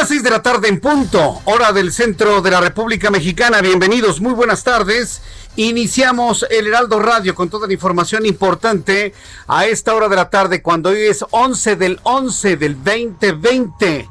[0.00, 3.60] Las 6 de la tarde en punto, hora del centro de la República Mexicana.
[3.60, 5.20] Bienvenidos, muy buenas tardes.
[5.56, 9.12] Iniciamos el Heraldo Radio con toda la información importante
[9.46, 14.08] a esta hora de la tarde, cuando hoy es 11 del 11 del 2020.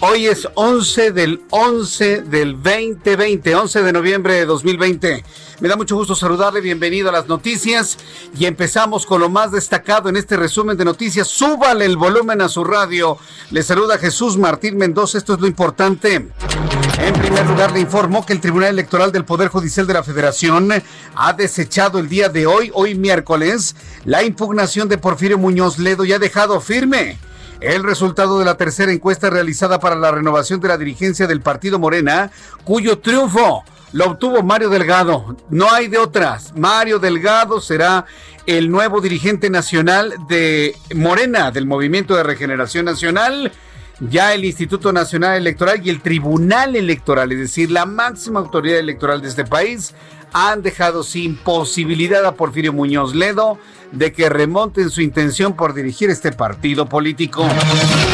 [0.00, 5.24] Hoy es 11 del 11 del 2020, 11 de noviembre de 2020.
[5.58, 7.98] Me da mucho gusto saludarle, bienvenido a las noticias
[8.38, 11.26] y empezamos con lo más destacado en este resumen de noticias.
[11.26, 13.18] Súbale el volumen a su radio.
[13.50, 16.14] Le saluda Jesús Martín Mendoza, esto es lo importante.
[16.14, 20.70] En primer lugar, le informó que el Tribunal Electoral del Poder Judicial de la Federación
[21.16, 23.74] ha desechado el día de hoy, hoy miércoles,
[24.04, 27.18] la impugnación de Porfirio Muñoz Ledo y ha dejado firme
[27.60, 31.78] el resultado de la tercera encuesta realizada para la renovación de la dirigencia del partido
[31.78, 32.30] Morena,
[32.64, 35.36] cuyo triunfo lo obtuvo Mario Delgado.
[35.50, 36.54] No hay de otras.
[36.56, 38.04] Mario Delgado será
[38.46, 43.52] el nuevo dirigente nacional de Morena, del Movimiento de Regeneración Nacional.
[44.00, 49.20] Ya el Instituto Nacional Electoral y el Tribunal Electoral, es decir, la máxima autoridad electoral
[49.20, 49.92] de este país,
[50.32, 53.58] han dejado sin posibilidad a Porfirio Muñoz Ledo
[53.92, 57.46] de que remonten su intención por dirigir este partido político.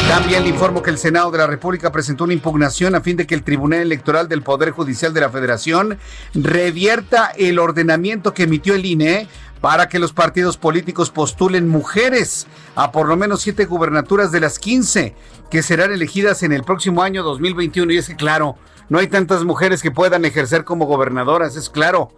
[0.07, 3.27] También le informo que el Senado de la República presentó una impugnación a fin de
[3.27, 5.97] que el Tribunal Electoral del Poder Judicial de la Federación
[6.33, 9.27] revierta el ordenamiento que emitió el INE
[9.59, 12.45] para que los partidos políticos postulen mujeres
[12.75, 15.15] a por lo menos siete gubernaturas de las 15
[15.49, 17.91] que serán elegidas en el próximo año 2021.
[17.91, 18.57] Y es que, claro,
[18.89, 22.11] no hay tantas mujeres que puedan ejercer como gobernadoras, es claro.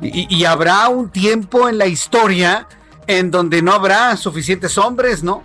[0.00, 2.66] Y, habrá un tiempo en la historia
[3.06, 5.44] en donde no habrá suficientes hombres, ¿no?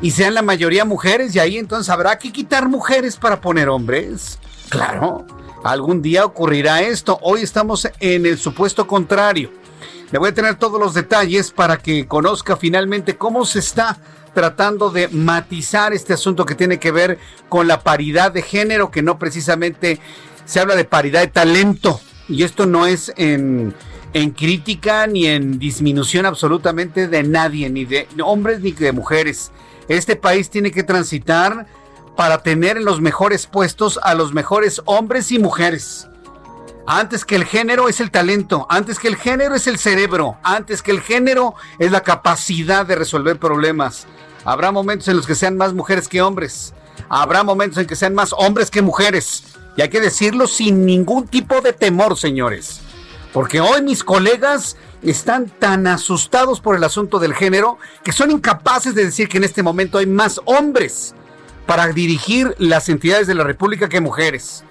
[0.00, 4.38] Y sean la mayoría mujeres, y ahí entonces habrá que quitar mujeres para poner hombres.
[4.70, 5.26] Claro,
[5.62, 7.18] algún día ocurrirá esto.
[7.20, 9.50] Hoy estamos en el supuesto contrario.
[10.10, 13.98] Le voy a tener todos los detalles para que conozca finalmente cómo se está
[14.34, 17.18] tratando de matizar este asunto que tiene que ver
[17.48, 19.98] con la paridad de género, que no precisamente
[20.44, 22.00] se habla de paridad de talento.
[22.28, 23.74] Y esto no es en,
[24.36, 29.52] crítica ni en disminución absolutamente de nadie, ni de hombres ni de mujeres.
[29.88, 31.66] Este país tiene que transitar
[32.16, 36.09] para tener en los mejores puestos a los mejores hombres y mujeres.
[36.86, 40.82] Antes que el género es el talento, antes que el género es el cerebro, antes
[40.82, 44.06] que el género es la capacidad de resolver problemas.
[44.44, 46.74] Habrá momentos en los que sean más mujeres que hombres.
[47.08, 49.44] Habrá momentos en que sean más hombres que mujeres.
[49.76, 52.80] Y hay que decirlo sin ningún tipo de temor, señores.
[53.32, 58.94] Porque hoy mis colegas están tan asustados por el asunto del género que son incapaces
[58.94, 61.14] de decir que en este momento hay más hombres
[61.66, 64.64] para dirigir las entidades de la República que mujeres.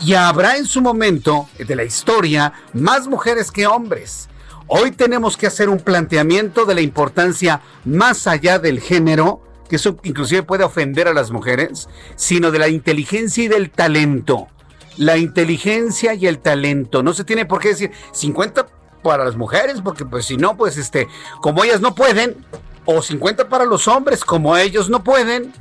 [0.00, 4.28] Y habrá en su momento de la historia más mujeres que hombres.
[4.66, 9.96] Hoy tenemos que hacer un planteamiento de la importancia más allá del género que eso
[10.04, 14.48] inclusive puede ofender a las mujeres, sino de la inteligencia y del talento.
[14.96, 17.02] La inteligencia y el talento.
[17.02, 18.66] No se tiene por qué decir 50
[19.02, 21.08] para las mujeres, porque pues si no, pues este,
[21.40, 22.36] como ellas no pueden,
[22.84, 25.52] o 50 para los hombres, como ellos no pueden.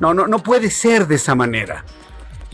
[0.00, 1.84] No, no, no puede ser de esa manera.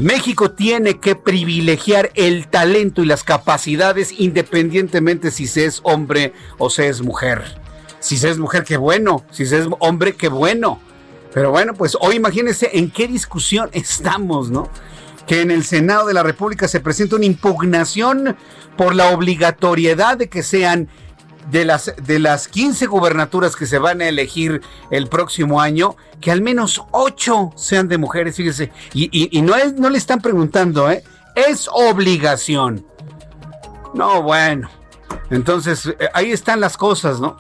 [0.01, 6.71] México tiene que privilegiar el talento y las capacidades independientemente si se es hombre o
[6.71, 7.61] se es mujer.
[7.99, 9.27] Si se es mujer, qué bueno.
[9.31, 10.81] Si se es hombre, qué bueno.
[11.35, 14.71] Pero bueno, pues hoy imagínense en qué discusión estamos, ¿no?
[15.27, 18.39] Que en el Senado de la República se presenta una impugnación
[18.79, 20.89] por la obligatoriedad de que sean
[21.51, 24.61] de las, de las 15 gubernaturas que se van a elegir
[24.91, 28.73] el próximo año, que al menos 8 sean de mujeres, fíjese.
[28.93, 31.03] Y, y, no, es, no le están preguntando, ¿eh?
[31.35, 32.85] Es obligación.
[33.95, 34.69] No, bueno.
[35.31, 37.37] Entonces, eh, ahí están las cosas, ¿no?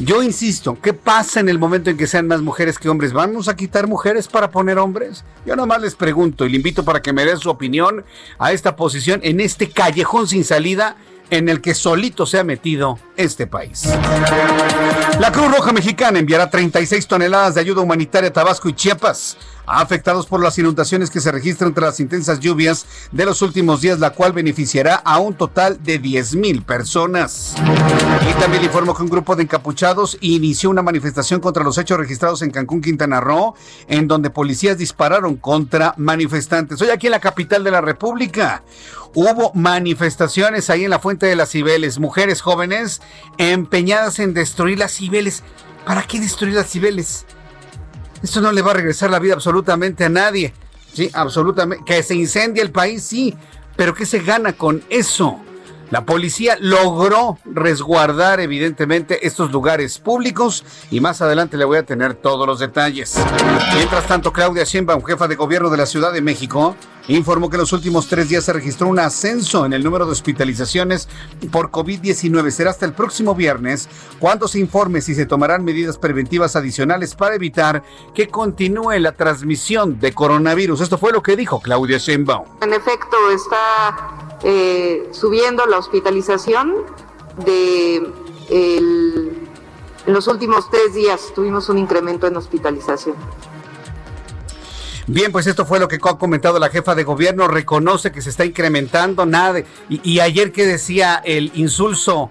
[0.00, 3.12] Yo insisto, ¿qué pasa en el momento en que sean más mujeres que hombres?
[3.12, 5.24] ¿Vamos a quitar mujeres para poner hombres?
[5.44, 8.04] Yo nomás les pregunto y le invito para que me den su opinión
[8.38, 10.96] a esta posición en este callejón sin salida
[11.30, 13.84] en el que solito se ha metido este país.
[15.20, 19.36] La Cruz Roja Mexicana enviará 36 toneladas de ayuda humanitaria a Tabasco y Chiapas,
[19.68, 23.98] afectados por las inundaciones que se registran tras las intensas lluvias de los últimos días,
[23.98, 27.54] la cual beneficiará a un total de 10 mil personas.
[28.28, 32.42] Y también informó que un grupo de encapuchados inició una manifestación contra los hechos registrados
[32.42, 33.54] en Cancún, Quintana Roo,
[33.86, 36.80] en donde policías dispararon contra manifestantes.
[36.80, 38.62] Hoy aquí en la capital de la República,
[39.14, 43.00] Hubo manifestaciones ahí en la Fuente de las Cibeles, mujeres jóvenes
[43.38, 45.42] empeñadas en destruir las Cibeles.
[45.86, 47.24] ¿Para qué destruir las Cibeles?
[48.22, 50.52] Esto no le va a regresar la vida absolutamente a nadie.
[50.92, 51.84] Sí, absolutamente.
[51.84, 53.34] Que se incendie el país, sí.
[53.76, 55.40] Pero ¿qué se gana con eso?
[55.90, 62.14] La policía logró resguardar evidentemente estos lugares públicos y más adelante le voy a tener
[62.14, 63.16] todos los detalles.
[63.74, 66.76] Mientras tanto, Claudia Sheinbaum, jefa de gobierno de la Ciudad de México,
[67.08, 70.12] informó que en los últimos tres días se registró un ascenso en el número de
[70.12, 71.08] hospitalizaciones
[71.50, 72.50] por COVID-19.
[72.50, 73.88] Será hasta el próximo viernes
[74.18, 77.82] cuando se informe si se tomarán medidas preventivas adicionales para evitar
[78.14, 80.82] que continúe la transmisión de coronavirus.
[80.82, 82.44] Esto fue lo que dijo Claudia Sheinbaum.
[82.60, 86.74] En efecto, está eh, subiendo la hospitalización
[87.44, 88.12] de
[90.08, 93.14] en los últimos tres días tuvimos un incremento en hospitalización.
[95.06, 97.46] Bien, pues esto fue lo que ha comentado la jefa de gobierno.
[97.48, 99.60] Reconoce que se está incrementando nada.
[99.88, 102.30] Y, y ayer que decía el insulso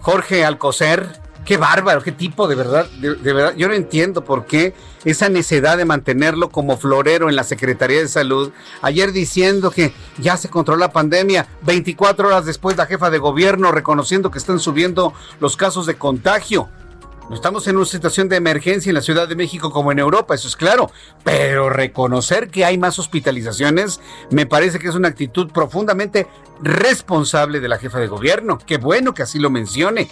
[0.00, 3.54] Jorge Alcocer, Qué bárbaro, qué tipo, de verdad, de, verdad.
[3.56, 4.74] Yo no entiendo por qué
[5.06, 8.52] esa necesidad de mantenerlo como florero en la Secretaría de Salud.
[8.82, 13.72] Ayer diciendo que ya se controló la pandemia, 24 horas después la jefa de gobierno
[13.72, 16.68] reconociendo que están subiendo los casos de contagio.
[17.30, 20.34] No estamos en una situación de emergencia en la Ciudad de México como en Europa,
[20.34, 20.90] eso es claro,
[21.24, 26.26] pero reconocer que hay más hospitalizaciones me parece que es una actitud profundamente
[26.60, 28.58] responsable de la jefa de gobierno.
[28.58, 30.08] Qué bueno que así lo mencione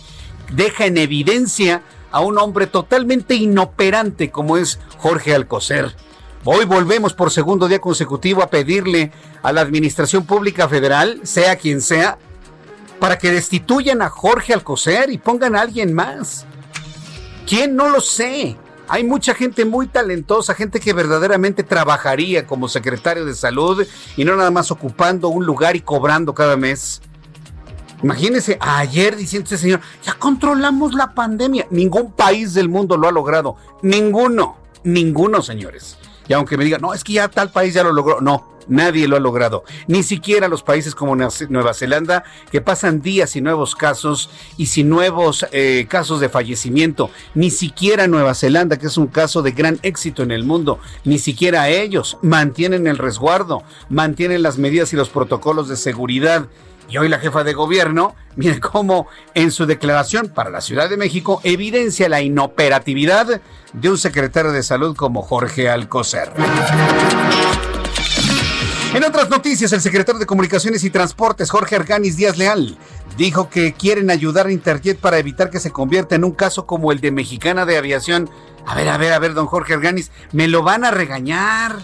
[0.53, 5.95] deja en evidencia a un hombre totalmente inoperante como es Jorge Alcocer.
[6.45, 9.11] Hoy volvemos por segundo día consecutivo a pedirle
[9.43, 12.19] a la Administración Pública Federal, sea quien sea,
[13.01, 16.47] para que destituyan a Jorge Alcocer y pongan a alguien más.
[17.47, 17.77] ¿Quién?
[17.77, 18.57] No lo sé.
[18.89, 23.85] Hay mucha gente muy talentosa, gente que verdaderamente trabajaría como secretario de salud
[24.17, 27.03] y no nada más ocupando un lugar y cobrando cada mes.
[28.07, 31.67] Imagínese, ayer diciendo este señor, ya controlamos la pandemia.
[31.71, 33.57] Ningún país del mundo lo ha logrado.
[33.83, 35.99] Ninguno, ninguno, señores.
[36.29, 38.21] Y aunque me digan, no, es que ya tal país ya lo logró.
[38.21, 39.65] No, nadie lo ha logrado.
[39.89, 42.23] Ni siquiera los países como Nueva Zelanda,
[42.53, 47.11] que pasan días sin nuevos casos y sin nuevos eh, casos de fallecimiento.
[47.35, 50.79] Ni siquiera Nueva Zelanda, que es un caso de gran éxito en el mundo.
[51.03, 56.47] Ni siquiera ellos mantienen el resguardo, mantienen las medidas y los protocolos de seguridad.
[56.89, 60.97] Y hoy la jefa de gobierno, mire cómo en su declaración para la Ciudad de
[60.97, 63.41] México evidencia la inoperatividad
[63.73, 66.33] de un secretario de salud como Jorge Alcocer.
[68.95, 72.79] En otras noticias, el secretario de Comunicaciones y Transportes, Jorge Arganis Díaz Leal,
[73.19, 76.93] dijo que quieren ayudar a Interjet para evitar que se convierta en un caso como
[76.93, 78.31] el de Mexicana de Aviación.
[78.65, 81.77] A ver, a ver, a ver, don Jorge Arganis, me lo van a regañar.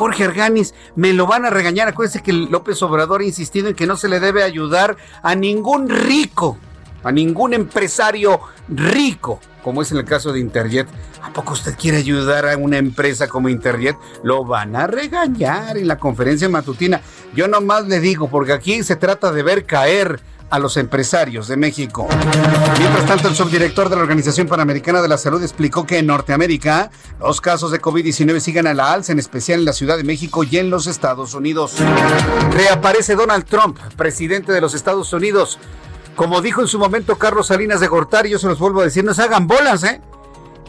[0.00, 1.86] Jorge Arganis, me lo van a regañar.
[1.86, 5.90] Acuérdense que López Obrador ha insistido en que no se le debe ayudar a ningún
[5.90, 6.56] rico,
[7.04, 10.88] a ningún empresario rico, como es en el caso de Interjet.
[11.22, 13.94] ¿A poco usted quiere ayudar a una empresa como Interjet?
[14.24, 17.02] Lo van a regañar en la conferencia matutina.
[17.34, 20.18] Yo nomás le digo, porque aquí se trata de ver caer
[20.50, 22.08] a los empresarios de México.
[22.78, 26.90] Mientras tanto, el subdirector de la Organización Panamericana de la Salud explicó que en Norteamérica
[27.20, 30.44] los casos de COVID-19 siguen a la alza, en especial en la Ciudad de México
[30.44, 31.74] y en los Estados Unidos.
[32.52, 35.58] Reaparece Donald Trump, presidente de los Estados Unidos.
[36.16, 39.04] Como dijo en su momento Carlos Salinas de Gortari, yo se los vuelvo a decir,
[39.04, 40.00] no se hagan bolas, ¿eh?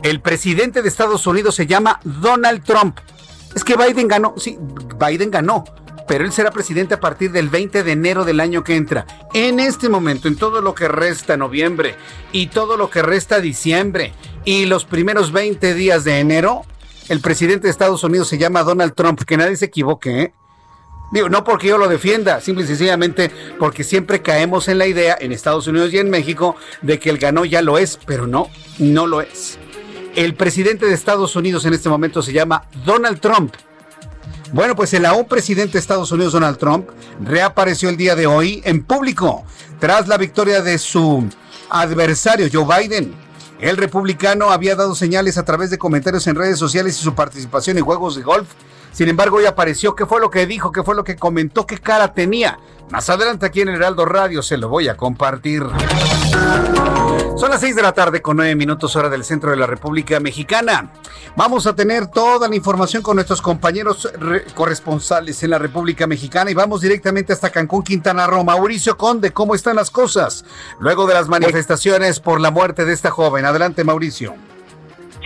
[0.04, 3.00] El presidente de Estados Unidos se llama Donald Trump.
[3.56, 4.58] Es que Biden ganó, sí,
[5.00, 5.64] Biden ganó,
[6.12, 9.08] pero él será presidente a partir del 20 de enero del año que entra.
[9.34, 11.96] En este momento, en todo lo que resta noviembre
[12.34, 14.12] y todo lo que resta diciembre
[14.44, 16.64] y los primeros 20 días de enero,
[17.08, 20.34] el presidente de Estados Unidos se llama Donald Trump, que nadie se equivoque, ¿eh?
[21.14, 25.18] Digo, no porque yo lo defienda, simple y sencillamente porque siempre caemos en la idea
[25.18, 28.50] en Estados Unidos y en México de que el ganó ya lo es, pero no,
[28.80, 29.58] no lo es.
[30.18, 33.56] El presidente de Estados Unidos en este momento se llama Donald Trump.
[34.54, 36.90] Bueno, pues el aún presidente de Estados Unidos, Donald Trump,
[37.24, 39.46] reapareció el día de hoy en público
[39.80, 41.26] tras la victoria de su
[41.70, 43.14] adversario, Joe Biden.
[43.62, 47.78] El republicano había dado señales a través de comentarios en redes sociales y su participación
[47.78, 48.50] en juegos de golf
[48.92, 49.96] sin embargo, hoy apareció.
[49.96, 50.72] ¿Qué fue lo que dijo?
[50.72, 51.66] ¿Qué fue lo que comentó?
[51.66, 52.60] ¿Qué cara tenía?
[52.90, 55.64] Más adelante aquí en Heraldo Radio se lo voy a compartir.
[57.38, 60.20] Son las 6 de la tarde con 9 minutos hora del centro de la República
[60.20, 60.92] Mexicana.
[61.38, 64.12] Vamos a tener toda la información con nuestros compañeros
[64.56, 68.44] corresponsales en la República Mexicana y vamos directamente hasta Cancún, Quintana Roo.
[68.44, 70.44] Mauricio Conde, ¿cómo están las cosas?
[70.80, 73.46] Luego de las manifestaciones por la muerte de esta joven.
[73.46, 74.36] Adelante, Mauricio.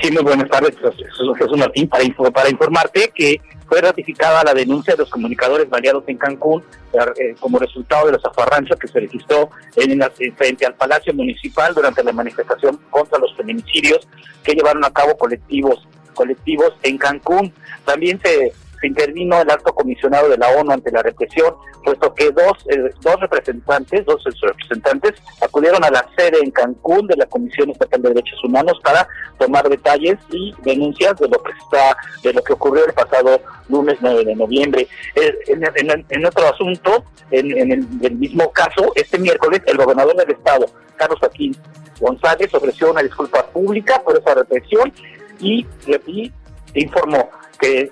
[0.01, 5.00] Sí, muy buenas tardes, Jesús Martín, para, para informarte que fue ratificada la denuncia de
[5.00, 10.01] los comunicadores variados en Cancún eh, como resultado de los afarranchos que se registró en,
[10.36, 14.07] frente al Palacio Municipal durante la manifestación contra los feminicidios
[14.43, 17.53] que llevaron a cabo colectivos colectivos en Cancún.
[17.84, 18.53] También se
[18.86, 23.20] intervino el alto comisionado de la ONU ante la represión, puesto que dos, eh, dos
[23.20, 28.44] representantes, dos representantes acudieron a la sede en Cancún de la Comisión Estatal de Derechos
[28.44, 32.94] Humanos para tomar detalles y denuncias de lo que está, de lo que ocurrió el
[32.94, 33.39] pasado
[33.70, 34.88] lunes 9 de noviembre.
[35.15, 40.65] Eh, en, otro asunto, en, el, mismo caso, este miércoles el gobernador del estado,
[40.96, 41.56] Carlos Joaquín
[42.00, 44.92] González, ofreció una disculpa pública por esa represión
[45.39, 45.65] y,
[46.08, 46.32] y
[46.74, 47.91] informó que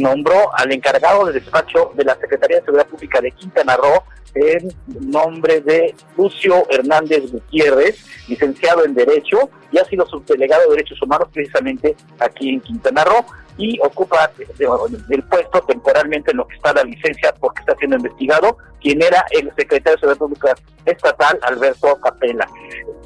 [0.00, 4.02] nombró al encargado de despacho de la Secretaría de Seguridad Pública de Quintana Roo
[4.34, 11.00] en nombre de Lucio Hernández Gutiérrez, licenciado en Derecho, y ha sido subdelegado de Derechos
[11.02, 13.24] Humanos precisamente aquí en Quintana Roo
[13.56, 14.30] y ocupa
[15.08, 19.24] el puesto temporalmente en lo que está la licencia porque está siendo investigado, quien era
[19.30, 22.48] el secretario de Seguridad Pública Estatal, Alberto Capela.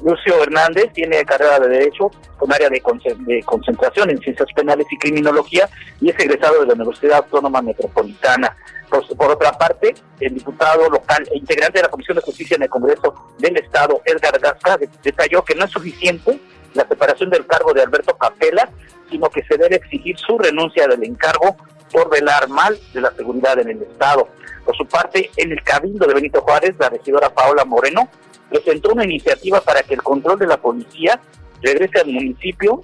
[0.03, 5.69] Lucio Hernández tiene carrera de Derecho con área de, concentración en Ciencias Penales y Criminología
[6.01, 8.55] y es egresado de la Universidad Autónoma Metropolitana.
[8.89, 12.69] Por, otra parte, el diputado local e integrante de la Comisión de Justicia en el
[12.69, 16.39] Congreso del Estado, Edgar Gasca, detalló que no es suficiente
[16.73, 18.69] la separación del cargo de Alberto Capela,
[19.09, 21.55] sino que se debe exigir su renuncia del encargo
[21.91, 24.27] por velar mal de la seguridad en el Estado.
[24.65, 28.07] Por su parte, en el Cabildo de Benito Juárez, la regidora Paola Moreno
[28.49, 31.19] presentó una iniciativa para que el control de la policía
[31.61, 32.81] regrese al municipio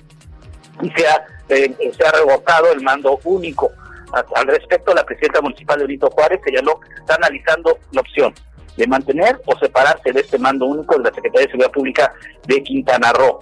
[0.82, 3.72] y sea, eh, sea revocado el mando único.
[4.12, 8.34] Al respecto, la presidenta municipal de Benito Juárez señaló que está analizando la opción
[8.77, 12.13] de mantener o separarse de este mando único de la Secretaría de Seguridad Pública
[12.48, 13.39] de Quintana Roo.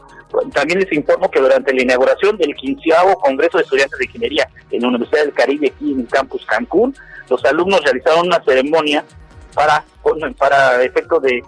[0.53, 2.89] También les informo que durante la inauguración del 15
[3.21, 6.95] Congreso de Estudiantes de Ingeniería en la Universidad del Caribe, aquí en el campus Cancún,
[7.29, 9.05] los alumnos realizaron una ceremonia
[9.53, 9.83] para,
[10.37, 11.43] para efecto de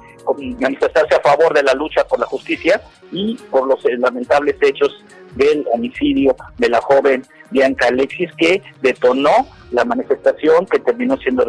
[0.60, 2.82] manifestarse a favor de la lucha por la justicia
[3.12, 5.04] y por los lamentables hechos
[5.36, 11.46] del homicidio de la joven Bianca Alexis que detonó la manifestación que terminó siendo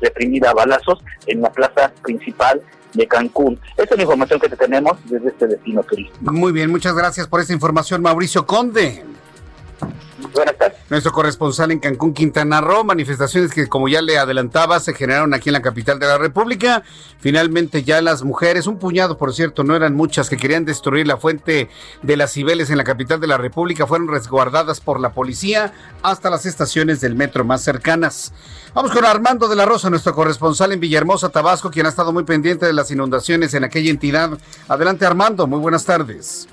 [0.00, 2.60] reprimida a balazos en la plaza principal
[2.94, 3.58] de Cancún.
[3.76, 6.32] Esa es la información que tenemos desde este destino turístico.
[6.32, 9.02] Muy bien, muchas gracias por esa información, Mauricio Conde.
[10.34, 10.78] Buenas tardes.
[10.88, 15.48] Nuestro corresponsal en Cancún, Quintana Roo, manifestaciones que como ya le adelantaba se generaron aquí
[15.48, 16.82] en la capital de la República.
[17.18, 21.16] Finalmente ya las mujeres, un puñado por cierto, no eran muchas, que querían destruir la
[21.16, 21.70] fuente
[22.02, 25.72] de las Cibeles en la capital de la República, fueron resguardadas por la policía
[26.02, 28.32] hasta las estaciones del metro más cercanas.
[28.74, 32.24] Vamos con Armando de la Rosa, nuestro corresponsal en Villahermosa, Tabasco, quien ha estado muy
[32.24, 34.38] pendiente de las inundaciones en aquella entidad.
[34.68, 36.48] Adelante Armando, muy buenas tardes.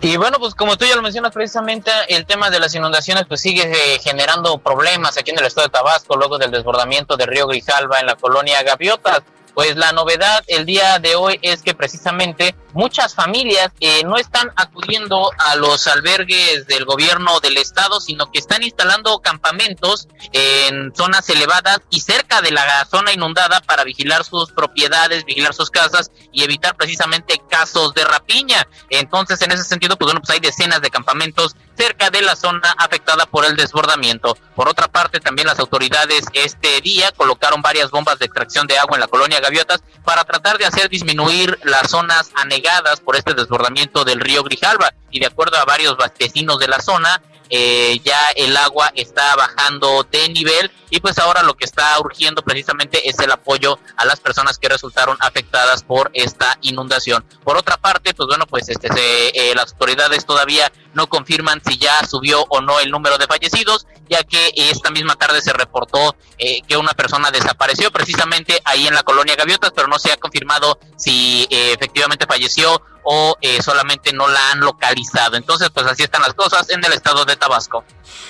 [0.00, 3.40] Y bueno, pues como tú ya lo mencionas precisamente, el tema de las inundaciones pues
[3.40, 7.48] sigue eh, generando problemas aquí en el estado de Tabasco luego del desbordamiento del río
[7.48, 9.22] Grijalva en la colonia Gaviotas.
[9.58, 14.52] Pues la novedad el día de hoy es que precisamente muchas familias eh, no están
[14.54, 21.28] acudiendo a los albergues del gobierno del estado, sino que están instalando campamentos en zonas
[21.28, 26.44] elevadas y cerca de la zona inundada para vigilar sus propiedades, vigilar sus casas y
[26.44, 28.64] evitar precisamente casos de rapiña.
[28.90, 32.74] Entonces, en ese sentido, pues bueno, pues hay decenas de campamentos cerca de la zona
[32.76, 34.36] afectada por el desbordamiento.
[34.56, 38.96] Por otra parte, también las autoridades este día colocaron varias bombas de extracción de agua
[38.96, 44.04] en la colonia Gaviotas para tratar de hacer disminuir las zonas anegadas por este desbordamiento
[44.04, 44.92] del río Grijalva.
[45.10, 50.06] Y de acuerdo a varios vecinos de la zona, eh, ya el agua está bajando
[50.10, 54.20] de nivel y pues ahora lo que está urgiendo precisamente es el apoyo a las
[54.20, 57.24] personas que resultaron afectadas por esta inundación.
[57.44, 58.88] Por otra parte, pues bueno, pues este,
[59.34, 63.86] eh, las autoridades todavía no confirman si ya subió o no el número de fallecidos,
[64.08, 68.94] ya que esta misma tarde se reportó eh, que una persona desapareció precisamente ahí en
[68.94, 74.12] la colonia Gaviotas, pero no se ha confirmado si eh, efectivamente falleció o eh, solamente
[74.12, 75.36] no la han localizado.
[75.36, 77.84] Entonces, pues así están las cosas en el estado de Tabasco.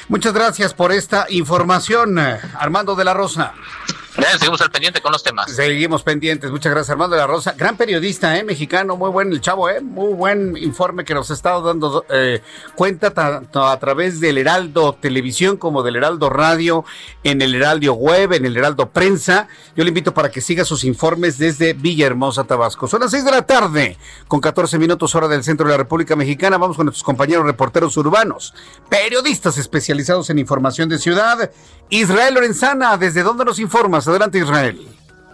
[0.08, 3.54] Muchas gracias por esta información, Armando de la Rosa
[4.38, 5.50] seguimos al pendiente con los temas.
[5.50, 6.50] Seguimos pendientes.
[6.50, 7.54] Muchas gracias, Armando de la Rosa.
[7.56, 8.44] Gran periodista, ¿eh?
[8.44, 9.80] Mexicano, muy buen el chavo, ¿eh?
[9.80, 12.42] Muy buen informe que nos ha estado dando eh,
[12.74, 16.84] cuenta tanto a través del Heraldo Televisión como del Heraldo Radio,
[17.22, 19.48] en el Heraldo Web, en el Heraldo Prensa.
[19.76, 22.88] Yo le invito para que siga sus informes desde Villahermosa, Tabasco.
[22.88, 23.96] Son las 6 de la tarde,
[24.26, 26.58] con 14 minutos hora del centro de la República Mexicana.
[26.58, 28.54] Vamos con nuestros compañeros reporteros urbanos,
[28.88, 31.50] periodistas especializados en información de ciudad.
[31.90, 34.07] Israel Lorenzana, ¿desde dónde nos informas?
[34.08, 34.78] Adelante, Israel.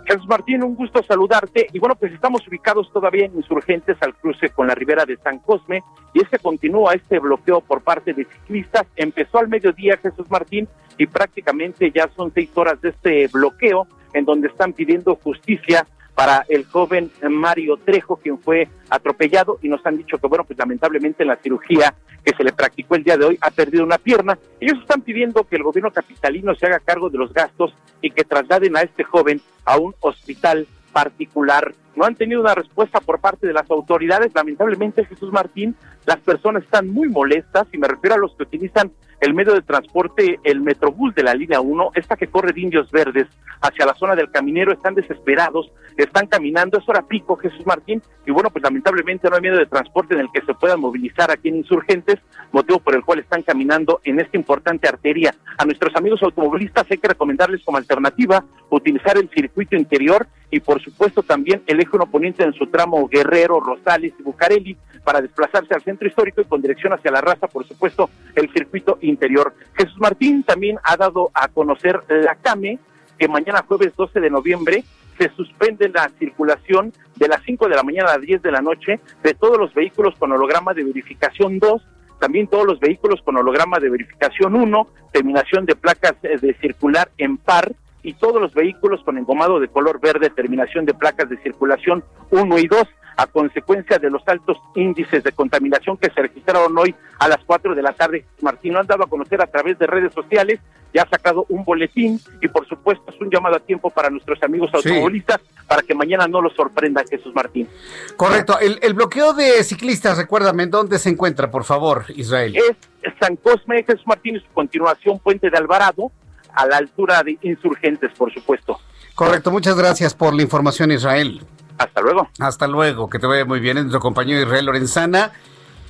[0.06, 1.66] Jesús Martín, un gusto saludarte.
[1.72, 5.38] Y bueno, pues estamos ubicados todavía en insurgentes al cruce con la ribera de San
[5.38, 5.82] Cosme.
[6.12, 8.86] Y es que continúa este bloqueo por parte de ciclistas.
[8.96, 14.24] Empezó al mediodía, Jesús Martín, y prácticamente ya son seis horas de este bloqueo en
[14.24, 19.96] donde están pidiendo justicia para el joven Mario Trejo, quien fue atropellado y nos han
[19.96, 21.94] dicho que, bueno, pues lamentablemente en la cirugía
[22.24, 24.38] que se le practicó el día de hoy ha perdido una pierna.
[24.60, 28.24] Ellos están pidiendo que el gobierno capitalino se haga cargo de los gastos y que
[28.24, 31.74] trasladen a este joven a un hospital particular.
[31.96, 34.32] No han tenido una respuesta por parte de las autoridades.
[34.34, 38.92] Lamentablemente, Jesús Martín, las personas están muy molestas y me refiero a los que utilizan
[39.20, 42.90] el medio de transporte, el Metrobús de la línea 1, esta que corre de Indios
[42.90, 43.26] Verdes
[43.62, 48.30] hacia la zona del Caminero, están desesperados, están caminando, es hora pico, Jesús Martín, y
[48.30, 51.48] bueno, pues lamentablemente no hay medio de transporte en el que se puedan movilizar aquí
[51.48, 52.18] en Insurgentes,
[52.52, 55.34] motivo por el cual están caminando en esta importante arteria.
[55.56, 60.82] A nuestros amigos automovilistas hay que recomendarles como alternativa utilizar el circuito interior y por
[60.82, 65.82] supuesto también el eje oponente en su tramo Guerrero, Rosales y Bucareli para desplazarse al
[65.82, 69.54] centro histórico y con dirección hacia la raza, por supuesto, el circuito interior.
[69.74, 72.78] Jesús Martín también ha dado a conocer la CAME
[73.18, 74.84] que mañana jueves 12 de noviembre
[75.18, 78.60] se suspende la circulación de las 5 de la mañana a las 10 de la
[78.60, 81.82] noche de todos los vehículos con holograma de verificación 2,
[82.18, 87.10] también todos los vehículos con holograma de verificación 1, terminación de placas eh, de circular
[87.18, 87.72] en par
[88.04, 92.58] y todos los vehículos con engomado de color verde, terminación de placas de circulación 1
[92.58, 92.86] y 2
[93.16, 97.74] a consecuencia de los altos índices de contaminación que se registraron hoy a las 4
[97.74, 98.24] de la tarde.
[98.42, 100.60] Martín lo han dado a conocer a través de redes sociales,
[100.92, 104.42] ya ha sacado un boletín y por supuesto es un llamado a tiempo para nuestros
[104.42, 107.68] amigos automovilistas para que mañana no los sorprenda Jesús Martín.
[108.16, 112.56] Correcto, el, bloqueo de ciclistas, recuérdame, ¿dónde se encuentra, por favor, Israel?
[113.02, 116.12] Es San Cosme, Jesús Martín, y su continuación Puente de Alvarado,
[116.54, 118.78] a la altura de Insurgentes, por supuesto.
[119.14, 121.44] Correcto, muchas gracias por la información, Israel.
[121.78, 122.28] Hasta luego.
[122.38, 123.76] Hasta luego, que te vaya muy bien.
[123.78, 125.32] Es nuestro compañero Israel Lorenzana.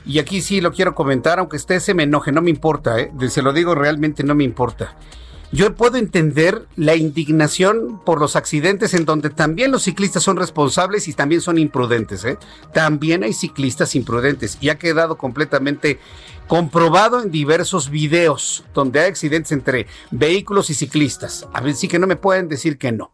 [0.07, 3.11] Y aquí sí lo quiero comentar, aunque usted se me enoje, no me importa, ¿eh?
[3.29, 4.94] se lo digo realmente, no me importa.
[5.52, 11.07] Yo puedo entender la indignación por los accidentes en donde también los ciclistas son responsables
[11.07, 12.24] y también son imprudentes.
[12.24, 12.38] ¿eh?
[12.72, 16.00] También hay ciclistas imprudentes y ha quedado completamente
[16.48, 21.46] comprobado en diversos videos donde hay accidentes entre vehículos y ciclistas.
[21.52, 23.12] A ver, sí que no me pueden decir que no.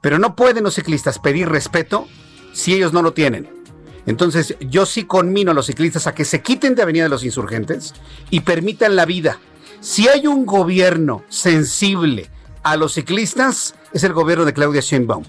[0.00, 2.06] Pero no pueden los ciclistas pedir respeto
[2.52, 3.62] si ellos no lo tienen.
[4.06, 7.24] Entonces, yo sí conmino a los ciclistas a que se quiten de Avenida de los
[7.24, 7.94] Insurgentes
[8.30, 9.38] y permitan la vida.
[9.82, 12.30] Si hay un gobierno sensible
[12.62, 15.24] a los ciclistas, es el gobierno de Claudia Sheinbaum.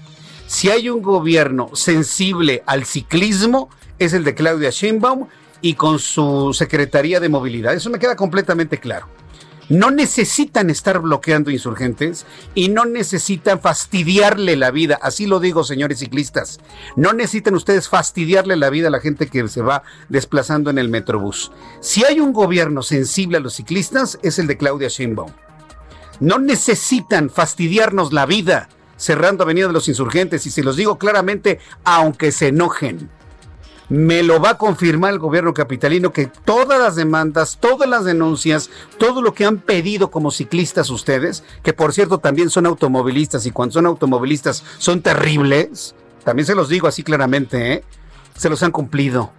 [0.46, 5.26] Si hay un gobierno sensible al ciclismo, es el de Claudia Sheinbaum
[5.60, 7.74] y con su Secretaría de Movilidad.
[7.74, 9.08] Eso me queda completamente claro.
[9.68, 14.98] No necesitan estar bloqueando insurgentes y no necesitan fastidiarle la vida.
[15.00, 16.60] Así lo digo, señores ciclistas.
[16.96, 20.90] No necesitan ustedes fastidiarle la vida a la gente que se va desplazando en el
[20.90, 21.50] Metrobús.
[21.80, 25.32] Si hay un gobierno sensible a los ciclistas, es el de Claudia Sheinbaum.
[26.20, 31.58] No necesitan fastidiarnos la vida cerrando Avenida de los Insurgentes y se los digo claramente,
[31.84, 33.10] aunque se enojen
[33.88, 38.70] me lo va a confirmar el gobierno capitalino que todas las demandas, todas las denuncias,
[38.98, 43.50] todo lo que han pedido como ciclistas ustedes, que por cierto también son automovilistas y
[43.50, 45.94] cuando son automovilistas son terribles,
[46.24, 47.84] también se los digo así claramente, ¿eh?
[48.36, 49.30] se los han cumplido.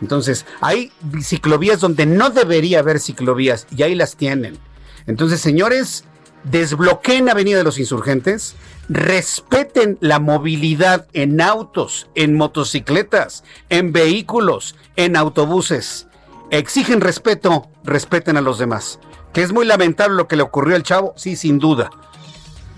[0.00, 0.90] Entonces, hay
[1.22, 4.58] ciclovías donde no debería haber ciclovías y ahí las tienen.
[5.06, 6.04] Entonces, señores,
[6.44, 8.56] desbloqueen Avenida de los Insurgentes,
[8.88, 16.08] respeten la movilidad en autos, en motocicletas, en vehículos, en autobuses.
[16.50, 18.98] Exigen respeto, respeten a los demás.
[19.32, 21.90] Que es muy lamentable lo que le ocurrió al chavo, sí, sin duda.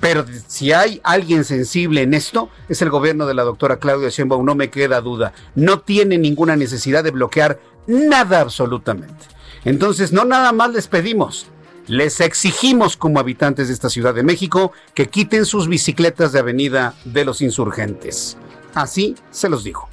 [0.01, 4.45] Pero si hay alguien sensible en esto, es el gobierno de la doctora Claudia Sheinbaum,
[4.45, 5.33] no me queda duda.
[5.55, 9.27] No tiene ninguna necesidad de bloquear nada absolutamente.
[9.65, 11.47] Entonces, no nada más les pedimos,
[11.87, 16.95] les exigimos como habitantes de esta Ciudad de México que quiten sus bicicletas de Avenida
[17.05, 18.37] de los Insurgentes.
[18.75, 19.89] Así se los digo.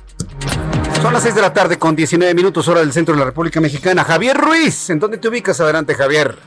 [1.02, 3.60] Son las 6 de la tarde con 19 minutos hora del centro de la República
[3.60, 4.04] Mexicana.
[4.04, 5.60] Javier Ruiz, ¿en dónde te ubicas?
[5.60, 6.38] Adelante, Javier.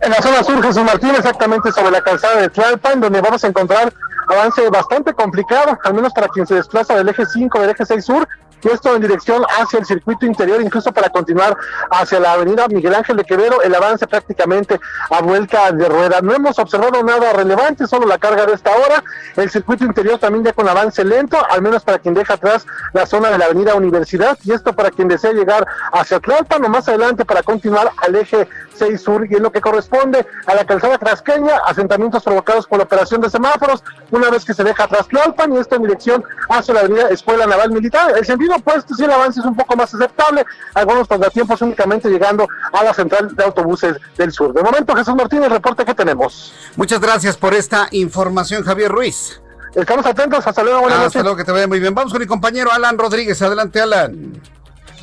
[0.00, 3.48] En la zona sur, Jesús Martín, exactamente sobre la calzada de Tlalpan, donde vamos a
[3.48, 3.92] encontrar
[4.28, 8.04] avance bastante complicado, al menos para quien se desplaza del eje 5, del eje 6
[8.04, 8.28] sur,
[8.62, 11.56] y esto en dirección hacia el circuito interior, incluso para continuar
[11.90, 16.20] hacia la avenida Miguel Ángel de Quevedo, el avance prácticamente a vuelta de rueda.
[16.20, 19.02] No hemos observado nada relevante, solo la carga de esta hora.
[19.36, 23.06] El circuito interior también ya con avance lento, al menos para quien deja atrás la
[23.06, 26.88] zona de la avenida Universidad, y esto para quien desea llegar hacia Tlalpan o más
[26.88, 28.48] adelante para continuar al eje
[28.80, 32.84] 6 sur, y en lo que corresponde a la calzada trasqueña, asentamientos provocados por la
[32.84, 36.74] operación de semáforos, una vez que se deja atrás Tlalpan, y esto en dirección hacia
[36.74, 38.16] la avenida Escuela Naval Militar.
[38.16, 42.48] El sentido opuesto, si el avance es un poco más aceptable, algunos contratiempos únicamente llegando
[42.72, 44.52] a la central de autobuses del sur.
[44.54, 46.52] De momento, Jesús Martínez, reporte que tenemos.
[46.76, 49.40] Muchas gracias por esta información, Javier Ruiz.
[49.74, 51.94] Estamos atentos, hasta luego, buenas Hasta luego, que te vaya muy bien.
[51.94, 53.40] Vamos con mi compañero Alan Rodríguez.
[53.42, 54.40] Adelante, Alan.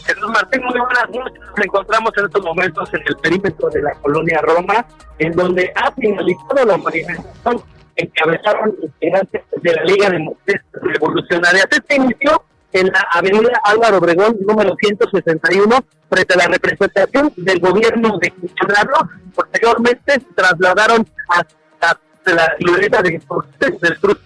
[0.08, 1.40] Jesús Martín, muy buenas noches.
[1.40, 4.86] Nos encontramos en estos momentos en el perímetro de la colonia Roma,
[5.20, 7.64] en donde ha finalizado la manifestación
[7.98, 11.68] encabezaron integrantes de la Liga de Mujeres Revolucionarias.
[11.70, 18.18] Este inició en la avenida Álvaro Obregón, número 161, frente a la representación del gobierno
[18.20, 19.10] de Quintana.
[19.34, 23.22] Posteriormente se trasladaron hasta la libreta de
[23.82, 24.18] del Cruz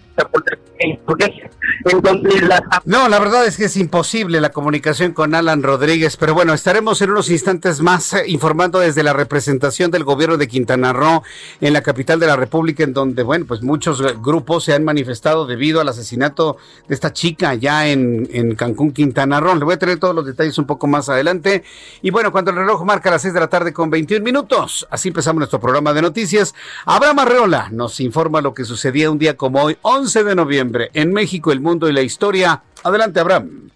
[2.85, 7.01] no, la verdad es que es imposible la comunicación con Alan Rodríguez, pero bueno, estaremos
[7.01, 11.23] en unos instantes más eh, informando desde la representación del gobierno de Quintana Roo
[11.59, 15.45] en la capital de la República, en donde, bueno, pues muchos grupos se han manifestado
[15.45, 16.57] debido al asesinato
[16.87, 19.55] de esta chica ya en, en Cancún, Quintana Roo.
[19.55, 21.63] Le voy a tener todos los detalles un poco más adelante.
[22.01, 25.09] Y bueno, cuando el reloj marca las 6 de la tarde con 21 minutos, así
[25.09, 26.53] empezamos nuestro programa de noticias.
[26.85, 31.13] Abraham Arreola nos informa lo que sucedía un día como hoy, 11 de noviembre, en
[31.13, 32.61] México, el mundo y la historia.
[32.83, 33.69] Adelante, Abraham.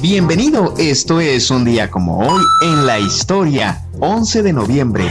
[0.00, 5.10] Bienvenido, esto es un día como hoy en la historia, 11 de noviembre.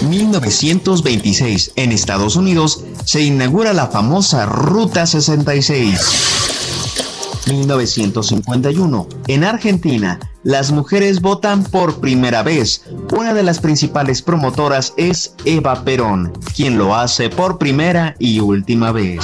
[0.00, 6.45] 1926, en Estados Unidos, se inaugura la famosa Ruta 66.
[7.46, 9.08] 1951.
[9.28, 12.82] En Argentina, las mujeres votan por primera vez.
[13.16, 18.92] Una de las principales promotoras es Eva Perón, quien lo hace por primera y última
[18.92, 19.20] vez.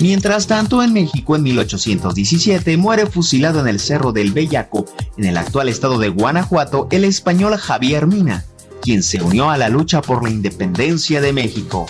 [0.00, 4.84] Mientras tanto, en México en 1817 muere fusilado en el Cerro del Bellaco,
[5.16, 8.44] en el actual estado de Guanajuato, el español Javier Mina,
[8.80, 11.86] quien se unió a la lucha por la independencia de México.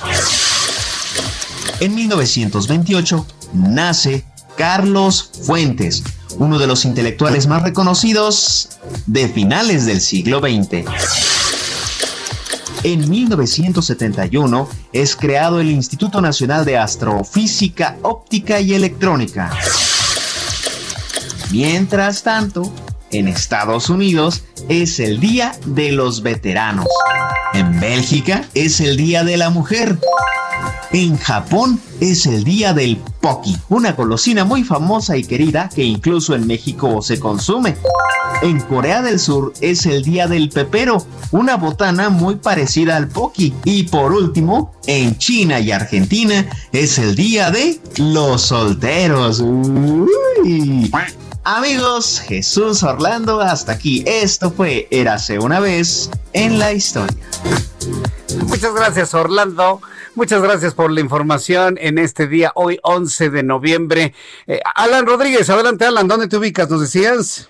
[1.81, 4.25] En 1928 nace
[4.57, 6.03] Carlos Fuentes,
[6.39, 8.71] uno de los intelectuales más reconocidos
[9.07, 10.85] de finales del siglo XX.
[12.85, 19.51] En 1971 es creado el Instituto Nacional de Astrofísica Óptica y Electrónica.
[21.51, 22.73] Mientras tanto,
[23.11, 26.87] en Estados Unidos es el Día de los Veteranos.
[27.55, 29.99] En Bélgica es el Día de la Mujer.
[30.91, 36.35] En Japón es el día del Poki, una golosina muy famosa y querida que incluso
[36.35, 37.77] en México se consume.
[38.43, 43.53] En Corea del Sur es el día del pepero, una botana muy parecida al Poki.
[43.65, 49.43] Y por último, en China y Argentina es el día de los solteros.
[51.45, 54.05] Amigos, Jesús Orlando, hasta aquí.
[54.07, 57.17] Esto fue Érase una vez en la historia.
[58.47, 59.81] Muchas gracias, Orlando.
[60.15, 64.15] Muchas gracias por la información en este día, hoy 11 de noviembre.
[64.47, 66.69] Eh, Alan Rodríguez, adelante Alan, ¿dónde te ubicas?
[66.69, 67.49] ¿Nos decías?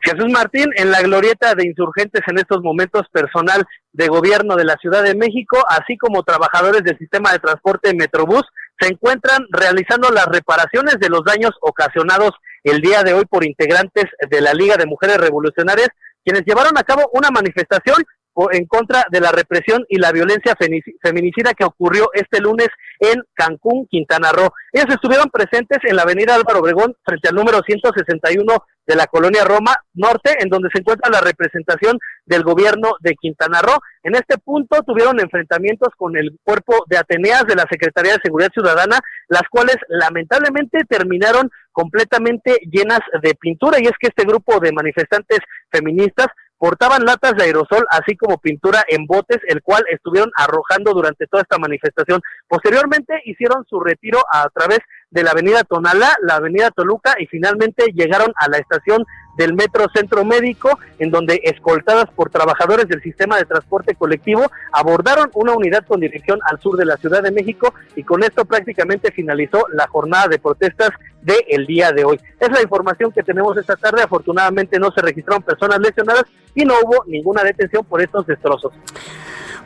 [0.00, 4.76] Jesús Martín, en la glorieta de insurgentes en estos momentos personal de gobierno de la
[4.76, 8.42] Ciudad de México, así como trabajadores del sistema de transporte Metrobús,
[8.80, 14.04] se encuentran realizando las reparaciones de los daños ocasionados el día de hoy por integrantes
[14.28, 15.88] de la Liga de Mujeres Revolucionarias,
[16.24, 18.04] quienes llevaron a cabo una manifestación
[18.52, 20.54] en contra de la represión y la violencia
[21.02, 24.52] feminicida que ocurrió este lunes en Cancún, Quintana Roo.
[24.72, 29.44] Ellos estuvieron presentes en la avenida Álvaro Obregón frente al número 161 de la colonia
[29.44, 33.78] Roma Norte, en donde se encuentra la representación del gobierno de Quintana Roo.
[34.02, 38.50] En este punto tuvieron enfrentamientos con el cuerpo de Ateneas de la Secretaría de Seguridad
[38.52, 38.98] Ciudadana,
[39.28, 45.38] las cuales lamentablemente terminaron completamente llenas de pintura y es que este grupo de manifestantes
[45.70, 46.26] feministas
[46.60, 51.42] portaban latas de aerosol, así como pintura en botes, el cual estuvieron arrojando durante toda
[51.42, 52.20] esta manifestación.
[52.46, 57.92] Posteriormente hicieron su retiro a través de la avenida Tonalá, la avenida Toluca y finalmente
[57.92, 59.04] llegaron a la estación
[59.36, 65.30] del Metro Centro Médico, en donde escoltadas por trabajadores del sistema de transporte colectivo abordaron
[65.34, 69.10] una unidad con dirección al sur de la Ciudad de México y con esto prácticamente
[69.12, 70.90] finalizó la jornada de protestas
[71.22, 72.20] del el día de hoy.
[72.38, 74.02] Es la información que tenemos esta tarde.
[74.02, 78.72] Afortunadamente no se registraron personas lesionadas y no hubo ninguna detención por estos destrozos.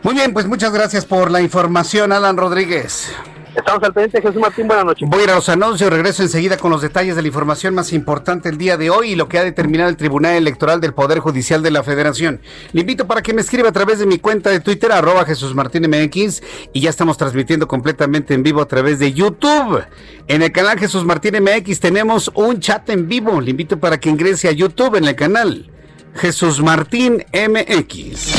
[0.03, 3.15] Muy bien, pues muchas gracias por la información, Alan Rodríguez.
[3.55, 5.09] Estamos al pendiente, Jesús Martín, buenas noches.
[5.09, 7.93] Voy a ir a los anuncios, regreso enseguida con los detalles de la información más
[7.93, 11.21] importante el día de hoy y lo que ha determinado el Tribunal Electoral del Poder
[11.21, 12.41] Judicial de la Federación.
[12.73, 15.55] Le invito para que me escriba a través de mi cuenta de Twitter, arroba Jesús
[15.55, 19.85] Martín MX, y ya estamos transmitiendo completamente en vivo a través de YouTube.
[20.27, 23.41] En el canal Jesús Martín MX tenemos un chat en vivo.
[23.41, 25.71] Le invito para que ingrese a YouTube en el canal
[26.17, 28.35] Jesús Martín MX.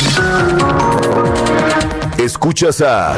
[2.17, 3.17] Escuchas a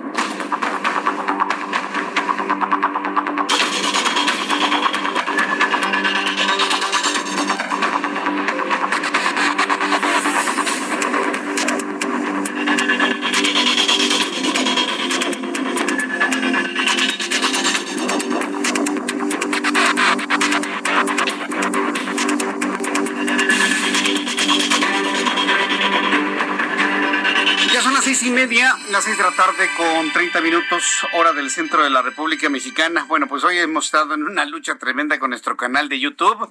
[28.91, 33.05] Las seis de la tarde con 30 minutos, hora del centro de la República Mexicana.
[33.05, 36.49] Bueno, pues hoy hemos estado en una lucha tremenda con nuestro canal de YouTube.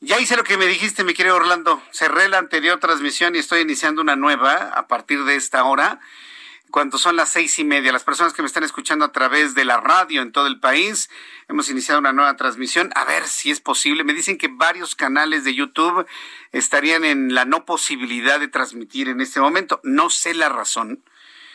[0.00, 1.82] Ya hice lo que me dijiste, mi querido Orlando.
[1.90, 6.00] Cerré la anterior transmisión y estoy iniciando una nueva a partir de esta hora
[6.70, 7.92] cuando son las seis y media.
[7.92, 11.08] Las personas que me están escuchando a través de la radio en todo el país,
[11.48, 12.90] hemos iniciado una nueva transmisión.
[12.94, 14.04] A ver si es posible.
[14.04, 16.06] Me dicen que varios canales de YouTube
[16.52, 19.80] estarían en la no posibilidad de transmitir en este momento.
[19.82, 21.02] No sé la razón.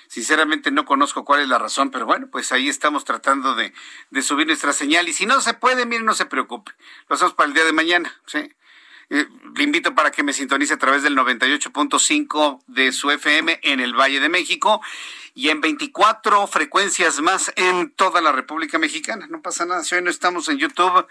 [0.09, 3.73] Sinceramente no conozco cuál es la razón, pero bueno, pues ahí estamos tratando de,
[4.09, 5.07] de subir nuestra señal.
[5.07, 6.71] Y si no se puede, miren, no se preocupe.
[7.07, 8.51] Lo hacemos para el día de mañana, ¿sí?
[9.11, 13.79] Eh, le invito para que me sintonice a través del 98.5 de su FM en
[13.79, 14.81] el Valle de México
[15.35, 19.27] y en 24 frecuencias más en toda la República Mexicana.
[19.29, 21.05] No pasa nada, si hoy no estamos en YouTube.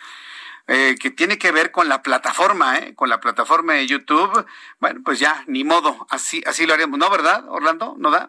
[0.71, 2.95] Eh, que tiene que ver con la plataforma, ¿eh?
[2.95, 4.45] con la plataforma de YouTube.
[4.79, 7.95] Bueno, pues ya, ni modo, así, así lo haremos, ¿no, verdad, Orlando?
[7.97, 8.29] ¿No da?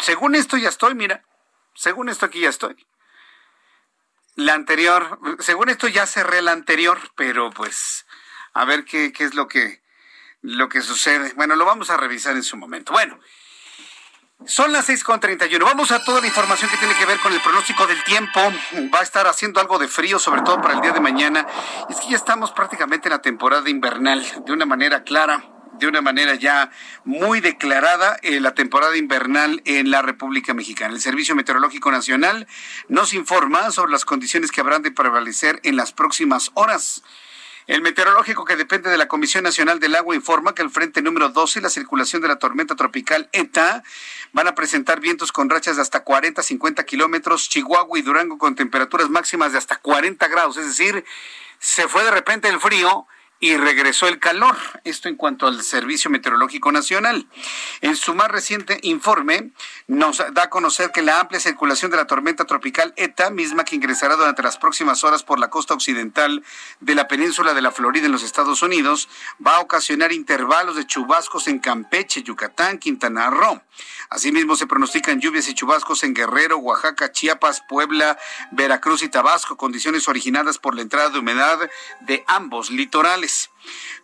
[0.00, 1.22] Según esto ya estoy, mira,
[1.76, 2.84] según esto aquí ya estoy.
[4.34, 8.06] La anterior, según esto ya cerré la anterior, pero pues
[8.54, 9.80] a ver qué, qué es lo que,
[10.42, 11.32] lo que sucede.
[11.34, 12.92] Bueno, lo vamos a revisar en su momento.
[12.92, 13.20] Bueno,
[14.46, 15.62] son las 6.31.
[15.64, 18.40] Vamos a toda la información que tiene que ver con el pronóstico del tiempo.
[18.94, 21.46] Va a estar haciendo algo de frío, sobre todo para el día de mañana.
[21.90, 26.00] Es que ya estamos prácticamente en la temporada invernal, de una manera clara, de una
[26.00, 26.70] manera ya
[27.04, 30.94] muy declarada, eh, la temporada invernal en la República Mexicana.
[30.94, 32.46] El Servicio Meteorológico Nacional
[32.88, 37.02] nos informa sobre las condiciones que habrán de prevalecer en las próximas horas.
[37.68, 41.28] El meteorológico que depende de la Comisión Nacional del Agua informa que el frente número
[41.28, 43.84] 12 y la circulación de la tormenta tropical ETA
[44.32, 48.54] van a presentar vientos con rachas de hasta 40, 50 kilómetros, Chihuahua y Durango con
[48.54, 51.04] temperaturas máximas de hasta 40 grados, es decir,
[51.58, 53.06] se fue de repente el frío
[53.40, 54.56] y regresó el calor.
[54.84, 57.28] Esto en cuanto al Servicio Meteorológico Nacional.
[57.80, 59.52] En su más reciente informe
[59.86, 63.76] nos da a conocer que la amplia circulación de la tormenta tropical ETA, misma que
[63.76, 66.42] ingresará durante las próximas horas por la costa occidental
[66.80, 69.08] de la península de la Florida en los Estados Unidos,
[69.44, 73.62] va a ocasionar intervalos de chubascos en Campeche, Yucatán, Quintana Roo.
[74.10, 78.18] Asimismo, se pronostican lluvias y chubascos en Guerrero, Oaxaca, Chiapas, Puebla,
[78.52, 81.70] Veracruz y Tabasco, condiciones originadas por la entrada de humedad
[82.00, 83.27] de ambos litorales.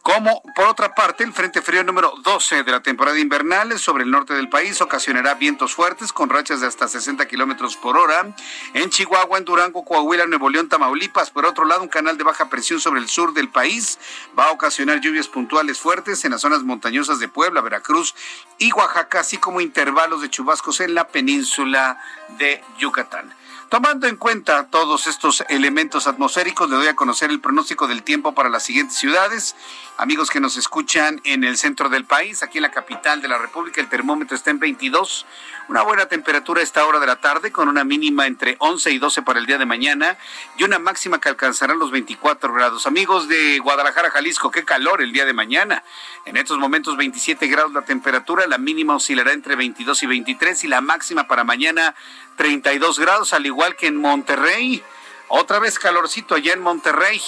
[0.02, 4.10] Como, por otra parte, el Frente Frío número 12 de la temporada invernal sobre el
[4.10, 8.34] norte del país ocasionará vientos fuertes con rachas de hasta 60 kilómetros por hora.
[8.74, 11.30] En Chihuahua, en Durango, Coahuila, Nuevo León, Tamaulipas.
[11.30, 13.98] Por otro lado, un canal de baja presión sobre el sur del país
[14.38, 18.14] va a ocasionar lluvias puntuales fuertes en las zonas montañosas de Puebla, Veracruz
[18.58, 21.98] y Oaxaca, así como intervalos de chubascos en la península
[22.36, 23.34] de Yucatán.
[23.74, 28.32] Tomando en cuenta todos estos elementos atmosféricos, le doy a conocer el pronóstico del tiempo
[28.32, 29.56] para las siguientes ciudades.
[29.96, 33.36] Amigos que nos escuchan en el centro del país, aquí en la capital de la
[33.36, 35.26] República, el termómetro está en 22.
[35.68, 38.98] Una buena temperatura a esta hora de la tarde, con una mínima entre 11 y
[38.98, 40.18] 12 para el día de mañana
[40.56, 42.86] y una máxima que alcanzará los 24 grados.
[42.86, 45.82] Amigos de Guadalajara, Jalisco, qué calor el día de mañana.
[46.26, 50.68] En estos momentos 27 grados la temperatura, la mínima oscilará entre 22 y 23 y
[50.68, 51.96] la máxima para mañana
[52.36, 54.82] 32 grados, al igual que en Monterrey.
[55.28, 57.20] Otra vez calorcito allá en Monterrey.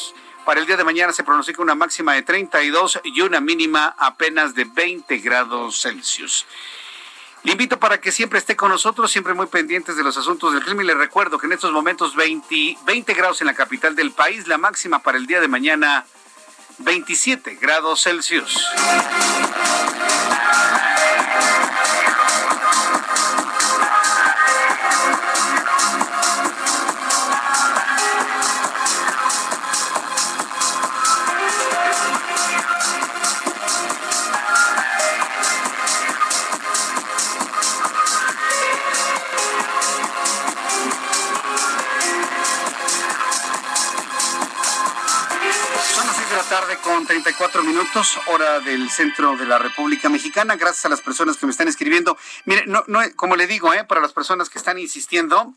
[0.45, 4.55] Para el día de mañana se pronostica una máxima de 32 y una mínima apenas
[4.55, 6.47] de 20 grados Celsius.
[7.43, 10.65] Le invito para que siempre esté con nosotros, siempre muy pendientes de los asuntos del
[10.65, 14.11] clima y le recuerdo que en estos momentos 20, 20 grados en la capital del
[14.11, 16.07] país, la máxima para el día de mañana
[16.79, 18.67] 27 grados Celsius.
[46.61, 50.57] Tarde con 34 minutos, hora del centro de la República Mexicana.
[50.57, 52.17] Gracias a las personas que me están escribiendo.
[52.47, 55.53] Mire, no, no, como le digo, eh, para las personas que están insistiendo,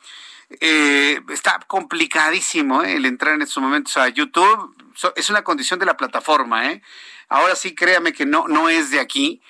[0.60, 4.76] eh, está complicadísimo eh, el entrar en estos momentos a YouTube.
[5.16, 6.70] es una condición de la plataforma.
[6.70, 6.82] Eh.
[7.30, 9.42] Ahora sí, créame que no, no es de aquí,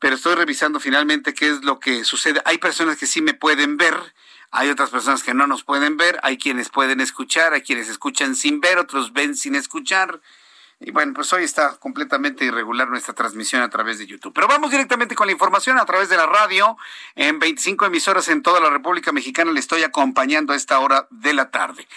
[0.00, 2.42] pero estoy revisando finalmente qué es lo que sucede.
[2.46, 3.94] Hay personas que sí me pueden ver.
[4.50, 8.34] Hay otras personas que no nos pueden ver, hay quienes pueden escuchar, hay quienes escuchan
[8.34, 10.20] sin ver, otros ven sin escuchar.
[10.78, 14.34] Y bueno, pues hoy está completamente irregular nuestra transmisión a través de YouTube.
[14.34, 16.76] Pero vamos directamente con la información a través de la radio.
[17.14, 21.32] En 25 emisoras en toda la República Mexicana le estoy acompañando a esta hora de
[21.32, 21.88] la tarde.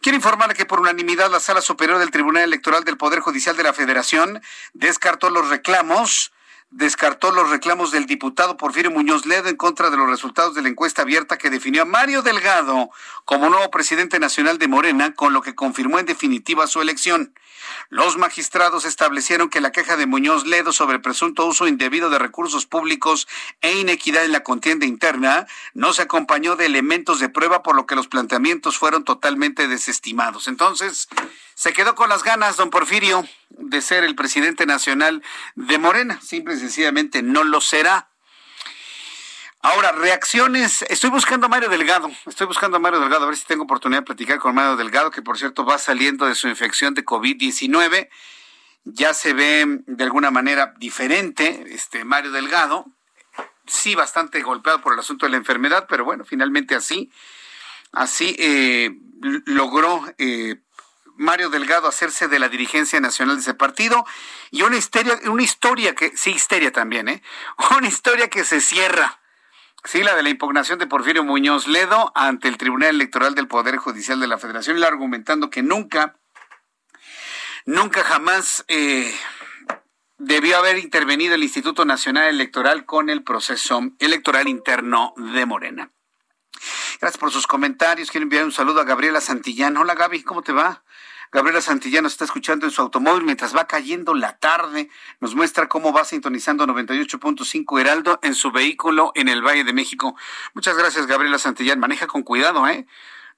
[0.00, 3.62] Quiero informar que por unanimidad la Sala Superior del Tribunal Electoral del Poder Judicial de
[3.62, 6.32] la Federación descartó los reclamos
[6.70, 10.68] descartó los reclamos del diputado Porfirio Muñoz Ledo en contra de los resultados de la
[10.68, 12.90] encuesta abierta que definió a Mario Delgado
[13.24, 17.32] como nuevo presidente nacional de Morena, con lo que confirmó en definitiva su elección.
[17.88, 22.66] Los magistrados establecieron que la queja de Muñoz Ledo sobre presunto uso indebido de recursos
[22.66, 23.28] públicos
[23.60, 27.86] e inequidad en la contienda interna no se acompañó de elementos de prueba, por lo
[27.86, 30.48] que los planteamientos fueron totalmente desestimados.
[30.48, 31.08] Entonces,
[31.54, 35.22] se quedó con las ganas, don Porfirio, de ser el presidente nacional
[35.54, 36.20] de Morena.
[36.20, 38.07] Simple y sencillamente no lo será.
[39.60, 40.82] Ahora, reacciones.
[40.82, 42.08] Estoy buscando a Mario Delgado.
[42.26, 45.10] Estoy buscando a Mario Delgado, a ver si tengo oportunidad de platicar con Mario Delgado,
[45.10, 48.08] que por cierto va saliendo de su infección de COVID-19.
[48.84, 52.86] Ya se ve de alguna manera diferente este Mario Delgado.
[53.66, 57.10] Sí, bastante golpeado por el asunto de la enfermedad, pero bueno, finalmente así,
[57.90, 58.96] así eh,
[59.44, 60.62] logró eh,
[61.16, 64.06] Mario Delgado hacerse de la dirigencia nacional de ese partido
[64.52, 67.22] y una historia, una historia que, sí, histeria también, ¿eh?
[67.76, 69.18] Una historia que se cierra.
[69.84, 73.76] Sí, la de la impugnación de Porfirio Muñoz Ledo ante el Tribunal Electoral del Poder
[73.76, 76.16] Judicial de la Federación, argumentando que nunca,
[77.64, 79.14] nunca jamás eh,
[80.18, 85.90] debió haber intervenido el Instituto Nacional Electoral con el proceso electoral interno de Morena.
[87.00, 88.10] Gracias por sus comentarios.
[88.10, 89.76] Quiero enviar un saludo a Gabriela Santillán.
[89.76, 90.82] Hola Gaby, ¿cómo te va?
[91.30, 94.88] Gabriela Santillán está escuchando en su automóvil mientras va cayendo la tarde.
[95.20, 100.16] Nos muestra cómo va sintonizando 98.5 Heraldo en su vehículo en el Valle de México.
[100.54, 101.80] Muchas gracias, Gabriela Santillán.
[101.80, 102.86] Maneja con cuidado, ¿eh?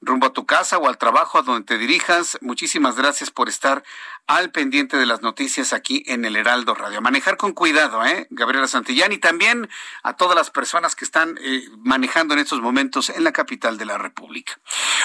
[0.01, 2.39] Rumbo a tu casa o al trabajo a donde te dirijas.
[2.41, 3.83] Muchísimas gracias por estar
[4.27, 7.01] al pendiente de las noticias aquí en el Heraldo Radio.
[7.01, 8.27] Manejar con cuidado, ¿eh?
[8.31, 9.69] Gabriela Santillán y también
[10.03, 13.87] a todas las personas que están eh, manejando en estos momentos en la capital de
[13.87, 14.59] la República.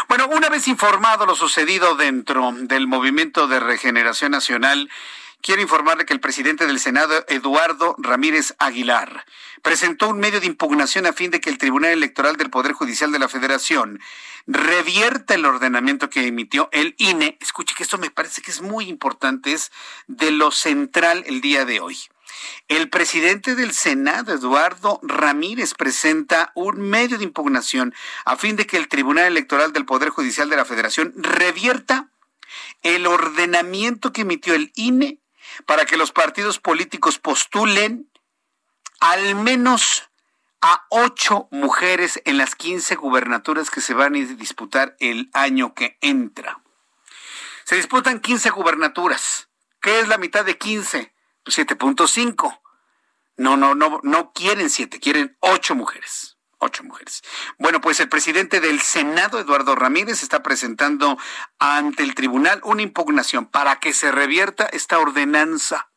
[0.07, 4.89] Bueno, una vez informado lo sucedido dentro del movimiento de regeneración nacional,
[5.45, 9.25] Quiero informarle que el presidente del Senado, Eduardo Ramírez Aguilar,
[9.61, 13.11] presentó un medio de impugnación a fin de que el Tribunal Electoral del Poder Judicial
[13.11, 13.99] de la Federación
[14.47, 17.37] revierta el ordenamiento que emitió el INE.
[17.39, 19.71] Escuche que esto me parece que es muy importante, es
[20.07, 21.95] de lo central el día de hoy.
[22.67, 27.93] El presidente del Senado, Eduardo Ramírez, presenta un medio de impugnación
[28.25, 32.09] a fin de que el Tribunal Electoral del Poder Judicial de la Federación revierta
[32.81, 35.19] el ordenamiento que emitió el INE
[35.65, 38.09] para que los partidos políticos postulen
[38.99, 40.09] al menos
[40.61, 45.97] a ocho mujeres en las quince gubernaturas que se van a disputar el año que
[46.01, 46.61] entra.
[47.65, 49.49] Se disputan quince gubernaturas.
[49.81, 51.13] ¿Qué es la mitad de quince?
[51.43, 52.59] Pues 7.5.
[53.37, 56.34] No, no, no, no quieren siete, quieren ocho mujeres.
[56.59, 57.21] Ocho mujeres.
[57.57, 61.17] Bueno, pues el presidente del Senado, Eduardo Ramírez, está presentando
[61.59, 65.89] ante el tribunal una impugnación para que se revierta esta ordenanza.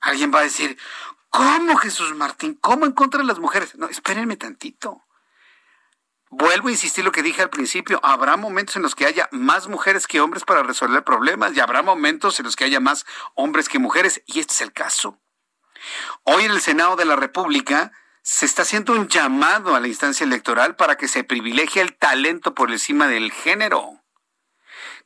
[0.00, 0.78] Alguien va a decir,
[1.30, 2.58] ¿cómo Jesús Martín?
[2.60, 3.74] ¿Cómo en contra de las mujeres?
[3.76, 5.02] No, espérenme tantito.
[6.34, 9.68] Vuelvo a insistir lo que dije al principio, habrá momentos en los que haya más
[9.68, 13.68] mujeres que hombres para resolver problemas y habrá momentos en los que haya más hombres
[13.68, 15.20] que mujeres y este es el caso.
[16.22, 17.92] Hoy en el Senado de la República
[18.22, 22.54] se está haciendo un llamado a la instancia electoral para que se privilegie el talento
[22.54, 24.00] por encima del género.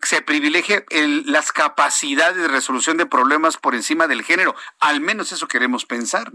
[0.02, 0.84] Se privilegie
[1.24, 4.54] las capacidades de resolución de problemas por encima del género.
[4.78, 6.30] Al menos eso queremos pensar.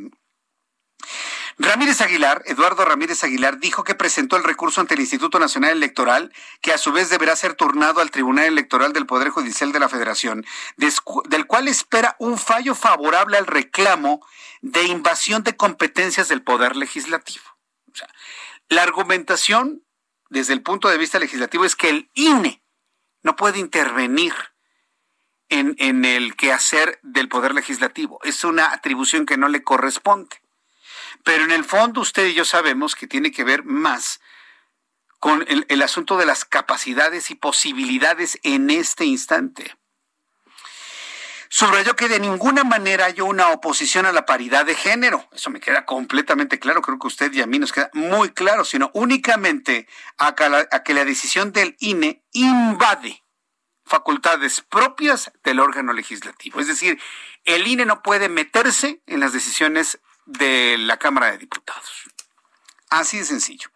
[1.58, 6.34] Ramírez Aguilar, Eduardo Ramírez Aguilar, dijo que presentó el recurso ante el Instituto Nacional Electoral,
[6.62, 9.90] que a su vez deberá ser turnado al Tribunal Electoral del Poder Judicial de la
[9.90, 10.46] Federación,
[10.78, 14.26] del cual espera un fallo favorable al reclamo
[14.62, 17.44] de invasión de competencias del Poder Legislativo.
[18.70, 19.84] la argumentación
[20.30, 22.64] desde el punto de vista legislativo es que el INE
[23.22, 24.34] no puede intervenir
[25.50, 28.20] en, en el quehacer del Poder Legislativo.
[28.24, 30.41] Es una atribución que no le corresponde.
[31.24, 34.20] Pero en el fondo usted y yo sabemos que tiene que ver más
[35.20, 39.76] con el, asunto de las capacidades y posibilidades en este instante.
[41.48, 45.28] Subrayó que de ninguna manera hay una oposición a la paridad de género.
[45.32, 48.66] Eso me queda completamente claro, creo que usted y a mí nos queda muy claro,
[48.66, 50.34] sino únicamente a
[50.84, 53.22] que la decisión del INE invade
[53.86, 56.62] facultades propias del órgano legislativo.
[56.62, 57.00] Es decir,
[57.44, 60.00] el INE no puede meterse en las decisiones
[60.32, 62.10] de la Cámara de Diputados.
[62.90, 63.70] Así de sencillo.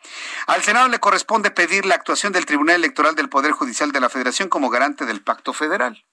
[0.45, 4.09] Al Senado le corresponde pedir la actuación del Tribunal Electoral del Poder Judicial de la
[4.09, 6.03] Federación como garante del pacto federal.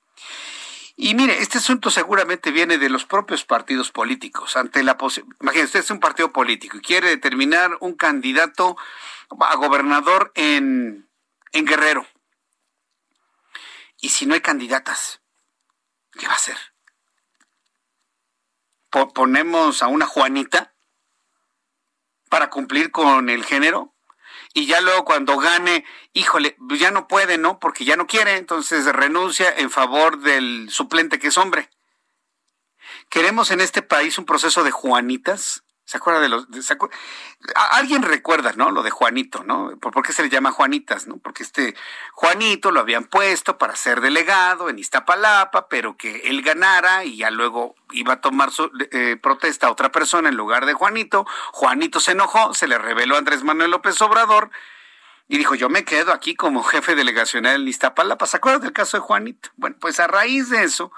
[0.95, 4.57] Y mire, este asunto seguramente viene de los propios partidos políticos.
[4.57, 4.97] Ante la
[5.40, 8.76] Imagínese, usted es un partido político y quiere determinar un candidato
[9.40, 11.09] a gobernador en,
[11.51, 12.07] en Guerrero.
[14.01, 15.20] Y si no hay candidatas,
[16.12, 16.71] ¿qué va a hacer?
[19.14, 20.74] Ponemos a una Juanita
[22.28, 23.95] para cumplir con el género
[24.55, 27.59] y ya luego cuando gane, híjole, pues ya no puede, ¿no?
[27.59, 31.70] Porque ya no quiere, entonces renuncia en favor del suplente que es hombre.
[33.09, 35.64] ¿Queremos en este país un proceso de Juanitas?
[35.93, 36.47] ¿Se acuerda de los...
[37.72, 38.70] Alguien recuerda, ¿no?
[38.70, 39.76] Lo de Juanito, ¿no?
[39.78, 41.18] ¿Por, qué se le llama Juanitas, no?
[41.18, 41.76] Porque este
[42.14, 47.30] Juanito lo habían puesto para ser delegado en Iztapalapa, pero que él ganara y ya
[47.30, 51.26] luego iba a tomar su eh, protesta a otra persona en lugar de Juanito.
[51.53, 54.51] Juanito se enojó, se le reveló a Andrés Manuel López Obrador
[55.28, 58.26] y dijo, yo me quedo aquí como jefe delegacional en Iztapalapa.
[58.26, 59.51] ¿Se acuerdan del caso de Juanito?
[59.57, 60.90] Bueno, pues a raíz de eso,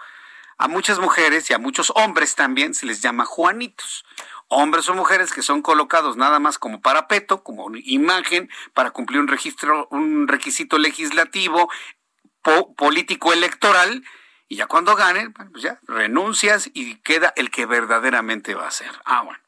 [0.57, 4.05] a muchas mujeres y a muchos hombres también se les llama Juanitos
[4.49, 9.29] hombres o mujeres que son colocados nada más como parapeto, como imagen, para cumplir un
[9.29, 11.71] registro, un requisito legislativo,
[12.77, 14.05] político electoral,
[14.49, 18.91] y ya cuando ganen, pues ya renuncias y queda el que verdaderamente va a ser.
[19.05, 19.41] Ah, bueno.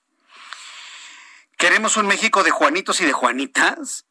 [1.59, 4.07] ¿Queremos un México de Juanitos y de Juanitas?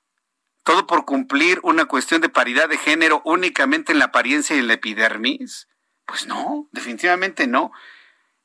[0.63, 4.67] ¿Todo por cumplir una cuestión de paridad de género únicamente en la apariencia y en
[4.67, 5.67] la epidermis?
[6.05, 7.71] Pues no, definitivamente no.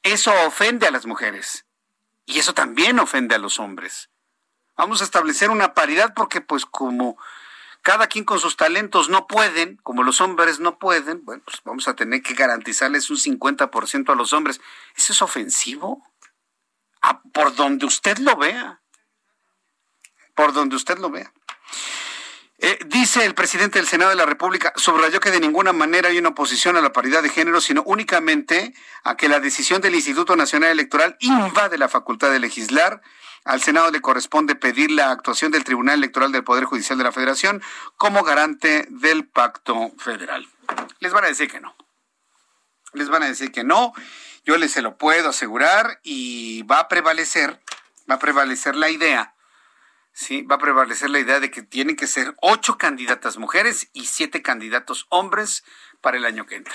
[0.02, 1.66] Eso ofende a las mujeres.
[2.30, 4.08] Y eso también ofende a los hombres.
[4.76, 7.18] Vamos a establecer una paridad porque pues como
[7.82, 11.88] cada quien con sus talentos no pueden, como los hombres no pueden, bueno, pues vamos
[11.88, 14.60] a tener que garantizarles un 50% a los hombres.
[14.96, 16.06] ¿Eso es ofensivo?
[17.02, 18.80] Ah, por donde usted lo vea.
[20.36, 21.32] Por donde usted lo vea.
[22.62, 26.18] Eh, dice el presidente del Senado de la República, subrayó que de ninguna manera hay
[26.18, 30.36] una oposición a la paridad de género, sino únicamente a que la decisión del Instituto
[30.36, 33.00] Nacional Electoral invade la facultad de legislar.
[33.44, 37.12] Al Senado le corresponde pedir la actuación del Tribunal Electoral del Poder Judicial de la
[37.12, 37.62] Federación
[37.96, 40.46] como garante del pacto federal.
[40.98, 41.74] Les van a decir que no.
[42.92, 43.94] Les van a decir que no.
[44.44, 47.58] Yo les se lo puedo asegurar y va a prevalecer,
[48.10, 49.34] va a prevalecer la idea
[50.20, 54.04] sí, va a prevalecer la idea de que tienen que ser ocho candidatas mujeres y
[54.04, 55.64] siete candidatos hombres
[56.02, 56.74] para el año que entra.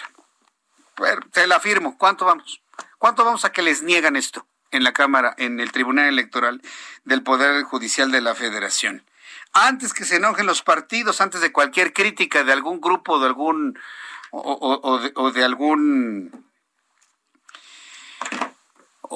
[0.97, 1.97] Bueno, te la afirmo.
[1.97, 2.61] ¿Cuánto vamos?
[2.97, 6.61] ¿Cuánto vamos a que les niegan esto en la Cámara, en el Tribunal Electoral
[7.03, 9.05] del Poder Judicial de la Federación?
[9.53, 13.77] Antes que se enojen los partidos, antes de cualquier crítica de algún grupo, de algún
[14.31, 16.44] o de algún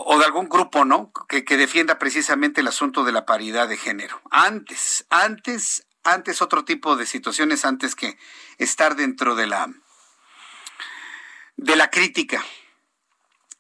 [0.05, 1.11] o de algún grupo, ¿no?
[1.27, 4.21] Que, que, defienda precisamente el asunto de la paridad de género.
[4.31, 8.17] Antes, antes, antes otro tipo de situaciones, antes que
[8.57, 9.69] estar dentro de la
[11.57, 12.43] de la crítica.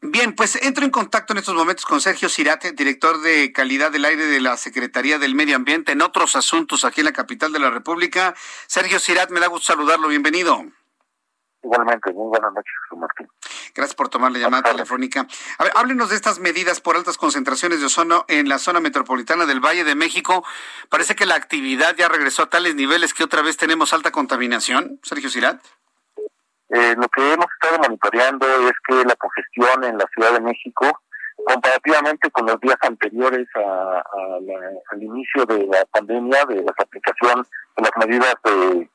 [0.01, 4.05] Bien, pues entro en contacto en estos momentos con Sergio Cirate, director de calidad del
[4.05, 7.59] aire de la Secretaría del Medio Ambiente en otros asuntos aquí en la capital de
[7.59, 8.33] la República.
[8.67, 10.63] Sergio Cirat, me da gusto saludarlo, bienvenido.
[11.61, 13.27] Igualmente, muy buenas noches, Martín.
[13.75, 15.27] Gracias por tomar la llamada telefónica.
[15.57, 19.45] A ver, háblenos de estas medidas por altas concentraciones de ozono en la zona metropolitana
[19.45, 20.45] del Valle de México.
[20.89, 24.99] Parece que la actividad ya regresó a tales niveles que otra vez tenemos alta contaminación.
[25.03, 25.61] Sergio Cirat.
[26.69, 31.01] Eh, lo que hemos estado monitoreando es que la congestión en la Ciudad de México,
[31.45, 37.45] comparativamente con los días anteriores al inicio de la pandemia, de la aplicación
[37.75, 38.89] de las medidas de,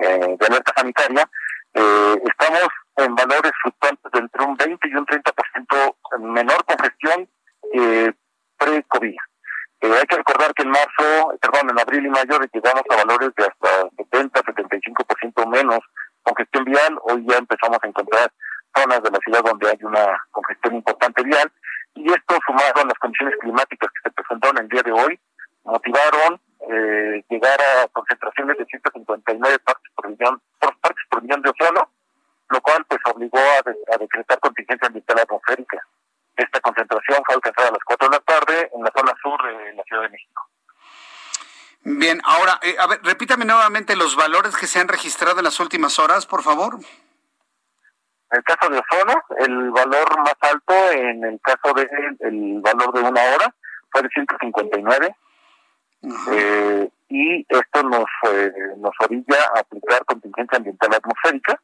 [0.00, 1.28] eh, de alerta sanitaria,
[1.74, 7.28] eh, estamos en valores fluctuantes de entre un 20 y un 30% menor congestión
[7.72, 8.14] que
[8.58, 9.16] pre-COVID.
[9.80, 13.30] Eh, hay que recordar que en marzo, perdón, en abril y mayo llegamos a valores
[13.36, 15.78] de hasta 70, 75% menos
[16.22, 16.98] congestión vial.
[17.02, 18.32] Hoy ya empezamos a encontrar
[18.74, 21.52] zonas de la ciudad donde hay una congestión importante vial.
[21.94, 25.18] Y esto sumado a las condiciones climáticas que se presentaron el día de hoy,
[25.64, 26.40] motivaron
[26.70, 31.90] eh, llegar a concentraciones de 159 partes por millón, por partes por millón de ozono,
[32.50, 35.86] lo cual pues obligó a, decretar contingencia ambiental atmosférica.
[36.36, 39.74] Esta concentración fue alcanzada a las 4 de la tarde en la zona sur de
[39.74, 40.48] la Ciudad de México.
[41.80, 45.60] Bien, ahora, eh, a ver, repítame nuevamente los valores que se han registrado en las
[45.60, 46.74] últimas horas, por favor.
[48.30, 51.88] En el caso de ozono, el valor más alto en el caso de
[52.20, 53.54] el valor de una hora
[53.90, 55.16] fue de 159
[56.02, 61.60] eh, y esto nos eh, nos orilla a aplicar contingencia ambiental atmosférica.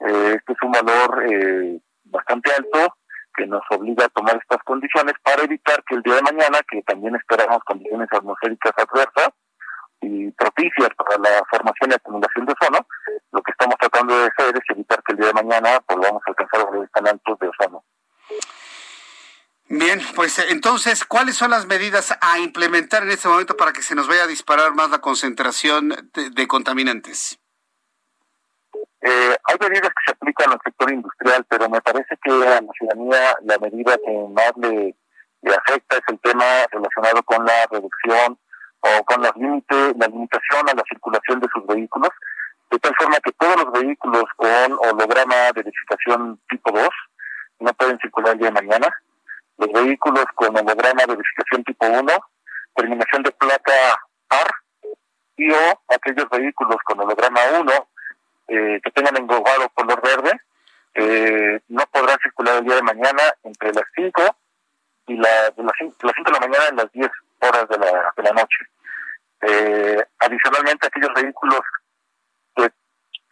[0.00, 2.96] Eh, este es un valor eh, bastante alto
[3.34, 6.82] que nos obliga a tomar estas condiciones para evitar que el día de mañana, que
[6.82, 9.30] también esperamos condiciones atmosféricas adversas
[10.00, 12.86] y propicias para la formación y acumulación de ozono,
[13.32, 16.30] lo que estamos tratando de hacer es evitar que el día de mañana volvamos a
[16.30, 17.84] alcanzar valores tan altos de ozono.
[19.68, 23.94] Bien, pues entonces, ¿cuáles son las medidas a implementar en este momento para que se
[23.96, 27.40] nos vaya a disparar más la concentración de contaminantes?
[29.08, 32.72] Eh, hay medidas que se aplican al sector industrial, pero me parece que a la
[32.76, 34.96] ciudadanía la medida que más le,
[35.54, 38.38] afecta es el tema relacionado con la reducción
[38.80, 42.10] o con la, límite, la limitación a la circulación de sus vehículos,
[42.70, 46.88] de tal forma que todos los vehículos con holograma de verificación tipo 2
[47.60, 48.88] no pueden circular el día de mañana.
[49.58, 52.12] Los vehículos con holograma de verificación tipo 1,
[52.74, 53.72] terminación de placa
[54.28, 54.50] AR,
[55.36, 57.88] y o aquellos vehículos con holograma 1
[58.48, 60.40] eh, que tengan englobado color verde
[60.98, 64.22] eh, no podrán circular el día de mañana entre las 5
[65.08, 68.22] y la, de las 5, de la mañana en las 10 horas de la, de
[68.22, 68.56] la noche.
[69.42, 71.60] Eh, adicionalmente, aquellos vehículos
[72.54, 72.70] que,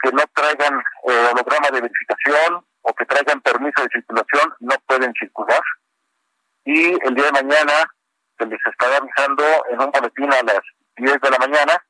[0.03, 5.15] que no traigan eh, holograma de verificación o que traigan permiso de circulación no pueden
[5.15, 5.63] circular.
[6.67, 7.73] Y el día de mañana
[8.39, 10.61] se les estará avisando en un boletín a las
[10.97, 11.85] 10 de la mañana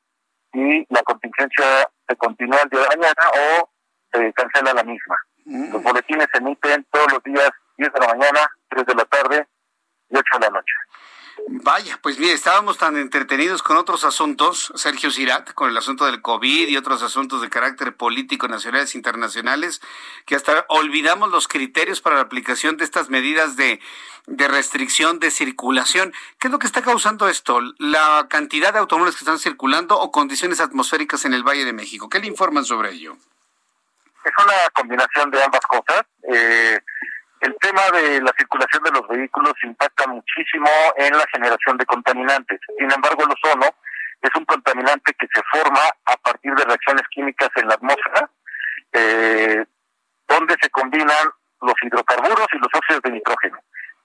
[0.53, 3.71] y la contingencia se continúa el día de mañana o
[4.13, 5.17] se cancela la misma.
[5.45, 5.73] Mm.
[5.73, 9.49] Los boletines se emiten todos los días 10 de la mañana, 3 de la tarde
[10.11, 10.75] y 8 de la noche.
[11.47, 16.23] Vaya, pues mire, estábamos tan entretenidos con otros asuntos, Sergio Cirat, con el asunto del
[16.23, 19.83] COVID y otros asuntos de carácter político, nacionales e internacionales,
[20.27, 23.81] que hasta olvidamos los criterios para la aplicación de estas medidas de,
[24.27, 26.13] de restricción de circulación.
[26.39, 27.61] ¿Qué es lo que está causando esto?
[27.79, 32.09] ¿La cantidad de automóviles que están circulando o condiciones atmosféricas en el Valle de México?
[32.09, 33.17] ¿Qué le informan sobre ello?
[34.25, 36.03] Es una combinación de ambas cosas.
[36.33, 36.81] Eh,
[37.41, 42.59] el tema de la circulación de los vehículos impacta muchísimo en la generación de contaminantes.
[42.79, 43.67] Sin embargo, el ozono
[44.23, 48.31] es un contaminante que se forma a partir de reacciones químicas en la atmósfera,
[48.95, 49.65] eh,
[50.27, 51.29] donde se combinan
[51.61, 53.59] los hidrocarburos y los óxidos de nitrógeno.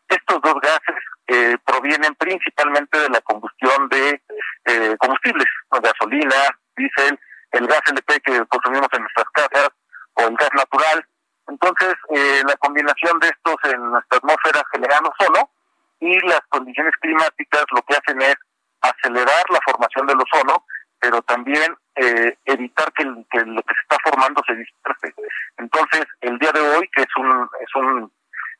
[0.10, 4.22] Estos dos gases eh, provienen principalmente de la combustión de
[4.66, 6.36] eh, combustibles, gasolina,
[6.76, 7.20] diésel,
[7.52, 9.70] el gas LP que consumimos en nuestras casas
[10.16, 11.06] o el gas natural,
[11.50, 15.50] entonces, eh, la combinación de estos en nuestra atmósfera generan ozono
[16.00, 18.36] y las condiciones climáticas lo que hacen es
[18.82, 20.64] acelerar la formación del ozono,
[21.00, 25.14] pero también eh, evitar que, lo que se está formando se disperse.
[25.58, 28.12] Entonces, el día de hoy, que es un es un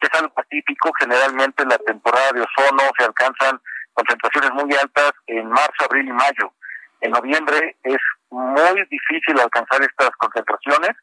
[0.08, 3.60] es algo atípico, generalmente en la temporada de ozono se alcanzan
[3.94, 6.54] concentraciones muy altas en marzo, abril y mayo.
[7.02, 7.98] En noviembre es
[8.30, 10.96] muy difícil alcanzar estas concentraciones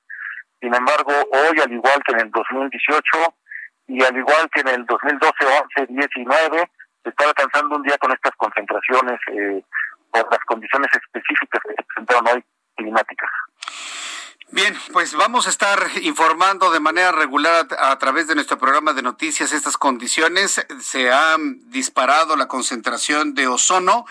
[0.60, 3.34] sin embargo, hoy, al igual que en el 2018
[3.88, 5.32] y al igual que en el 2012,
[5.78, 6.70] 11, 19,
[7.04, 9.62] se está alcanzando un día con estas concentraciones eh,
[10.10, 12.44] por las condiciones específicas que se presentaron hoy
[12.74, 13.30] climáticas.
[14.52, 19.02] Bien, pues vamos a estar informando de manera regular a, través de nuestro programa de
[19.02, 20.64] noticias estas condiciones.
[20.80, 24.06] Se ha disparado la concentración de ozono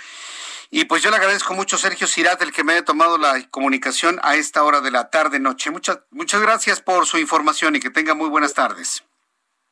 [0.71, 4.19] y pues yo le agradezco mucho Sergio Cirat el que me haya tomado la comunicación
[4.23, 5.71] a esta hora de la tarde noche.
[5.71, 9.03] Muchas muchas gracias por su información y que tenga muy buenas tardes.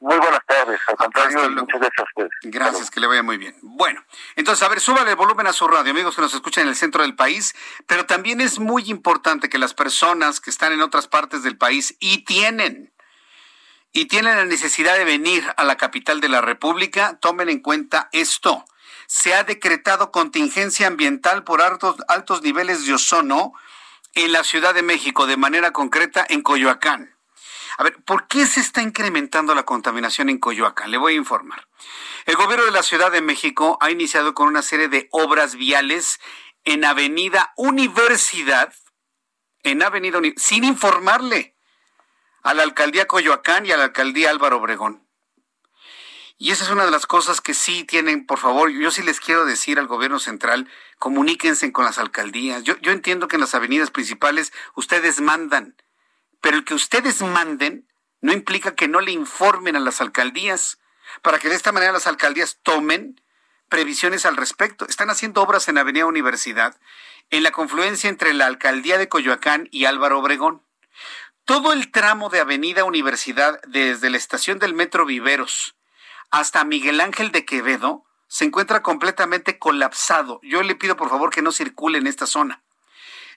[0.04, 3.56] Muy buenas tardes, al contrario, muchas gracias a Gracias, que le vaya muy bien.
[3.62, 4.04] Bueno,
[4.36, 6.76] entonces, a ver, súbale el volumen a su radio, amigos que nos escuchan en el
[6.76, 7.56] centro del país,
[7.88, 11.96] pero también es muy importante que las personas que están en otras partes del país
[12.02, 12.92] y tienen,
[13.94, 18.10] y tienen la necesidad de venir a la capital de la República, tomen en cuenta
[18.12, 18.66] esto.
[19.08, 23.54] Se ha decretado contingencia ambiental por altos, altos niveles de ozono
[24.16, 27.13] en la Ciudad de México, de manera concreta en Coyoacán.
[27.78, 30.92] A ver, ¿por qué se está incrementando la contaminación en Coyoacán?
[30.92, 31.68] Le voy a informar.
[32.26, 36.20] El gobierno de la Ciudad de México ha iniciado con una serie de obras viales
[36.64, 38.74] en Avenida Universidad,
[39.64, 41.56] en Avenida sin informarle
[42.44, 45.08] a la alcaldía Coyoacán y a la alcaldía Álvaro Obregón.
[46.38, 49.20] Y esa es una de las cosas que sí tienen, por favor, yo sí les
[49.20, 50.70] quiero decir al gobierno central,
[51.00, 52.64] comuníquense con las alcaldías.
[52.64, 55.76] Yo, yo entiendo que en las avenidas principales ustedes mandan,
[56.44, 57.88] pero el que ustedes manden
[58.20, 60.78] no implica que no le informen a las alcaldías,
[61.22, 63.22] para que de esta manera las alcaldías tomen
[63.70, 64.86] previsiones al respecto.
[64.90, 66.78] Están haciendo obras en Avenida Universidad,
[67.30, 70.62] en la confluencia entre la alcaldía de Coyoacán y Álvaro Obregón.
[71.46, 75.78] Todo el tramo de Avenida Universidad, desde la estación del Metro Viveros
[76.30, 80.42] hasta Miguel Ángel de Quevedo, se encuentra completamente colapsado.
[80.44, 82.64] Yo le pido por favor que no circule en esta zona.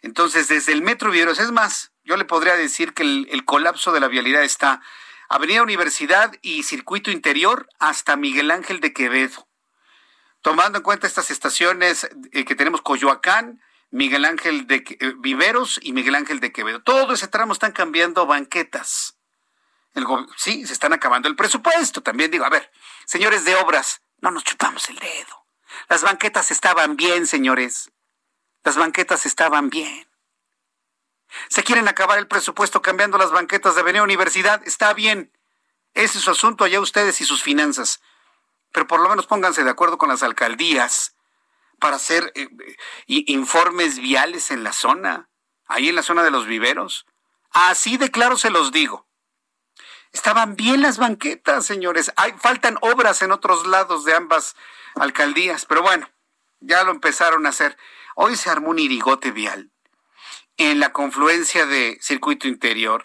[0.02, 4.00] Entonces, desde el Metro Viveros, es más, yo le podría decir que el, colapso de
[4.00, 4.80] la vialidad está
[5.28, 9.48] Avenida Universidad y Circuito Interior hasta Miguel Ángel de Quevedo.
[10.40, 15.92] Tomando en cuenta estas estaciones eh, que tenemos Coyoacán, Miguel Ángel de eh, Viveros y
[15.92, 16.80] Miguel Ángel de Quevedo.
[16.80, 19.18] Todo ese tramo están cambiando banquetas.
[20.36, 22.04] sí, se están acabando el presupuesto.
[22.04, 22.70] También digo, a ver,
[23.04, 25.44] señores de obras, no nos chupamos el dedo.
[25.88, 27.90] Las banquetas estaban bien, señores.
[28.62, 30.05] Las banquetas estaban bien.
[31.48, 34.62] Se quieren acabar el presupuesto cambiando las banquetas de Avenida Universidad.
[34.66, 35.32] Está bien.
[35.94, 38.00] Ese es su asunto allá ustedes y sus finanzas.
[38.72, 41.16] Pero por lo menos pónganse de acuerdo con las alcaldías
[41.78, 42.48] para hacer eh,
[43.06, 45.28] informes viales en la zona,
[45.66, 47.06] ahí en la zona de los viveros.
[47.50, 49.06] Así de claro se los digo.
[50.12, 52.12] Estaban bien las banquetas, señores.
[52.16, 54.56] Hay, faltan obras en otros lados de ambas
[54.94, 56.08] alcaldías, pero bueno,
[56.60, 57.76] ya lo empezaron a hacer.
[58.14, 59.70] Hoy se armó un irigote vial
[60.56, 63.04] en la confluencia de Circuito Interior,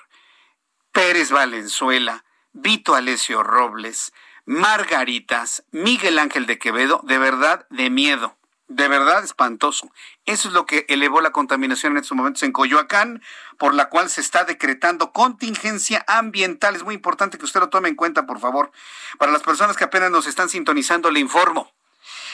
[0.91, 2.23] Pérez Valenzuela,
[2.53, 4.13] Vito Alesio Robles,
[4.45, 8.37] Margaritas, Miguel Ángel de Quevedo, de verdad de miedo,
[8.67, 9.91] de verdad espantoso.
[10.25, 13.21] Eso es lo que elevó la contaminación en estos momentos en Coyoacán,
[13.57, 16.75] por la cual se está decretando contingencia ambiental.
[16.75, 18.71] Es muy importante que usted lo tome en cuenta, por favor.
[19.17, 21.71] Para las personas que apenas nos están sintonizando, le informo.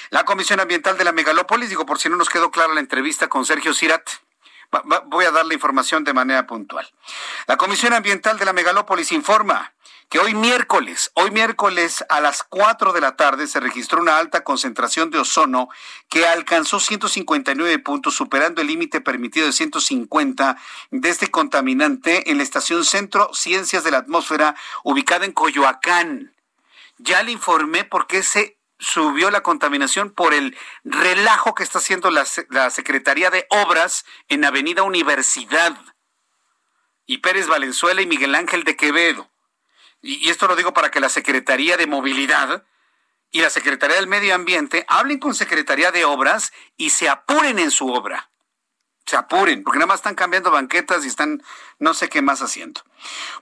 [0.09, 3.28] La Comisión Ambiental de la Megalópolis, digo por si no nos quedó clara la entrevista
[3.28, 4.07] con Sergio Cirat,
[5.05, 6.88] voy a dar la información de manera puntual.
[7.47, 9.74] La Comisión Ambiental de la Megalópolis informa
[10.09, 14.43] que hoy miércoles, hoy miércoles a las 4 de la tarde se registró una alta
[14.43, 15.68] concentración de ozono
[16.09, 20.57] que alcanzó 159 puntos, superando el límite permitido de 150
[20.91, 26.34] de este contaminante en la estación Centro Ciencias de la Atmósfera ubicada en Coyoacán.
[26.99, 32.11] Ya le informé por qué se subió la contaminación por el relajo que está haciendo
[32.11, 32.25] la,
[32.69, 35.78] Secretaría de Obras en Avenida Universidad
[37.05, 39.30] y Pérez Valenzuela y Miguel Ángel de Quevedo.
[40.01, 42.65] Y, y esto lo digo para que la Secretaría de Movilidad
[43.32, 47.71] y la Secretaría del Medio Ambiente hablen con Secretaría de Obras y se apuren en
[47.71, 48.30] su obra
[49.08, 51.41] se apuren, porque nada más están cambiando banquetas y están
[51.80, 52.82] no sé qué más haciendo.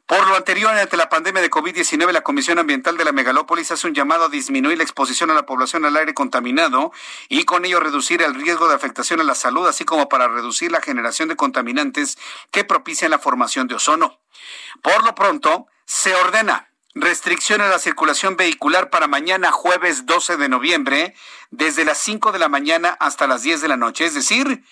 [0.05, 3.87] Por lo anterior, ante la pandemia de COVID-19, la Comisión Ambiental de la Megalópolis hace
[3.87, 6.91] un llamado a disminuir la exposición a la población al aire contaminado
[7.29, 10.71] y con ello reducir el riesgo de afectación a la salud, así como para reducir
[10.71, 12.19] la generación de contaminantes
[12.51, 14.19] que propician la formación de ozono.
[14.83, 20.47] Por lo pronto, se ordena restricción a la circulación vehicular para mañana jueves 12 de
[20.47, 21.15] noviembre,
[21.49, 24.63] desde las 5 de la mañana hasta las 10 de la noche, es decir,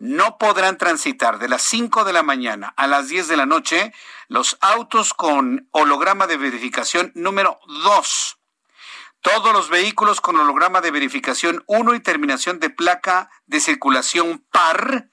[0.00, 3.92] no podrán transitar de las 5 de la mañana a las 10 de la noche
[4.28, 8.38] los autos con holograma de verificación número 2.
[9.20, 15.10] Todos los vehículos con holograma de verificación 1 y terminación de placa de circulación par.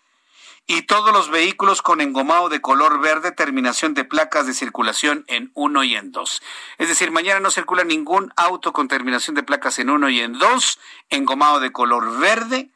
[0.65, 5.51] Y todos los vehículos con engomado de color verde, terminación de placas de circulación en
[5.53, 6.41] 1 y en 2.
[6.77, 10.37] Es decir, mañana no circula ningún auto con terminación de placas en 1 y en
[10.37, 10.79] 2,
[11.09, 12.69] engomado de color verde,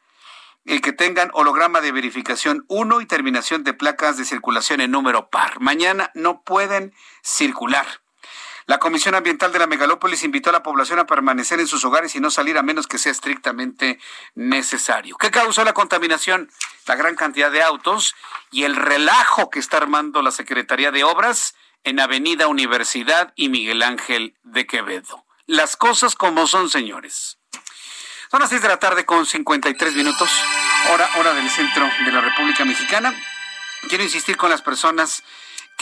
[0.64, 5.28] el que tengan holograma de verificación 1 y terminación de placas de circulación en número
[5.28, 5.60] par.
[5.60, 7.86] Mañana no pueden circular.
[8.66, 12.14] La Comisión Ambiental de la Megalópolis invitó a la población a permanecer en sus hogares
[12.14, 13.98] y no salir a menos que sea estrictamente
[14.34, 15.16] necesario.
[15.16, 16.48] ¿Qué causó la contaminación?
[16.86, 18.14] La gran cantidad de autos
[18.52, 23.82] y el relajo que está armando la Secretaría de Obras en Avenida Universidad y Miguel
[23.82, 25.24] Ángel de Quevedo.
[25.46, 27.38] Las cosas como son, señores.
[28.32, 30.30] Son las seis de la tarde con 53 minutos,
[30.90, 33.14] hora, hora del centro de la República Mexicana.
[33.90, 35.22] Quiero insistir con las personas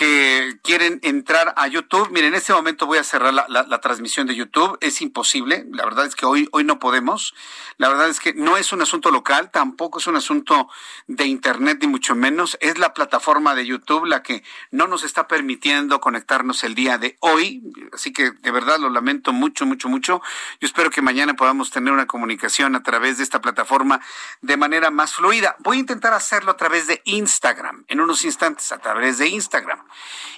[0.00, 4.34] que quieren entrar a YouTube, miren, en este momento voy a cerrar la, transmisión de
[4.34, 4.78] YouTube.
[4.80, 5.66] Es imposible.
[5.72, 7.34] La verdad es que hoy, hoy no podemos.
[7.76, 10.70] La verdad es que no es un asunto local, tampoco es un asunto
[11.06, 12.56] de Internet, ni mucho menos.
[12.62, 17.18] Es la plataforma de YouTube la que no nos está permitiendo conectarnos el día de
[17.20, 17.62] hoy.
[17.92, 20.22] Así que de verdad lo lamento mucho, mucho, mucho.
[20.62, 24.00] Yo espero que mañana podamos tener una comunicación a través de esta plataforma
[24.40, 25.56] de manera más fluida.
[25.58, 29.89] Voy a intentar hacerlo a través de Instagram, en unos instantes, a través de Instagram.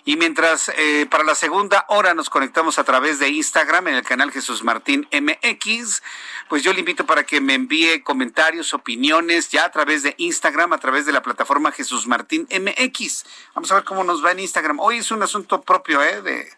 [0.04, 4.02] Y mientras eh, para la segunda hora nos conectamos a través de Instagram en el
[4.02, 6.02] canal Jesús Martín MX,
[6.48, 10.72] pues yo le invito para que me envíe comentarios, opiniones ya a través de Instagram,
[10.72, 13.24] a través de la plataforma Jesús Martín MX.
[13.54, 14.80] Vamos a ver cómo nos va en Instagram.
[14.80, 16.20] Hoy es un asunto propio ¿eh?
[16.20, 16.48] de,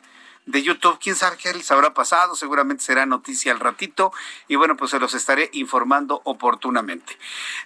[0.47, 0.99] de YouTube.
[1.01, 2.35] Quién sabe qué les habrá pasado.
[2.37, 4.13] Seguramente será noticia al ratito.
[4.49, 7.17] Y bueno, pues se los estaré informando oportunamente.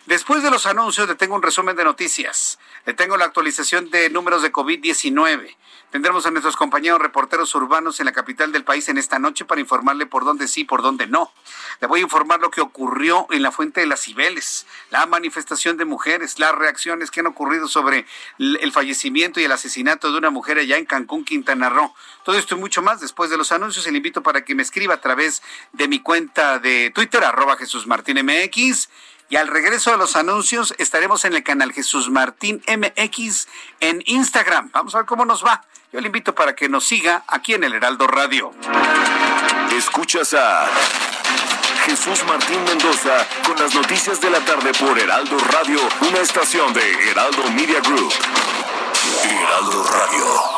[0.06, 2.58] Después de los anuncios, le tengo un resumen de noticias.
[2.86, 5.56] Le tengo la actualización de números de COVID-19.
[5.90, 9.60] Tendremos a nuestros compañeros reporteros urbanos en la capital del país en esta noche para
[9.60, 11.32] informarle por dónde sí, por dónde no.
[11.80, 15.78] Le voy a informar lo que ocurrió en la Fuente de las Cibeles, la manifestación
[15.78, 18.06] de mujeres, las reacciones que han ocurrido sobre
[18.38, 21.94] el fallecimiento y el asesinato de una mujer allá en Cancún, Quintana Roo.
[22.22, 23.86] Todo esto y mucho más después de los anuncios.
[23.86, 27.86] Le invito para que me escriba a través de mi cuenta de Twitter, arroba Jesús
[27.86, 28.88] Martín MX.
[29.30, 33.46] Y al regreso de los anuncios estaremos en el canal Jesús Martín MX
[33.80, 34.70] en Instagram.
[34.72, 35.62] Vamos a ver cómo nos va.
[35.90, 38.52] Yo le invito para que nos siga aquí en el Heraldo Radio.
[39.74, 40.66] Escuchas a
[41.86, 47.10] Jesús Martín Mendoza con las noticias de la tarde por Heraldo Radio, una estación de
[47.10, 48.12] Heraldo Media Group.
[49.24, 50.57] Heraldo Radio.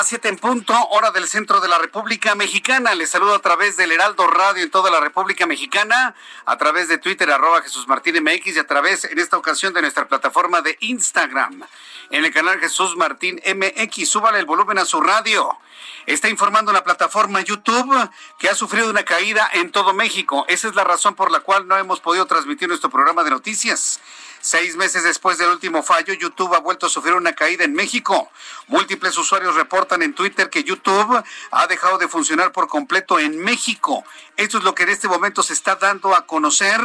[0.00, 2.94] Las siete en punto, hora del centro de la República Mexicana.
[2.94, 6.14] Les saludo a través del Heraldo Radio en toda la República Mexicana,
[6.46, 9.82] a través de Twitter, arroba Jesús Martín MX y a través, en esta ocasión, de
[9.82, 11.64] nuestra plataforma de Instagram,
[12.08, 14.08] en el canal Jesús Martín MX.
[14.08, 15.58] Súbale el volumen a su radio.
[16.06, 20.46] Está informando la plataforma YouTube que ha sufrido una caída en todo México.
[20.48, 24.00] Esa es la razón por la cual no hemos podido transmitir nuestro programa de noticias.
[24.42, 28.30] Seis meses después del último fallo, YouTube ha vuelto a sufrir una caída en México.
[28.68, 34.02] Múltiples usuarios reportan en Twitter que YouTube ha dejado de funcionar por completo en México.
[34.38, 36.80] Esto es lo que en este momento se está dando a conocer.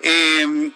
[0.00, 0.72] Eh,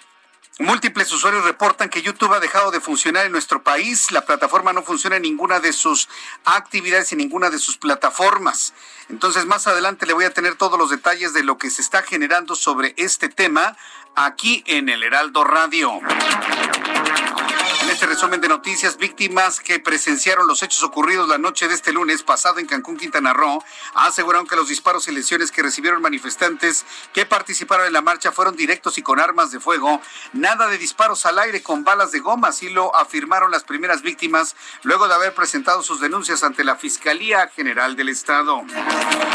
[0.61, 4.13] Múltiples usuarios reportan que YouTube ha dejado de funcionar en nuestro país.
[4.13, 6.09] La plataforma no funciona en ninguna de sus
[6.45, 8.73] actividades y ninguna de sus plataformas.
[9.09, 12.05] Entonces, más adelante le voy a tener todos los detalles de lo que se está
[12.05, 13.77] generando sobre este tema
[14.15, 16.01] aquí en el Heraldo Radio.
[17.95, 22.25] Este resumen de noticias, víctimas que presenciaron los hechos ocurridos la noche de este lunes
[22.25, 23.63] pasado en Cancún, Quintana Roo,
[23.95, 28.57] aseguraron que los disparos y lesiones que recibieron manifestantes que participaron en la marcha fueron
[28.57, 32.49] directos y con armas de fuego, nada de disparos al aire con balas de goma,
[32.49, 37.47] así lo afirmaron las primeras víctimas luego de haber presentado sus denuncias ante la Fiscalía
[37.55, 38.61] General del Estado.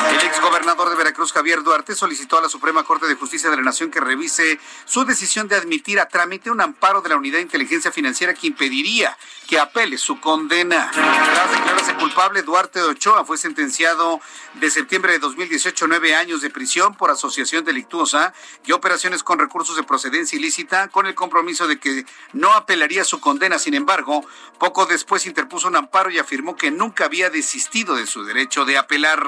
[0.10, 3.64] El exgobernador de Veracruz, Javier Duarte, solicitó a la Suprema Corte de Justicia de la
[3.64, 7.44] Nación que revise su decisión de admitir a trámite un amparo de la Unidad de
[7.44, 9.18] Inteligencia Financiera que impediría
[9.50, 10.92] que apele su condena.
[10.94, 14.22] Tras declararse culpable, Duarte de Ochoa fue sentenciado
[14.54, 18.32] de septiembre de 2018 a nueve años de prisión por asociación delictuosa
[18.64, 23.20] y operaciones con recursos de procedencia ilícita con el compromiso de que no apelaría su
[23.20, 23.58] condena.
[23.58, 24.24] Sin embargo,
[24.60, 28.78] poco después interpuso un amparo y afirmó que nunca había desistido de su derecho de
[28.78, 29.26] apelar.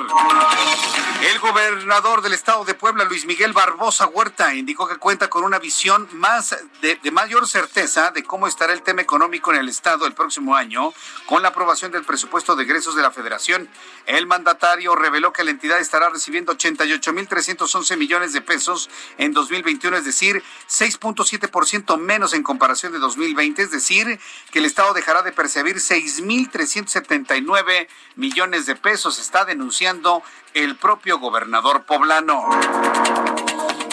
[1.31, 5.57] El gobernador del estado de Puebla, Luis Miguel Barbosa Huerta, indicó que cuenta con una
[5.57, 10.05] visión más de, de, mayor certeza de cómo estará el tema económico en el estado
[10.05, 10.93] el próximo año
[11.25, 13.67] con la aprobación del presupuesto de egresos de la federación.
[14.05, 20.05] El mandatario reveló que la entidad estará recibiendo 88.311 millones de pesos en 2021, es
[20.05, 24.17] decir, 6.7% menos en comparación de 2020, es decir,
[24.49, 31.83] que el estado dejará de percibir 6.379 millones de pesos, está denunciando el propio gobernador
[31.83, 32.47] poblano.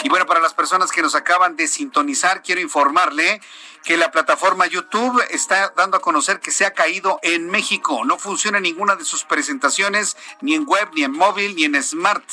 [0.03, 3.41] Y bueno, para las personas que nos acaban de sintonizar, quiero informarle
[3.83, 8.03] que la plataforma YouTube está dando a conocer que se ha caído en México.
[8.05, 12.23] No funciona ninguna de sus presentaciones, ni en web, ni en móvil, ni en smart.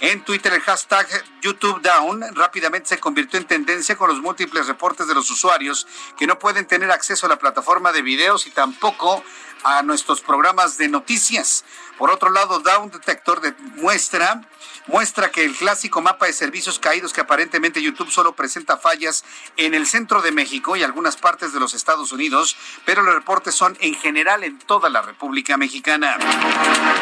[0.00, 1.06] En Twitter el hashtag
[1.42, 5.86] YouTube Down rápidamente se convirtió en tendencia con los múltiples reportes de los usuarios
[6.16, 9.22] que no pueden tener acceso a la plataforma de videos y tampoco
[9.62, 11.66] a nuestros programas de noticias.
[11.98, 13.42] Por otro lado, Down Detector
[13.76, 14.40] muestra,
[14.86, 19.24] muestra que el clásico mapa de servicios caídos que aparentemente YouTube solo presenta fallas
[19.56, 23.54] en el centro de México y algunas partes de los Estados Unidos, pero los reportes
[23.54, 26.16] son en general en toda la República Mexicana.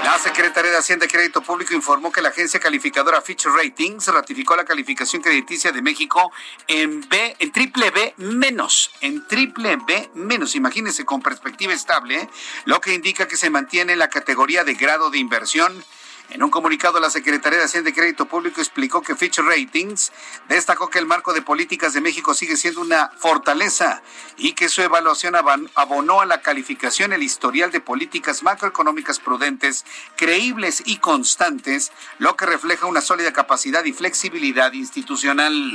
[0.05, 4.57] La Secretaría de Hacienda y Crédito Público informó que la agencia calificadora Fitch Ratings ratificó
[4.57, 6.33] la calificación crediticia de México
[6.67, 12.29] en B, en triple B menos, en triple B menos, imagínense con perspectiva estable,
[12.65, 15.85] lo que indica que se mantiene la categoría de grado de inversión.
[16.31, 20.13] En un comunicado, la Secretaría de Hacienda y Crédito Público explicó que Fitch Ratings
[20.47, 24.03] destacó que el marco de políticas de México sigue siendo una fortaleza
[24.37, 25.37] y que su evaluación
[25.75, 32.45] abonó a la calificación el historial de políticas macroeconómicas prudentes, creíbles y constantes, lo que
[32.45, 35.75] refleja una sólida capacidad y flexibilidad institucional.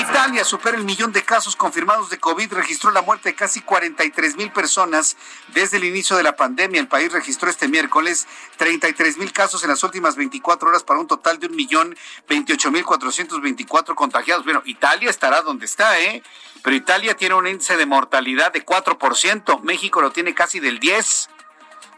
[0.00, 4.36] Italia supera el millón de casos confirmados de COVID, registró la muerte de casi 43
[4.36, 5.16] mil personas
[5.48, 6.80] desde el inicio de la pandemia.
[6.80, 11.06] El país registró este miércoles 33 mil casos en las últimas 24 horas para un
[11.06, 11.96] total de un millón
[12.28, 14.44] 28 mil 424 contagiados.
[14.44, 16.22] Bueno, Italia estará donde está, ¿eh?
[16.62, 21.28] Pero Italia tiene un índice de mortalidad de 4%, México lo tiene casi del 10%.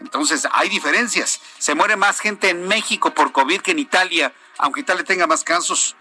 [0.01, 1.40] Entonces, hay diferencias.
[1.59, 5.43] Se muere más gente en México por COVID que en Italia, aunque Italia tenga más
[5.43, 5.97] casos.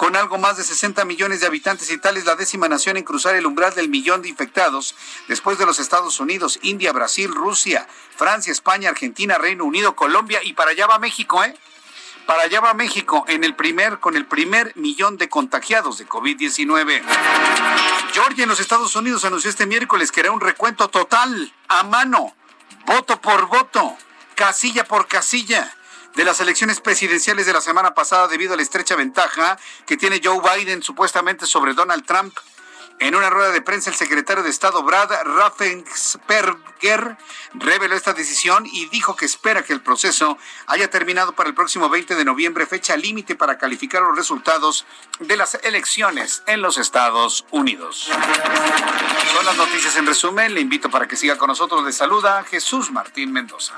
[0.00, 3.34] Con algo más de 60 millones de habitantes, Italia es la décima nación en cruzar
[3.34, 4.94] el umbral del millón de infectados,
[5.28, 7.86] después de los Estados Unidos, India, Brasil, Rusia,
[8.16, 11.54] Francia, España, Argentina, Reino Unido, Colombia y para allá va México, ¿eh?
[12.24, 17.02] Para allá va México en el primer, con el primer millón de contagiados de COVID-19.
[18.14, 22.34] Georgia en los Estados Unidos anunció este miércoles que era un recuento total, a mano,
[22.86, 23.98] voto por voto,
[24.34, 25.76] casilla por casilla
[26.14, 30.20] de las elecciones presidenciales de la semana pasada debido a la estrecha ventaja que tiene
[30.22, 32.36] Joe Biden supuestamente sobre Donald Trump.
[33.00, 37.16] En una rueda de prensa, el secretario de Estado Brad Raffensperger
[37.54, 40.36] reveló esta decisión y dijo que espera que el proceso
[40.66, 44.84] haya terminado para el próximo 20 de noviembre, fecha límite para calificar los resultados
[45.18, 48.10] de las elecciones en los Estados Unidos.
[49.32, 50.52] Son las noticias en resumen.
[50.52, 51.82] Le invito para que siga con nosotros.
[51.82, 53.72] Le saluda Jesús Martín Mendoza.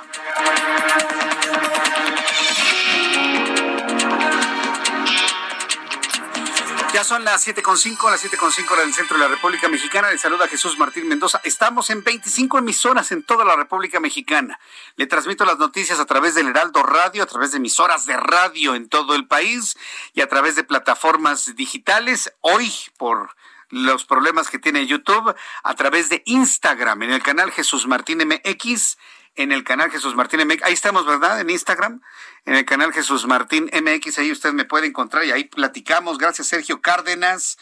[6.92, 10.10] Ya son las 7.5, las 7.5 hora del centro de la República Mexicana.
[10.10, 11.40] Le saluda Jesús Martín Mendoza.
[11.42, 14.60] Estamos en 25 emisoras en toda la República Mexicana.
[14.96, 18.74] Le transmito las noticias a través del Heraldo Radio, a través de emisoras de radio
[18.74, 19.74] en todo el país
[20.12, 22.30] y a través de plataformas digitales.
[22.42, 23.36] Hoy, por
[23.70, 28.98] los problemas que tiene YouTube, a través de Instagram, en el canal Jesús Martín MX
[29.34, 30.62] en el canal Jesús Martín MX.
[30.62, 31.40] Ahí estamos, ¿verdad?
[31.40, 32.00] En Instagram,
[32.44, 34.18] en el canal Jesús Martín MX.
[34.18, 36.18] Ahí usted me puede encontrar y ahí platicamos.
[36.18, 37.58] Gracias, Sergio Cárdenas.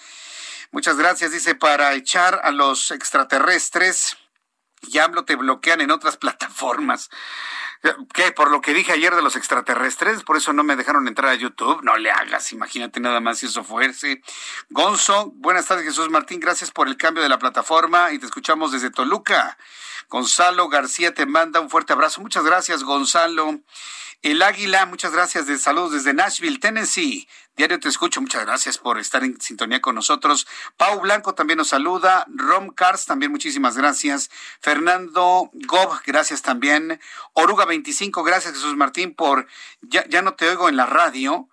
[0.72, 4.16] Muchas gracias, dice, para echar a los extraterrestres.
[4.82, 7.10] Y hablo, te bloquean en otras plataformas.
[8.12, 8.32] ¿Qué?
[8.32, 11.34] Por lo que dije ayer de los extraterrestres, por eso no me dejaron entrar a
[11.34, 11.82] YouTube.
[11.82, 14.22] No le hagas, imagínate nada más si eso fuese.
[14.68, 16.40] Gonzo, buenas tardes, Jesús Martín.
[16.40, 19.56] Gracias por el cambio de la plataforma y te escuchamos desde Toluca.
[20.10, 22.20] Gonzalo García te manda un fuerte abrazo.
[22.20, 23.60] Muchas gracias, Gonzalo.
[24.22, 25.46] El Águila, muchas gracias.
[25.46, 27.26] De saludos desde Nashville, Tennessee.
[27.56, 28.20] Diario te escucho.
[28.20, 30.46] Muchas gracias por estar en sintonía con nosotros.
[30.76, 32.26] Pau Blanco también nos saluda.
[32.28, 34.30] Rom Cars también muchísimas gracias.
[34.60, 37.00] Fernando Gob, gracias también.
[37.34, 39.46] Oruga 25, gracias Jesús Martín por
[39.82, 41.48] ya, ya no te oigo en la radio.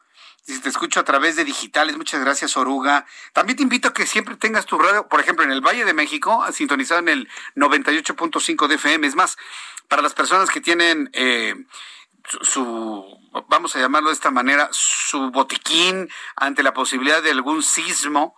[0.48, 3.06] Si te escucho a través de digitales, muchas gracias, Oruga.
[3.34, 5.94] También te invito a que siempre tengas tu radio, por ejemplo, en el Valle de
[5.94, 9.08] México, sintonizado en el 98.5 de FM.
[9.08, 9.38] Es más,
[9.90, 11.54] para las personas que tienen eh,
[12.42, 18.36] su, vamos a llamarlo de esta manera, su botiquín ante la posibilidad de algún sismo,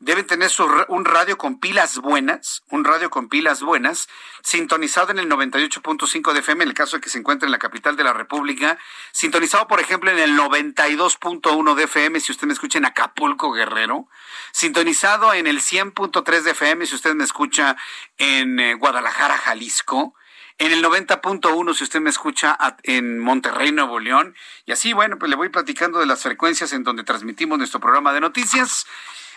[0.00, 0.50] deben tener
[0.88, 4.08] un radio con pilas buenas, un radio con pilas buenas,
[4.42, 7.58] sintonizado en el 98.5 de FM, en el caso de que se encuentre en la
[7.58, 8.78] capital de la República,
[9.12, 14.08] sintonizado, por ejemplo, en el 92.1 de FM, si usted me escucha en Acapulco, Guerrero,
[14.52, 17.76] sintonizado en el 100.3 de FM, si usted me escucha
[18.16, 20.14] en eh, Guadalajara, Jalisco,
[20.60, 24.36] en el 90.1 si usted me escucha en Monterrey, Nuevo León.
[24.66, 28.12] Y así, bueno, pues le voy platicando de las frecuencias en donde transmitimos nuestro programa
[28.12, 28.86] de noticias.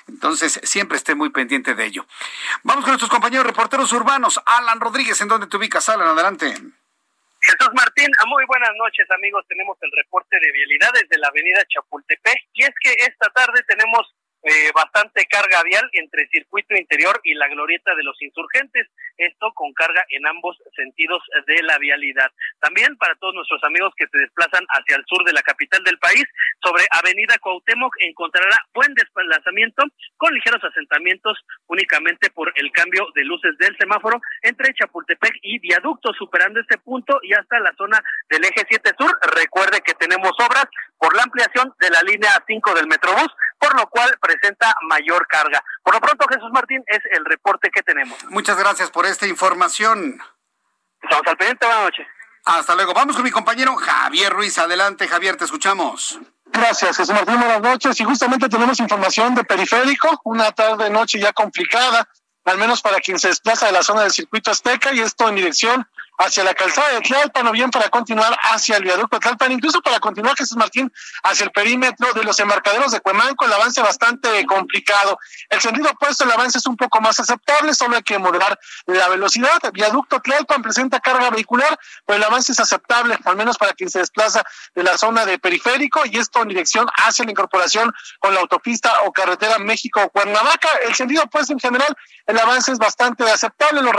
[0.10, 2.06] Entonces, siempre esté muy pendiente de ello.
[2.64, 4.42] Vamos con nuestros compañeros reporteros urbanos.
[4.46, 5.88] Alan Rodríguez, ¿en dónde te ubicas?
[5.88, 6.48] Alan, adelante.
[7.40, 9.46] Jesús Martín, muy buenas noches amigos.
[9.48, 14.14] Tenemos el reporte de vialidades de la avenida Chapultepec y es que esta tarde tenemos
[14.44, 18.88] eh, bastante carga vial entre circuito interior y la glorieta de los insurgentes,
[19.18, 22.32] esto con carga en ambos sentidos de la vialidad.
[22.60, 25.98] También para todos nuestros amigos que se desplazan hacia el sur de la capital del
[26.00, 26.26] país,
[26.62, 29.84] sobre Avenida Cuauhtémoc encontrará buen desplazamiento
[30.18, 31.38] con ligeros asentamientos
[31.68, 37.20] únicamente por el cambio de luces del semáforo entre Chapultepec y Viaducto, superando este punto
[37.24, 39.18] y hasta la zona del eje 7 sur.
[39.36, 40.66] Recuerde que tenemos obras
[40.98, 43.30] por la ampliación de la línea 5 del Metrobús,
[43.64, 45.64] por lo cual presenta mayor carga.
[45.84, 48.22] Por lo pronto, Jesús Martín, es el reporte que tenemos.
[48.26, 50.22] Muchas gracias por esta información.
[51.02, 52.08] Estamos al pendiente, buenas noches.
[52.46, 52.94] Hasta luego.
[52.94, 54.58] Vamos con mi compañero Javier Ruiz.
[54.58, 56.20] Adelante, Javier, te escuchamos.
[56.46, 57.40] Gracias, Jesús Martín.
[57.40, 58.00] Buenas noches.
[58.02, 62.08] Y justamente tenemos información de periférico, una tarde noche ya complicada,
[62.44, 65.36] al menos para quien se desplaza de la zona del circuito azteca, y esto en
[65.36, 65.88] dirección
[66.18, 70.00] hacia la calzada de Tlalpan o bien para continuar hacia el viaducto Tlalpan, incluso para
[70.00, 70.92] continuar Jesús Martín
[71.24, 75.18] hacia el perímetro de los embarcaderos de Cuemanco, el avance bastante complicado.
[75.50, 79.10] El sentido opuesto, el avance es un poco más aceptable, solo hay que moderar la
[79.10, 79.60] velocidad.
[79.74, 84.00] viaducto Tlalpan presenta carga vehicular, pero el avance es aceptable, al menos para quien se
[84.00, 84.44] desplaza
[84.76, 89.02] de la zona de periférico y esto en dirección hacia la incorporación con la autopista
[89.06, 90.70] o carretera México-Cuernavaca.
[90.88, 91.96] El sentido opuesto en general,
[92.28, 93.94] el avance es bastante aceptable, los,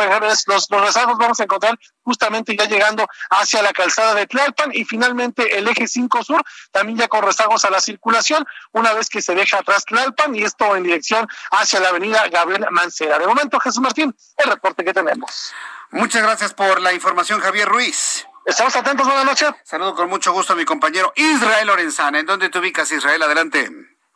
[0.47, 4.85] los, los rezagos vamos a encontrar justamente ya llegando hacia la calzada de Tlalpan y
[4.85, 9.23] finalmente el eje 5 sur también ya con rezagos a la circulación una vez que
[9.23, 13.19] se deja atrás Tlalpan y esto en dirección hacia la avenida Gabriel Mancera.
[13.19, 15.53] De momento, Jesús Martín, el reporte que tenemos.
[15.91, 18.27] Muchas gracias por la información, Javier Ruiz.
[18.45, 19.51] Estamos atentos, buenas noches.
[19.63, 22.19] Saludo con mucho gusto a mi compañero Israel Lorenzana.
[22.19, 23.23] ¿En dónde te ubicas, Israel?
[23.23, 23.71] Adelante.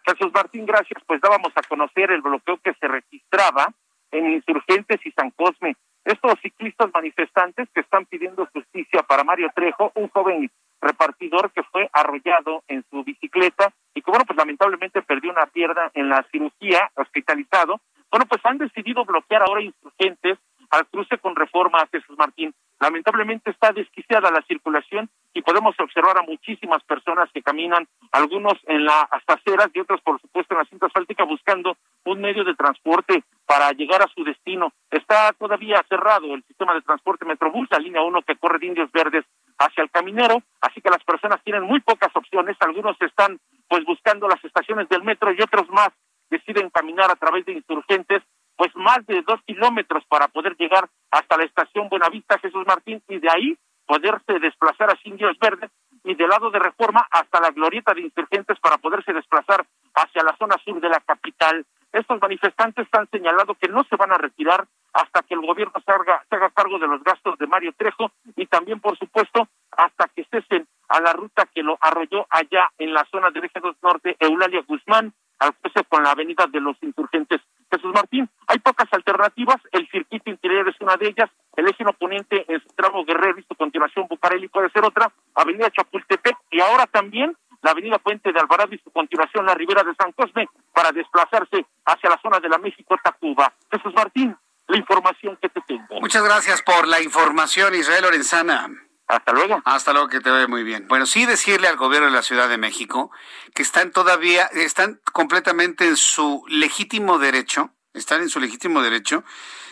[0.04, 1.02] Jesús Martín, gracias.
[1.06, 3.72] Pues dábamos a conocer el bloqueo que se registraba
[4.10, 5.76] en Insurgentes y San Cosme.
[6.08, 10.50] Estos ciclistas manifestantes que están pidiendo justicia para Mario Trejo, un joven
[10.80, 15.90] repartidor que fue arrollado en su bicicleta y que, bueno, pues lamentablemente perdió una pierna
[15.92, 17.82] en la cirugía, hospitalizado.
[18.10, 20.38] Bueno, pues han decidido bloquear ahora insurgentes
[20.70, 22.54] al cruce con reforma a Jesús Martín.
[22.80, 28.86] Lamentablemente está desquiciada la circulación y podemos observar a muchísimas personas que caminan, algunos en
[28.86, 33.24] las aceras y otros, por supuesto, en la cinta asfáltica buscando un medio de transporte
[33.48, 34.74] para llegar a su destino.
[34.90, 38.92] Está todavía cerrado el sistema de transporte Metrobús, la línea 1 que corre de Indios
[38.92, 39.24] Verdes
[39.56, 44.28] hacia el Caminero, así que las personas tienen muy pocas opciones, algunos están pues buscando
[44.28, 45.88] las estaciones del metro y otros más
[46.28, 48.22] deciden caminar a través de insurgentes,
[48.54, 53.18] pues más de dos kilómetros para poder llegar hasta la estación Buenavista Jesús Martín y
[53.18, 55.70] de ahí poderse desplazar a Indios Verdes
[56.04, 60.36] y del lado de Reforma hasta la glorieta de insurgentes para poderse desplazar hacia la
[60.36, 61.64] zona sur de la capital.
[61.98, 65.90] Estos manifestantes han señalado que no se van a retirar hasta que el gobierno se
[65.90, 66.22] haga,
[66.54, 71.00] cargo de los gastos de Mario Trejo y también, por supuesto, hasta que cesen a
[71.00, 75.12] la ruta que lo arrolló allá en la zona del eje 2 norte, Eulalia Guzmán,
[75.40, 77.40] al cruce con la avenida de los insurgentes.
[77.68, 82.44] Jesús Martín, hay pocas alternativas, el circuito interior es una de ellas, el eje oponente
[82.46, 87.36] es tramo Guerrero y su continuación Bucareli puede ser otra, avenida Chapultepec y ahora también
[87.62, 91.66] la avenida Puente de Alvarado y su continuación la Ribera de San Cosme para desplazarse
[91.88, 93.52] hacia la zona de la México-Tacuba.
[93.70, 94.36] Jesús Martín,
[94.66, 96.00] la información que te tengo.
[96.00, 98.68] Muchas gracias por la información, Israel Lorenzana.
[99.06, 99.62] Hasta luego.
[99.64, 100.86] Hasta luego, que te vaya muy bien.
[100.86, 103.10] Bueno, sí decirle al gobierno de la Ciudad de México
[103.54, 109.24] que están todavía, están completamente en su legítimo derecho, están en su legítimo derecho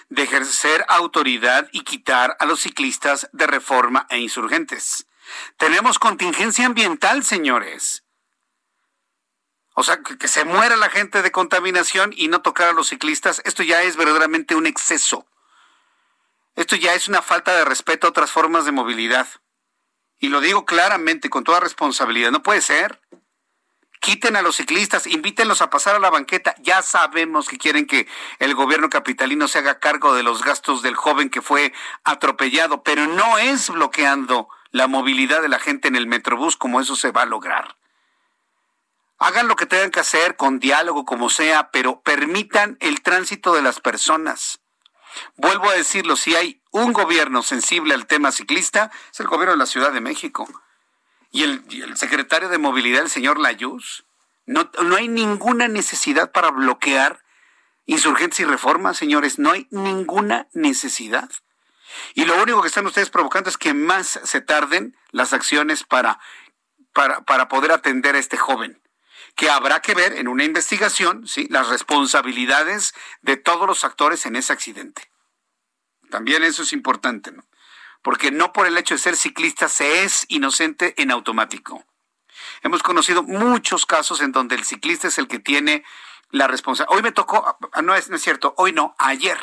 [0.09, 5.07] de ejercer autoridad y quitar a los ciclistas de reforma e insurgentes.
[5.59, 8.06] Tenemos contingencia ambiental, señores.
[9.79, 13.43] O sea, que, se muera la gente de contaminación y no tocar a los ciclistas,
[13.45, 15.27] esto ya es verdaderamente un exceso.
[16.55, 19.29] Esto ya es una falta de respeto a otras formas de movilidad.
[20.19, 22.31] Y lo digo claramente, con toda responsabilidad.
[22.31, 23.03] No puede ser.
[24.01, 26.55] Quiten a los ciclistas, invítenlos a pasar a la banqueta.
[26.61, 28.09] Ya sabemos que quieren que
[28.39, 33.07] el gobierno capitalino se haga cargo de los gastos del joven que fue atropellado, pero
[33.09, 37.23] no es bloqueando la movilidad de la gente en el Metrobús como eso se va
[37.23, 37.77] a lograr.
[39.19, 43.63] Hagan lo que tengan que hacer con diálogo, como sea, pero permitan el tránsito de
[43.63, 44.61] las personas.
[45.37, 49.59] Vuelvo a decirlo, si hay un gobierno sensible al tema ciclista, es el gobierno de
[49.59, 50.47] la Ciudad de México.
[51.31, 54.05] Y el, secretario de Movilidad, el señor Layuz,
[54.45, 57.25] no, no hay ninguna necesidad para bloquear
[57.87, 59.39] insurgentes y reformas, señores.
[59.39, 61.31] No hay ninguna necesidad.
[62.15, 66.21] Y lo único que están ustedes provocando es que más se tarden las acciones para,
[66.93, 68.83] para, para poder atender a este joven
[69.37, 71.47] que habrá que ver en una investigación ¿sí?
[71.51, 75.11] las responsabilidades de todos los actores en ese accidente.
[76.11, 77.45] También eso es importante, ¿no?
[78.03, 81.85] Porque no por el hecho de ser ciclista se es inocente en automático.
[82.63, 85.85] Hemos conocido muchos casos en donde el ciclista es el que tiene
[86.31, 86.97] la responsabilidad.
[86.97, 89.39] Hoy me tocó, ah, no es, no es cierto, hoy no, ayer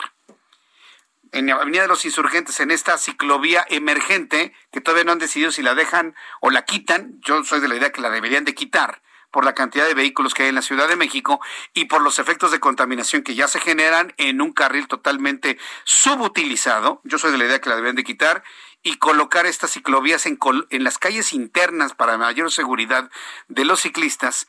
[1.34, 5.52] en la Avenida de los Insurgentes, en esta ciclovía emergente, que todavía no han decidido
[5.52, 7.20] si la dejan o la quitan.
[7.22, 9.02] Yo soy de la idea que la deberían de quitar
[9.34, 11.42] por la cantidad de vehículos que hay en la Ciudad de México
[11.74, 17.02] y por los efectos de contaminación que ya se generan en un carril totalmente subutilizado.
[17.04, 18.44] Yo soy de la idea que la deberían de quitar
[18.84, 20.38] y colocar estas ciclovías en,
[20.70, 23.10] en las calles internas para mayor seguridad
[23.48, 24.48] de los ciclistas.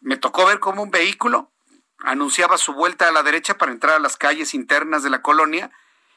[0.00, 1.52] Me tocó ver cómo un vehículo
[1.98, 5.70] anunciaba su vuelta a la derecha para entrar a las calles internas de la colonia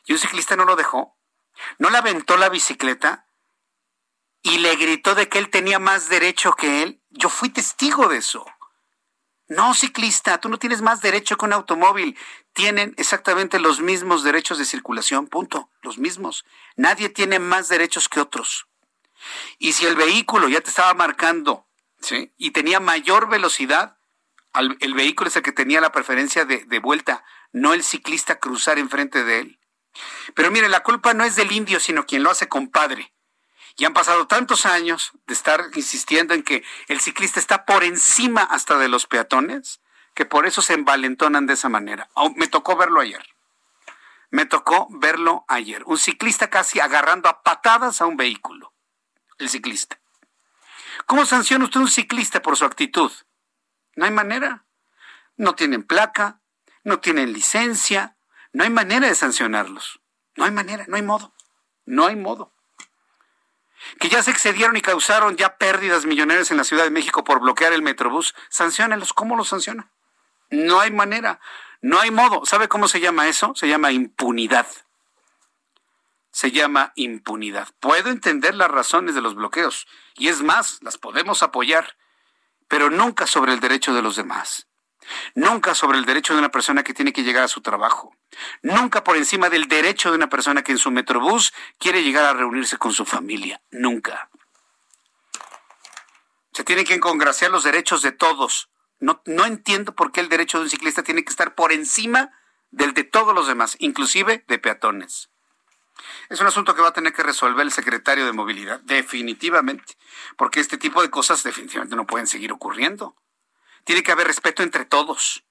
[0.06, 1.18] y un ciclista no lo dejó,
[1.80, 3.28] no le aventó la bicicleta
[4.42, 7.02] y le gritó de que él tenía más derecho que él.
[7.16, 8.46] Yo fui testigo de eso.
[9.48, 12.18] No, ciclista, tú no tienes más derecho que un automóvil.
[12.54, 16.46] Tienen exactamente los mismos derechos de circulación, punto, los mismos.
[16.76, 18.68] Nadie tiene más derechos que otros.
[19.58, 21.68] Y si el vehículo ya te estaba marcando,
[22.02, 22.34] ¿sí?
[22.38, 23.98] Y tenía mayor velocidad,
[24.80, 28.78] el vehículo es el que tenía la preferencia de, de vuelta, no el ciclista cruzar
[28.78, 29.60] enfrente de él.
[30.34, 33.15] Pero mire, la culpa no es del indio, sino quien lo hace compadre.
[33.78, 38.42] Y han pasado tantos años de estar insistiendo en que el ciclista está por encima
[38.42, 39.82] hasta de los peatones,
[40.14, 42.10] que por eso se envalentonan de esa manera.
[42.36, 43.36] Me tocó verlo ayer.
[44.32, 45.84] Me tocó verlo ayer.
[45.86, 48.74] Un ciclista casi agarrando a patadas a un vehículo.
[49.38, 50.00] El ciclista.
[51.06, 53.12] ¿Cómo sanciona usted a un ciclista por su actitud?
[53.96, 54.66] No hay manera.
[55.36, 56.40] No tienen placa,
[56.84, 58.16] no tienen licencia,
[58.54, 60.00] no hay manera de sancionarlos.
[60.38, 61.34] No hay manera, no hay modo.
[61.86, 62.55] No hay modo.
[64.00, 67.40] Que ya se excedieron y causaron ya pérdidas millonarias en la Ciudad de México por
[67.40, 69.14] bloquear el Metrobús, sancionenlos.
[69.14, 69.90] ¿Cómo los sanciona?
[70.50, 71.40] No hay manera,
[71.82, 72.46] no hay modo.
[72.46, 73.54] ¿Sabe cómo se llama eso?
[73.56, 74.68] Se llama impunidad.
[76.32, 77.70] Se llama impunidad.
[77.80, 81.96] Puedo entender las razones de los bloqueos y es más, las podemos apoyar,
[82.68, 84.68] pero nunca sobre el derecho de los demás.
[85.36, 88.16] Nunca sobre el derecho de una persona que tiene que llegar a su trabajo.
[88.62, 92.34] Nunca por encima del derecho de una persona que en su metrobús quiere llegar a
[92.34, 93.62] reunirse con su familia.
[93.72, 94.30] Nunca.
[96.54, 98.70] Se tienen que congraciar los derechos de todos.
[99.00, 102.32] No, no entiendo por qué el derecho de un ciclista tiene que estar por encima
[102.72, 105.30] del de todos los demás, inclusive de peatones.
[106.30, 109.98] Es un asunto que va a tener que resolver el secretario de Movilidad, definitivamente,
[110.38, 113.16] porque este tipo de cosas definitivamente no pueden seguir ocurriendo.
[113.86, 115.46] Tiene que haber respeto entre todos.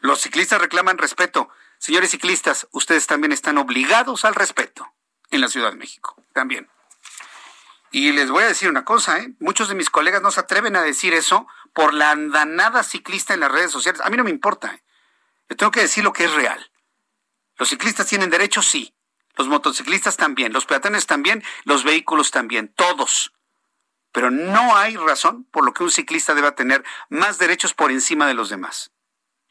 [0.00, 1.50] Los ciclistas reclaman respeto.
[1.80, 4.86] Señores ciclistas, ustedes también están obligados al respeto
[5.30, 6.14] en la Ciudad de México.
[6.34, 6.68] También.
[7.90, 9.32] Y les voy a decir una cosa, ¿eh?
[9.40, 13.40] muchos de mis colegas no se atreven a decir eso por la andanada ciclista en
[13.40, 14.02] las redes sociales.
[14.04, 14.74] A mí no me importa.
[14.74, 14.82] ¿eh?
[15.48, 16.70] Yo tengo que decir lo que es real.
[17.56, 18.94] Los ciclistas tienen derechos, sí.
[19.36, 20.52] Los motociclistas también.
[20.52, 21.42] Los peatones también.
[21.64, 22.68] Los vehículos también.
[22.68, 23.32] Todos.
[24.12, 28.26] Pero no hay razón por lo que un ciclista deba tener más derechos por encima
[28.26, 28.92] de los demás.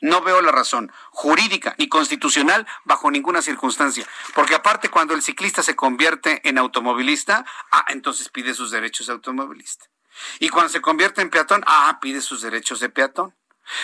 [0.01, 4.07] No veo la razón jurídica ni constitucional bajo ninguna circunstancia.
[4.33, 9.13] Porque aparte cuando el ciclista se convierte en automovilista, ah, entonces pide sus derechos de
[9.13, 9.85] automovilista.
[10.39, 13.35] Y cuando se convierte en peatón, ah, pide sus derechos de peatón.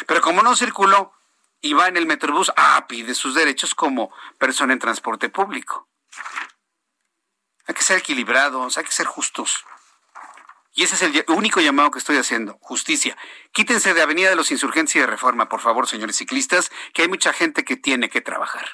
[0.07, 1.13] Pero como no circuló
[1.61, 5.87] y va en el metrobús, ah, pide sus derechos como persona en transporte público.
[7.67, 9.65] Hay que ser equilibrados, hay que ser justos.
[10.75, 12.57] Y ese es el único llamado que estoy haciendo.
[12.59, 13.17] Justicia.
[13.53, 17.07] Quítense de Avenida de los Insurgentes y de Reforma, por favor, señores ciclistas, que hay
[17.07, 18.69] mucha gente que tiene que trabajar.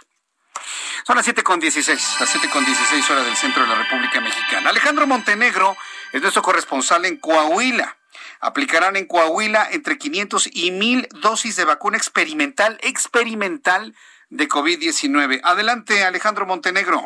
[1.06, 4.72] Son las 7.16, las 7.16 horas del centro de la República Mexicana.
[4.72, 5.78] Alejandro Montenegro
[6.12, 7.98] es nuestro corresponsal en Coahuila.
[8.40, 13.96] Aplicarán en Coahuila entre 500 y 1000 dosis de vacuna experimental, experimental
[14.30, 15.42] de COVID-19.
[15.44, 17.06] Adelante, Alejandro Montenegro.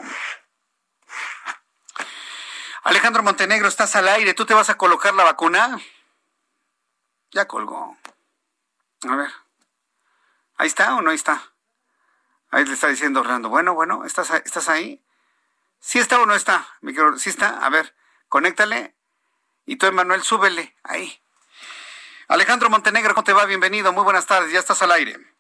[2.86, 4.36] Alejandro Montenegro, estás al aire.
[4.36, 5.80] ¿Tú te vas a colocar la vacuna?
[7.32, 7.98] Ya colgó.
[9.10, 9.32] A ver.
[10.58, 11.42] ¿Ahí está o no ahí está?
[12.52, 13.50] Ahí le está diciendo Orlando.
[13.50, 15.04] Bueno, bueno, ¿estás, ¿estás ahí?
[15.80, 16.68] ¿Sí está o no está?
[17.18, 17.66] ¿Sí está?
[17.66, 17.96] A ver,
[18.30, 18.96] conéctale.
[19.66, 20.78] Y tú, Emanuel, súbele.
[20.84, 21.20] Ahí.
[22.28, 23.46] Alejandro Montenegro, ¿cómo te va?
[23.46, 25.35] Bienvenido, muy buenas tardes, ya estás al aire.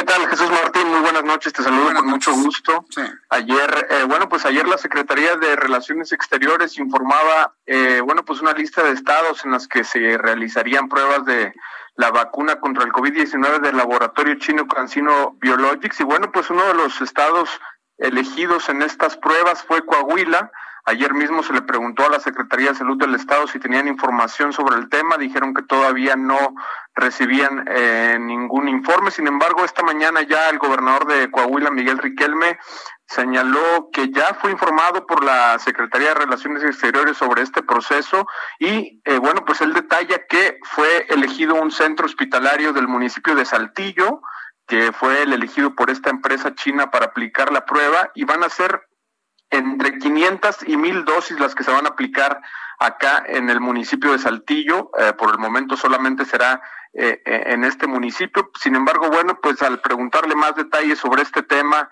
[0.00, 0.88] ¿Qué tal, Jesús Martín?
[0.88, 2.86] Muy buenas noches, te saludo con mucho gusto.
[3.28, 8.54] Ayer, eh, bueno, pues ayer la Secretaría de Relaciones Exteriores informaba, eh, bueno, pues una
[8.54, 11.52] lista de estados en las que se realizarían pruebas de
[11.96, 16.00] la vacuna contra el COVID-19 del laboratorio chino Cancino Biologics.
[16.00, 17.50] Y bueno, pues uno de los estados
[17.98, 20.50] elegidos en estas pruebas fue Coahuila.
[20.90, 24.52] Ayer mismo se le preguntó a la Secretaría de Salud del Estado si tenían información
[24.52, 25.18] sobre el tema.
[25.18, 26.56] Dijeron que todavía no
[26.96, 29.12] recibían eh, ningún informe.
[29.12, 32.58] Sin embargo, esta mañana ya el gobernador de Coahuila, Miguel Riquelme,
[33.06, 38.26] señaló que ya fue informado por la Secretaría de Relaciones Exteriores sobre este proceso
[38.58, 43.44] y eh, bueno, pues él detalla que fue elegido un centro hospitalario del municipio de
[43.44, 44.22] Saltillo,
[44.66, 48.48] que fue el elegido por esta empresa china para aplicar la prueba y van a
[48.48, 48.89] ser
[49.50, 52.40] entre 500 y 1000 dosis las que se van a aplicar
[52.78, 54.90] acá en el municipio de Saltillo.
[54.98, 56.62] Eh, por el momento solamente será
[56.92, 58.50] eh, eh, en este municipio.
[58.60, 61.88] Sin embargo, bueno, pues al preguntarle más detalles sobre este tema,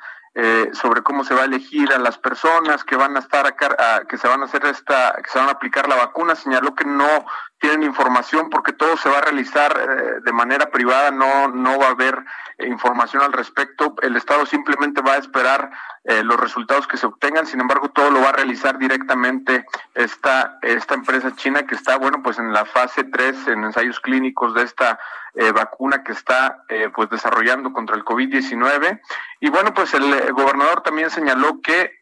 [0.73, 4.19] sobre cómo se va a elegir a las personas que van a estar acá, que
[4.19, 7.27] se van a hacer esta, que se van a aplicar la vacuna, señaló que no
[7.59, 11.90] tienen información porque todo se va a realizar de manera privada, no, no va a
[11.90, 12.24] haber
[12.66, 13.94] información al respecto.
[14.02, 15.70] El Estado simplemente va a esperar
[16.05, 17.47] eh, los resultados que se obtengan.
[17.47, 22.23] Sin embargo, todo lo va a realizar directamente esta, esta empresa china que está, bueno,
[22.23, 24.98] pues en la fase 3, en ensayos clínicos de esta
[25.34, 29.00] eh, vacuna que está eh, pues desarrollando contra el COVID-19.
[29.40, 31.98] Y bueno, pues el gobernador también señaló que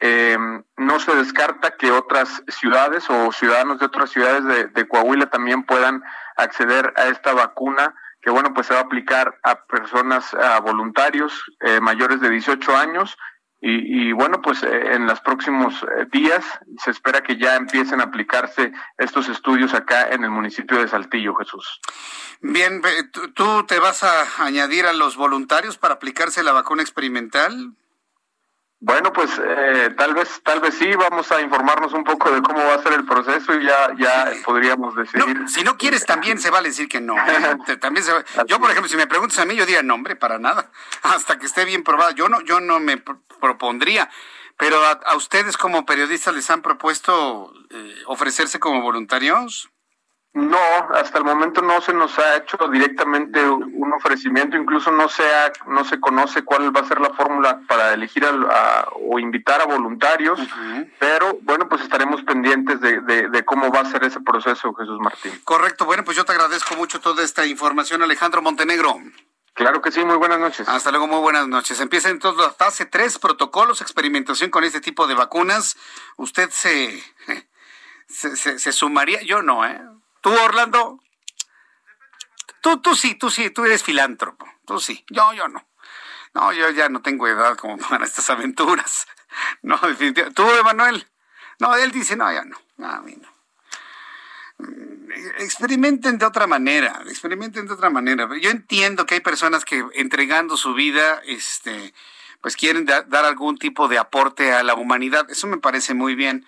[0.76, 5.64] no se descarta que otras ciudades o ciudadanos de otras ciudades de, de Coahuila también
[5.64, 6.02] puedan
[6.36, 7.94] acceder a esta vacuna
[8.26, 12.76] que bueno, pues se va a aplicar a personas, a voluntarios eh, mayores de 18
[12.76, 13.16] años
[13.60, 16.44] y, bueno, pues eh, en los próximos eh, días
[16.78, 21.34] se espera que ya empiecen a aplicarse estos estudios acá en el municipio de Saltillo,
[21.34, 21.80] Jesús.
[22.42, 22.82] Bien,
[23.34, 27.72] ¿tú te vas a añadir a los voluntarios para aplicarse la vacuna experimental?
[28.78, 30.94] Bueno, pues eh, tal vez, tal vez sí.
[30.94, 34.32] Vamos a informarnos un poco de cómo va a ser el proceso y ya, ya
[34.44, 35.48] podríamos decidir.
[35.48, 37.16] si no quieres, también se vale decir que no.
[37.16, 37.76] ¿eh?
[37.80, 38.04] también
[38.46, 40.70] Yo, por ejemplo, si me preguntas a mí, yo diría no, hombre, para nada.
[41.02, 42.12] Hasta que esté bien probada.
[42.12, 43.02] Yo no, yo no me
[43.40, 44.10] propondría.
[44.58, 49.70] Pero a, ustedes como periodistas les han propuesto eh, ofrecerse como voluntarios.
[50.36, 50.58] No,
[50.94, 55.22] hasta el momento no se nos ha hecho directamente un ofrecimiento, incluso no se
[55.66, 58.26] no se conoce cuál va a ser la fórmula para elegir
[58.92, 60.38] o invitar a voluntarios,
[60.98, 65.40] pero bueno, pues estaremos pendientes de, de, cómo va a ser ese proceso, Jesús Martín.
[65.42, 68.94] Correcto, bueno, pues yo te agradezco mucho toda esta información, Alejandro Montenegro.
[69.54, 70.68] Claro que sí, muy buenas noches.
[70.68, 71.80] Hasta luego, muy buenas noches.
[71.80, 75.78] Empieza entonces la fase 3, protocolos, experimentación con este tipo de vacunas.
[76.18, 77.02] Usted se,
[78.06, 79.80] se, se, se sumaría, yo no, ¿eh?
[80.26, 81.00] ¿Tú, Orlando?
[82.60, 84.44] Tú, tú sí, tú sí, tú eres filántropo.
[84.66, 85.04] Tú sí.
[85.08, 85.64] Yo, yo no.
[86.34, 89.06] No, yo ya no tengo edad como para estas aventuras.
[89.62, 90.34] No, definitivamente.
[90.34, 91.06] ¿Tú, Emanuel?
[91.60, 92.58] No, él dice, no, ya no.
[92.84, 93.28] A mí no.
[94.66, 98.28] Mm, experimenten de otra manera, experimenten de otra manera.
[98.40, 101.94] Yo entiendo que hay personas que entregando su vida, este,
[102.40, 105.30] pues quieren dar algún tipo de aporte a la humanidad.
[105.30, 106.44] Eso me parece muy bien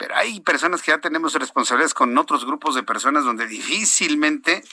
[0.00, 4.64] pero hay personas que ya tenemos responsabilidades con otros grupos de personas donde difícilmente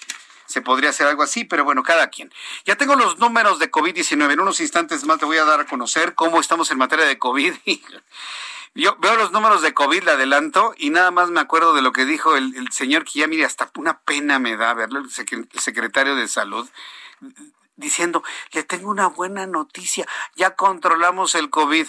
[0.45, 2.33] se podría hacer algo así, pero bueno, cada quien.
[2.63, 4.31] Ya tengo los números de COVID-19.
[4.31, 7.19] En unos instantes más te voy a dar a conocer cómo estamos en materia de
[7.19, 7.55] COVID.
[8.73, 11.91] Yo veo los números de COVID, le adelanto, y nada más me acuerdo de lo
[11.91, 15.09] que dijo el, señor que ya, mire, hasta una pena me da verlo, el,
[15.59, 16.69] secretario de Salud,
[17.75, 18.23] diciendo,
[18.53, 21.87] le tengo una buena noticia, ya controlamos el COVID.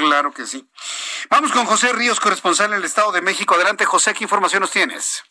[0.00, 0.66] Claro que sí.
[1.28, 3.54] Vamos con José Ríos, corresponsal en el Estado de México.
[3.54, 5.22] Adelante, José, ¿qué información nos tienes?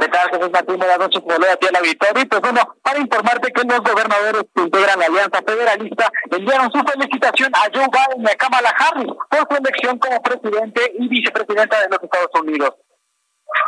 [0.00, 0.76] ¿Qué tal, Jesús Martín?
[0.76, 2.26] Buenas noches, como a ti a la victoria.
[2.28, 7.52] Pues bueno, para informarte que los gobernadores que integran la Alianza Federalista enviaron su felicitación
[7.54, 11.88] a Joe Biden y a Kamala Harris por su elección como presidente y vicepresidenta de
[11.90, 12.74] los Estados Unidos.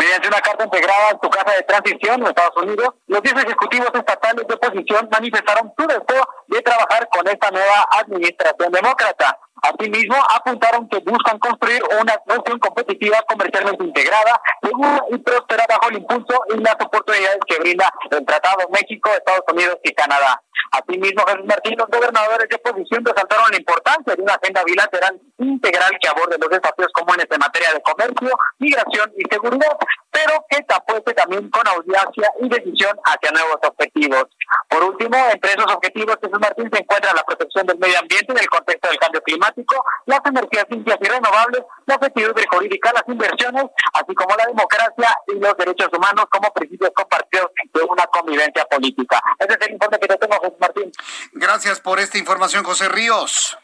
[0.01, 3.90] Mediante una carta integrada en su casa de transición en Estados Unidos, los 10 ejecutivos
[3.94, 9.39] estatales de oposición manifestaron su deseo de trabajar con esta nueva administración demócrata.
[9.65, 15.97] Asimismo, apuntaron que buscan construir una nación competitiva comercialmente integrada, segura y próspera bajo el
[15.97, 20.43] impulso y las oportunidades que brinda el Tratado México, Estados Unidos y Canadá.
[20.70, 25.93] Asimismo, Jesús Martín, los gobernadores de oposición resaltaron la importancia de una agenda bilateral integral
[26.01, 29.74] que aborde los desafíos comunes en materia de comercio, migración y seguridad,
[30.11, 34.25] pero que se apueste también con audiencia y decisión hacia nuevos objetivos.
[34.69, 38.39] Por último, entre esos objetivos, Jesús Martín se encuentra la protección del medio ambiente en
[38.39, 43.65] el contexto del cambio climático, las energías limpias y renovables, la certidumbre jurídica, las inversiones,
[43.93, 49.21] así como la democracia y los derechos humanos como principios compartidos de una convivencia política.
[49.39, 50.93] Ese es el informe que te tengo, José Martín.
[51.33, 53.59] Gracias por esta información, José Ríos.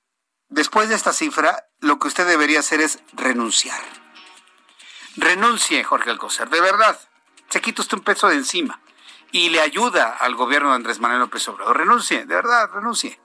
[0.49, 3.79] después de esta cifra, lo que usted debería hacer es renunciar.
[5.17, 6.99] Renuncie, Jorge Alcocer, de verdad.
[7.51, 8.81] Se quita usted un peso de encima
[9.31, 11.77] y le ayuda al gobierno de Andrés Manuel López Obrador.
[11.77, 13.21] Renuncie, de verdad, renuncie.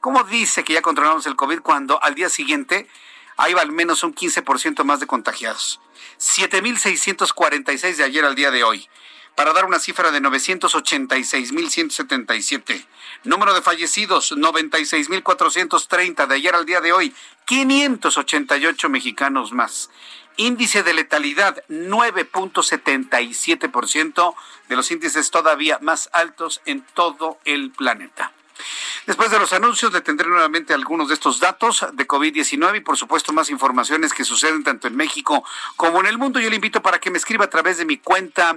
[0.00, 2.88] ¿Cómo dice que ya controlamos el COVID cuando al día siguiente
[3.36, 5.80] hay al menos un 15% más de contagiados?
[6.20, 8.88] 7.646 de ayer al día de hoy
[9.34, 12.86] para dar una cifra de 986.177.
[13.24, 17.14] Número de fallecidos, 96.430 de ayer al día de hoy,
[17.46, 19.90] 588 mexicanos más.
[20.36, 24.34] Índice de letalidad, 9.77%
[24.68, 28.32] de los índices todavía más altos en todo el planeta.
[29.06, 32.96] Después de los anuncios, le tendré nuevamente algunos de estos datos de COVID-19 y, por
[32.96, 35.44] supuesto, más informaciones que suceden tanto en México
[35.76, 36.40] como en el mundo.
[36.40, 38.56] Yo le invito para que me escriba a través de mi cuenta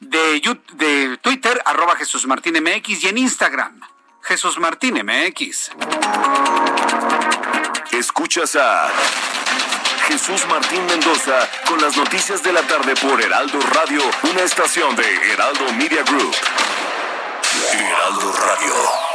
[0.00, 0.40] de,
[0.74, 3.80] de Twitter, arroba Jesús Martín MX, y en Instagram,
[4.22, 5.70] Jesús Martín MX.
[7.92, 8.90] Escuchas a
[10.06, 15.32] Jesús Martín Mendoza con las noticias de la tarde por Heraldo Radio, una estación de
[15.32, 16.34] Heraldo Media Group.
[17.72, 19.05] Heraldo Radio.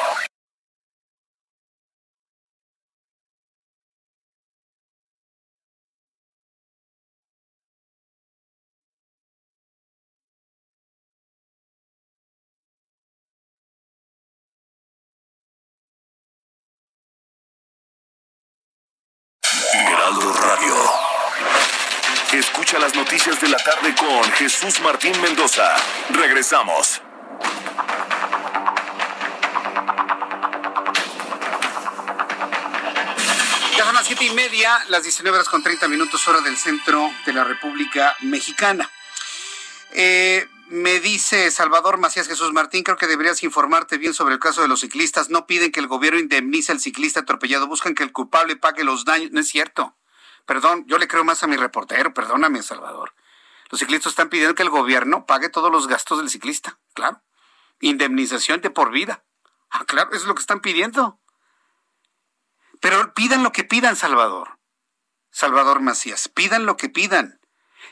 [23.11, 25.75] Noticias de la tarde con Jesús Martín Mendoza.
[26.11, 27.01] Regresamos.
[33.77, 37.11] Ya son las siete y media, las 19 horas con 30 minutos hora del centro
[37.25, 38.89] de la República Mexicana.
[39.91, 44.61] Eh, me dice Salvador Macías Jesús Martín, creo que deberías informarte bien sobre el caso
[44.61, 45.29] de los ciclistas.
[45.29, 49.03] No piden que el gobierno indemnice al ciclista atropellado, buscan que el culpable pague los
[49.03, 49.31] daños.
[49.31, 49.97] No es cierto.
[50.45, 53.13] Perdón, yo le creo más a mi reportero, perdóname, Salvador.
[53.69, 57.21] Los ciclistas están pidiendo que el gobierno pague todos los gastos del ciclista, claro.
[57.79, 59.23] Indemnización de por vida.
[59.69, 61.19] Ah, claro, eso es lo que están pidiendo.
[62.81, 64.59] Pero pidan lo que pidan, Salvador.
[65.31, 67.39] Salvador Macías, pidan lo que pidan.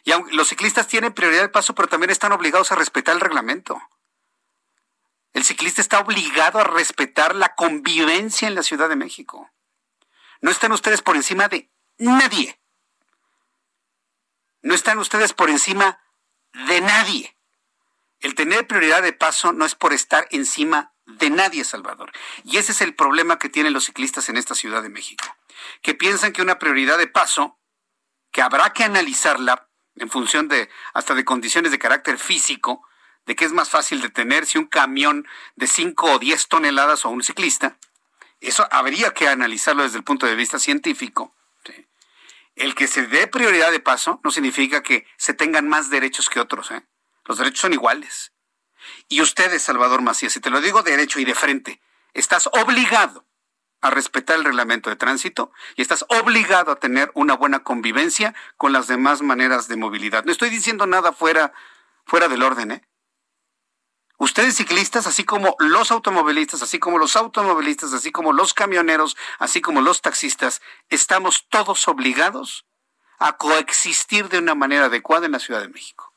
[0.04, 3.82] Y los ciclistas tienen prioridad de paso, pero también están obligados a respetar el reglamento.
[5.34, 9.50] El ciclista está obligado a respetar la convivencia en la Ciudad de México.
[10.42, 11.70] No están ustedes por encima de
[12.00, 12.60] nadie.
[14.62, 16.02] No están ustedes por encima
[16.68, 17.36] de nadie.
[18.20, 22.12] El tener prioridad de paso no es por estar encima de nadie, Salvador.
[22.44, 25.26] Y ese es el problema que tienen los ciclistas en esta Ciudad de México,
[25.82, 27.58] que piensan que una prioridad de paso,
[28.32, 32.86] que habrá que analizarla en función de hasta de condiciones de carácter físico,
[33.26, 37.10] de que es más fácil detener si un camión de 5 o 10 toneladas o
[37.10, 37.78] un ciclista,
[38.42, 41.36] Eso habría que analizarlo desde el punto de vista científico.
[42.60, 46.42] El que se dé prioridad de paso no significa que se tengan más derechos que
[46.42, 46.72] otros.
[46.72, 46.86] ¿eh?
[47.24, 48.34] Los derechos son iguales.
[49.08, 51.82] Y ustedes, Salvador Macías, si te lo digo de derecho y de frente,
[52.14, 53.26] estás obligado
[53.80, 58.74] a respetar el reglamento de tránsito y estás obligado a tener una buena convivencia con
[58.74, 60.26] las demás maneras de movilidad.
[60.26, 61.54] No estoy diciendo nada fuera,
[62.06, 62.89] fuera del orden, ¿eh?
[64.20, 69.62] Ustedes ciclistas, así como los automovilistas, así como los automovilistas, así como los camioneros, así
[69.62, 72.66] como los taxistas, estamos todos obligados
[73.18, 76.14] a coexistir de una manera adecuada en la Ciudad de México.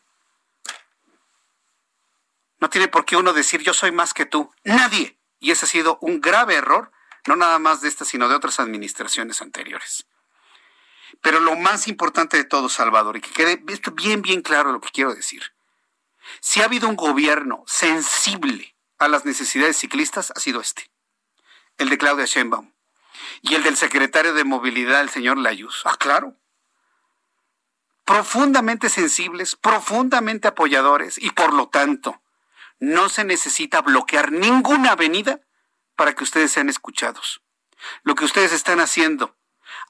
[2.58, 4.52] No tiene por qué uno decir yo soy más que tú.
[4.64, 5.16] Nadie.
[5.38, 6.90] Y ese ha sido un grave error,
[7.28, 10.06] no nada más de esta, sino de otras administraciones anteriores.
[11.20, 13.62] Pero lo más importante de todo, Salvador, y que quede
[13.94, 15.52] bien, bien claro lo que quiero decir
[16.40, 20.90] si ha habido un gobierno sensible a las necesidades ciclistas, ha sido este,
[21.78, 22.72] el de Claudia Sheinbaum
[23.40, 25.82] y el del secretario de Movilidad, el señor Layuz.
[25.84, 26.36] Ah, claro.
[28.04, 32.22] Profundamente sensibles, profundamente apoyadores y por lo tanto
[32.78, 35.40] no se necesita bloquear ninguna avenida
[35.94, 37.42] para que ustedes sean escuchados.
[38.02, 39.36] Lo que ustedes están haciendo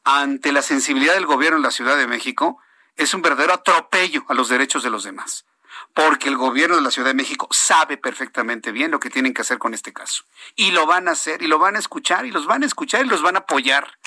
[0.04, 2.58] ante la sensibilidad del gobierno en la Ciudad de México
[2.96, 5.46] es un verdadero atropello a los derechos de los demás
[5.94, 9.42] porque el gobierno de la Ciudad de México sabe perfectamente bien lo que tienen que
[9.42, 10.24] hacer con este caso.
[10.56, 13.04] Y lo van a hacer, y lo van a escuchar, y los van a escuchar,
[13.04, 13.98] y los van a apoyar.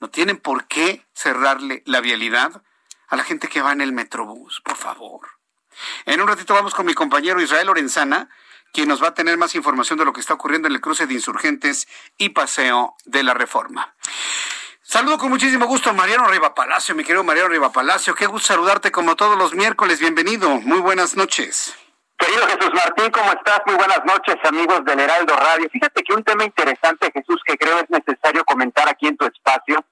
[0.00, 2.62] No tienen por qué cerrarle la vialidad
[3.08, 5.28] a la gente que va en el Metrobús, por favor.
[6.04, 8.28] En un ratito vamos con mi compañero Israel Lorenzana,
[8.72, 11.06] quien nos va a tener más información de lo que está ocurriendo en el cruce
[11.06, 13.94] de insurgentes y paseo de la reforma.
[14.90, 18.14] Saludo con muchísimo gusto a Mariano Riva Palacio, mi querido Mariano Riva Palacio.
[18.14, 20.00] Qué gusto saludarte como todos los miércoles.
[20.00, 20.48] Bienvenido.
[20.62, 21.76] Muy buenas noches.
[22.16, 23.60] Querido Jesús Martín, ¿cómo estás?
[23.66, 25.68] Muy buenas noches, amigos del Heraldo Radio.
[25.70, 29.84] Fíjate que un tema interesante, Jesús, que creo es necesario comentar aquí en tu espacio,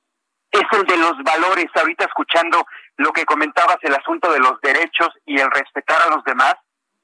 [0.50, 1.66] es el de los valores.
[1.74, 2.66] Ahorita escuchando
[2.96, 6.54] lo que comentabas, el asunto de los derechos y el respetar a los demás,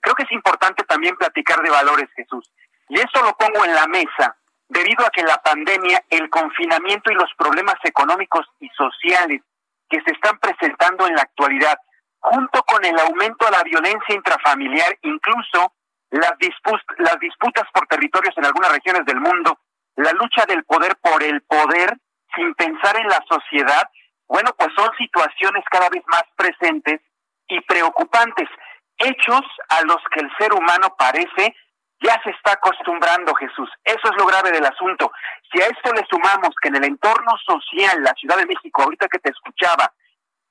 [0.01, 2.51] creo que es importante también platicar de valores, Jesús.
[2.89, 4.35] Y esto lo pongo en la mesa
[4.73, 9.43] debido a que la pandemia, el confinamiento y los problemas económicos y sociales
[9.89, 11.79] que se están presentando en la actualidad,
[12.19, 15.75] junto con el aumento de la violencia intrafamiliar, incluso
[16.11, 16.33] las,
[16.99, 19.59] las disputas por territorios en algunas regiones del mundo,
[19.97, 21.99] la lucha del poder por el poder
[22.35, 23.91] sin pensar en la sociedad,
[24.27, 27.01] bueno, pues son situaciones cada vez más presentes
[27.49, 28.49] y preocupantes,
[28.97, 31.55] hechos a los que el ser humano parece
[32.03, 33.71] ya se está acostumbrando Jesús.
[33.85, 35.13] Eso es lo grave del asunto.
[35.51, 39.09] Si a esto le sumamos que en el entorno social, la Ciudad de México, ahorita
[39.09, 39.93] que te escuchaba,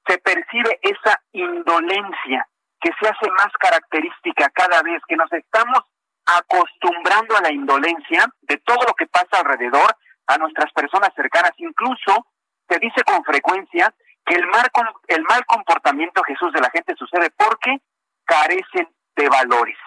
[0.08, 2.48] se percibe esa indolencia
[2.80, 5.80] que se hace más característica cada vez que nos estamos
[6.26, 9.96] acostumbrando a la indolencia de todo lo que pasa alrededor,
[10.28, 11.52] a nuestras personas cercanas.
[11.58, 12.28] Incluso
[12.70, 13.94] se dice con frecuencia
[14.26, 14.70] que el mal,
[15.08, 17.78] el mal comportamiento Jesús de la gente sucede porque
[18.26, 19.78] carecen de valores.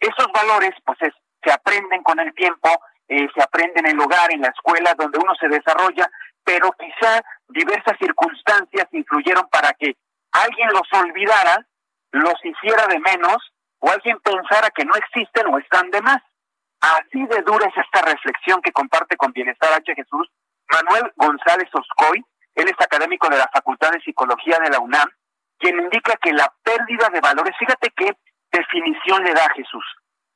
[0.00, 0.98] Esos valores, pues,
[1.42, 2.68] se aprenden con el tiempo,
[3.08, 6.10] eh, se aprenden en el hogar, en la escuela, donde uno se desarrolla,
[6.44, 9.96] pero quizá diversas circunstancias influyeron para que
[10.32, 11.66] alguien los olvidara,
[12.12, 13.36] los hiciera de menos,
[13.78, 16.22] o alguien pensara que no existen o están de más.
[16.80, 19.94] Así de dura es esta reflexión que comparte con Bienestar H.
[19.94, 20.28] Jesús
[20.70, 22.24] Manuel González Oscoy,
[22.54, 25.08] él es académico de la Facultad de Psicología de la UNAM,
[25.58, 28.16] quien indica que la pérdida de valores, fíjate que
[28.56, 29.84] definición le da Jesús.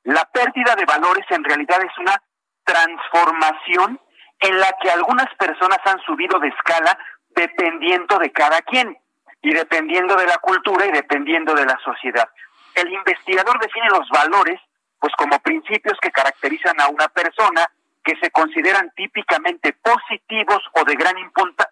[0.05, 2.17] La pérdida de valores en realidad es una
[2.65, 4.01] transformación
[4.41, 6.99] en la que algunas personas han subido de escala
[7.31, 8.97] dependiendo de cada quien
[9.43, 12.29] y dependiendo de la cultura y dependiendo de la sociedad.
[12.75, 14.61] El investigador define los valores
[14.99, 17.67] pues como principios que caracterizan a una persona
[18.05, 21.17] que se consideran típicamente positivos o de gran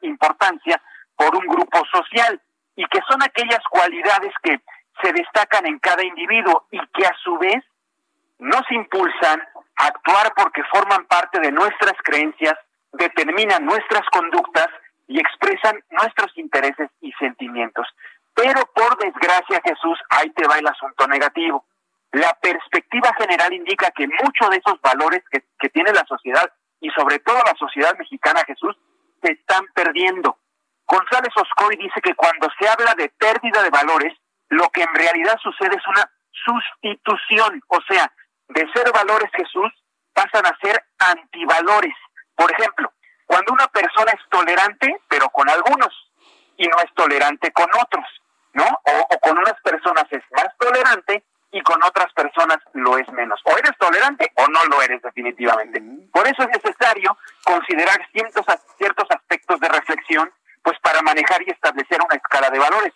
[0.02, 0.80] importancia
[1.14, 2.40] por un grupo social
[2.76, 4.60] y que son aquellas cualidades que
[5.02, 7.64] se destacan en cada individuo y que a su vez
[8.38, 9.40] nos impulsan
[9.76, 12.54] a actuar porque forman parte de nuestras creencias,
[12.92, 14.68] determinan nuestras conductas
[15.06, 17.86] y expresan nuestros intereses y sentimientos.
[18.34, 21.64] Pero por desgracia, Jesús, ahí te va el asunto negativo.
[22.12, 26.50] La perspectiva general indica que muchos de esos valores que, tiene la sociedad
[26.80, 28.76] y sobre todo la sociedad mexicana, Jesús,
[29.22, 30.38] se están perdiendo.
[30.86, 34.14] González Oscoy dice que cuando se habla de pérdida de valores,
[34.50, 38.10] lo que en realidad sucede es una sustitución, o sea,
[38.48, 39.72] de ser valores Jesús
[40.12, 41.94] pasan a ser antivalores.
[42.34, 42.92] Por ejemplo,
[43.26, 45.92] cuando una persona es tolerante, pero con algunos,
[46.56, 48.04] y no es tolerante con otros,
[48.52, 48.64] ¿no?
[48.64, 53.40] O, con unas personas es más tolerante y con otras personas lo es menos.
[53.44, 55.80] O eres tolerante o no lo eres definitivamente.
[56.12, 58.44] Por eso es necesario considerar ciertos,
[58.76, 60.30] ciertos aspectos de reflexión,
[60.62, 62.92] pues para manejar y establecer una escala de valores.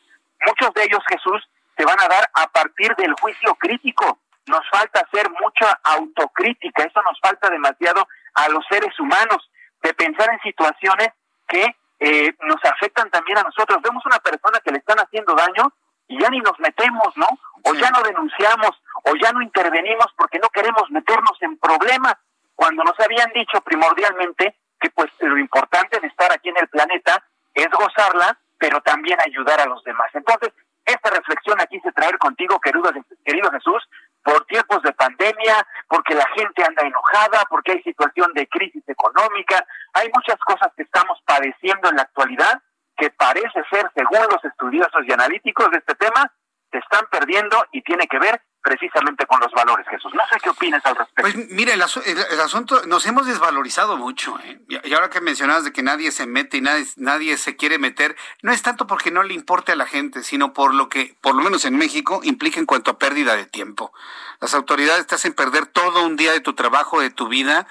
[0.46, 1.42] Muchos de ellos, Jesús,
[1.76, 4.18] se van a dar a partir del juicio crítico.
[4.46, 9.50] Nos falta hacer mucha autocrítica, eso nos falta demasiado a los seres humanos,
[9.82, 11.08] de pensar en situaciones
[11.48, 13.80] que eh, nos afectan también a nosotros.
[13.82, 15.72] Vemos una persona que le están haciendo daño
[16.08, 17.28] y ya ni nos metemos, ¿no?
[17.64, 18.70] O ya no denunciamos,
[19.04, 22.16] o ya no intervenimos porque no queremos meternos en problemas,
[22.54, 27.24] cuando nos habían dicho primordialmente que pues lo importante de estar aquí en el planeta
[27.54, 30.08] es gozarla, pero también ayudar a los demás.
[30.14, 30.52] Entonces,
[30.84, 32.92] esta reflexión aquí se traer contigo, querido,
[33.24, 33.82] querido Jesús,
[34.22, 39.66] por tiempos de pandemia, porque la gente anda enojada, porque hay situación de crisis económica,
[39.94, 42.62] hay muchas cosas que estamos padeciendo en la actualidad
[42.96, 46.30] que parece ser, según los estudiosos y analíticos de este tema,
[46.70, 50.12] se están perdiendo y tiene que ver precisamente con los valores, Jesús.
[50.14, 51.22] No sé qué opinas al respecto.
[51.22, 54.38] Pues mire, el, asunto, nos hemos desvalorizado mucho.
[54.40, 54.60] ¿eh?
[54.68, 58.16] Y, ahora que mencionabas de que nadie se mete y nadie, nadie se quiere meter,
[58.42, 61.34] no es tanto porque no le importe a la gente, sino por lo que, por
[61.34, 63.92] lo menos en México, implica en cuanto a pérdida de tiempo.
[64.40, 67.66] Las autoridades te hacen perder todo un día de tu trabajo, de tu vida,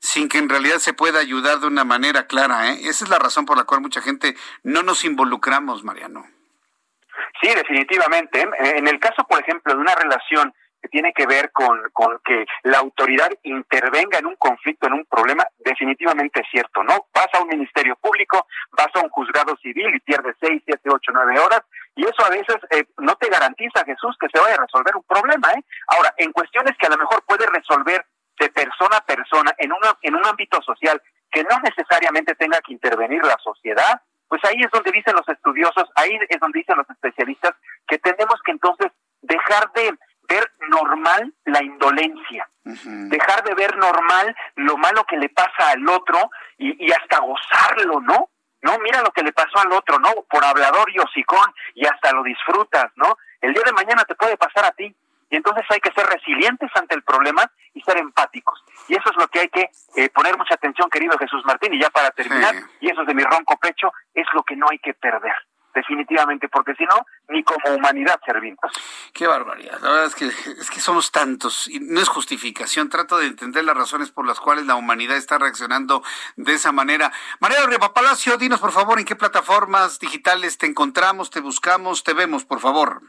[0.00, 2.70] sin que en realidad se pueda ayudar de una manera clara.
[2.70, 2.80] ¿eh?
[2.82, 6.26] Esa es la razón por la cual mucha gente no nos involucramos, Mariano.
[7.40, 8.42] Sí, definitivamente.
[8.42, 10.52] En el caso, por ejemplo, de una relación
[10.84, 15.06] que tiene que ver con, con que la autoridad intervenga en un conflicto, en un
[15.06, 17.06] problema, definitivamente es cierto, ¿no?
[17.14, 21.10] Vas a un ministerio público, vas a un juzgado civil y pierdes seis, siete, ocho,
[21.14, 21.62] nueve horas,
[21.96, 25.04] y eso a veces eh, no te garantiza, Jesús, que se vaya a resolver un
[25.04, 25.64] problema, ¿eh?
[25.86, 28.04] Ahora, en cuestiones que a lo mejor puede resolver
[28.38, 31.00] de persona a persona en, una, en un ámbito social
[31.30, 35.90] que no necesariamente tenga que intervenir la sociedad, pues ahí es donde dicen los estudiosos,
[35.96, 37.54] ahí es donde dicen los especialistas
[37.86, 38.90] que tenemos que entonces
[39.22, 39.96] dejar de
[40.28, 46.30] ver normal la indolencia, dejar de ver normal lo malo que le pasa al otro
[46.56, 48.30] y, y hasta gozarlo, ¿no?
[48.64, 50.08] No, mira lo que le pasó al otro, ¿no?
[50.30, 53.18] Por hablador y hocicón y hasta lo disfrutas, ¿no?
[53.42, 54.96] El día de mañana te puede pasar a ti.
[55.34, 58.62] Y entonces hay que ser resilientes ante el problema y ser empáticos.
[58.86, 61.74] Y eso es lo que hay que eh, poner mucha atención, querido Jesús Martín.
[61.74, 64.66] Y ya para terminar, y eso es de mi ronco pecho, es lo que no
[64.70, 65.34] hay que perder
[65.74, 68.60] definitivamente, porque si no, ni como humanidad servimos.
[69.12, 69.80] Qué barbaridad.
[69.80, 72.88] La verdad es que, es que somos tantos y no es justificación.
[72.88, 76.04] Trato de entender las razones por las cuales la humanidad está reaccionando
[76.36, 77.10] de esa manera.
[77.40, 82.12] María Riva Palacio, dinos por favor en qué plataformas digitales te encontramos, te buscamos, te
[82.12, 83.02] vemos, por favor.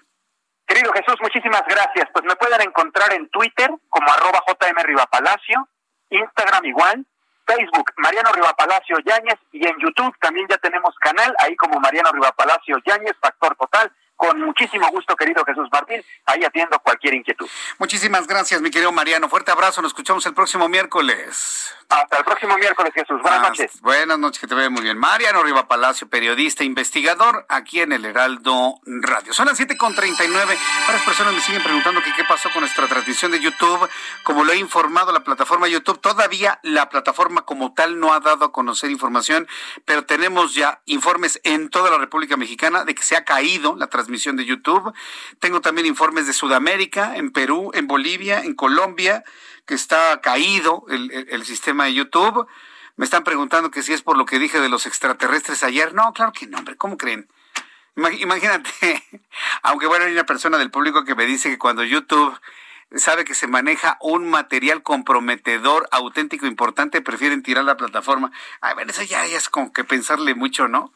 [0.67, 2.09] Querido Jesús, muchísimas gracias.
[2.11, 5.67] Pues me pueden encontrar en Twitter como arroba JM Rivapalacio,
[6.09, 7.05] Instagram igual,
[7.45, 12.77] Facebook Mariano Rivapalacio Yáñez y en YouTube también ya tenemos canal, ahí como Mariano Rivapalacio
[12.85, 13.91] Yáñez, Factor Total.
[14.15, 17.47] Con muchísimo gusto, querido Jesús Martín, ahí atiendo cualquier inquietud.
[17.79, 19.27] Muchísimas gracias, mi querido Mariano.
[19.27, 21.75] Fuerte abrazo, nos escuchamos el próximo miércoles.
[21.89, 23.21] Hasta el próximo miércoles, Jesús.
[23.21, 23.81] Buenas noches.
[23.81, 24.97] Buenas noches, que te vea muy bien.
[24.97, 29.33] Mariano Riva Palacio, periodista, investigador, aquí en el Heraldo Radio.
[29.33, 30.29] Son las 7.39.
[30.87, 33.87] Varias personas me siguen preguntando que qué pasó con nuestra transmisión de YouTube.
[34.23, 38.45] Como lo he informado la plataforma YouTube, todavía la plataforma como tal no ha dado
[38.45, 39.47] a conocer información,
[39.83, 43.87] pero tenemos ya informes en toda la República Mexicana de que se ha caído la
[43.87, 44.93] transmisión de YouTube.
[45.39, 49.23] Tengo también informes de Sudamérica, en Perú, en Bolivia, en Colombia
[49.65, 52.47] que está caído el, sistema de YouTube.
[52.95, 55.93] Me están preguntando que si es por lo que dije de los extraterrestres ayer.
[55.93, 57.27] No, claro que no, hombre, ¿cómo creen?
[57.95, 59.03] Imagínate,
[59.63, 62.37] aunque bueno, hay una persona del público que me dice que cuando YouTube
[62.95, 68.31] sabe que se maneja un material comprometedor, auténtico, importante, prefieren tirar la plataforma.
[68.61, 70.93] A ver, eso ya, ya es como que pensarle mucho, ¿no?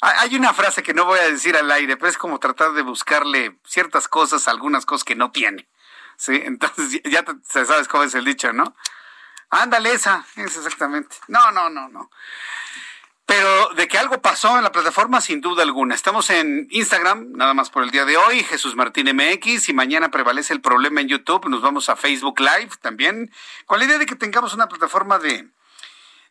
[0.00, 2.82] Hay una frase que no voy a decir al aire, pero es como tratar de
[2.82, 5.68] buscarle ciertas cosas, algunas cosas que no tiene.
[6.16, 8.76] Sí, entonces ya sabes cómo es el dicho, ¿no?
[9.50, 11.16] Ándale, esa, es exactamente.
[11.26, 12.10] No, no, no, no.
[13.24, 15.94] Pero de que algo pasó en la plataforma, sin duda alguna.
[15.94, 20.10] Estamos en Instagram, nada más por el día de hoy, Jesús Martín MX, y mañana
[20.10, 23.30] prevalece el problema en YouTube, nos vamos a Facebook Live también,
[23.66, 25.50] con la idea de que tengamos una plataforma de,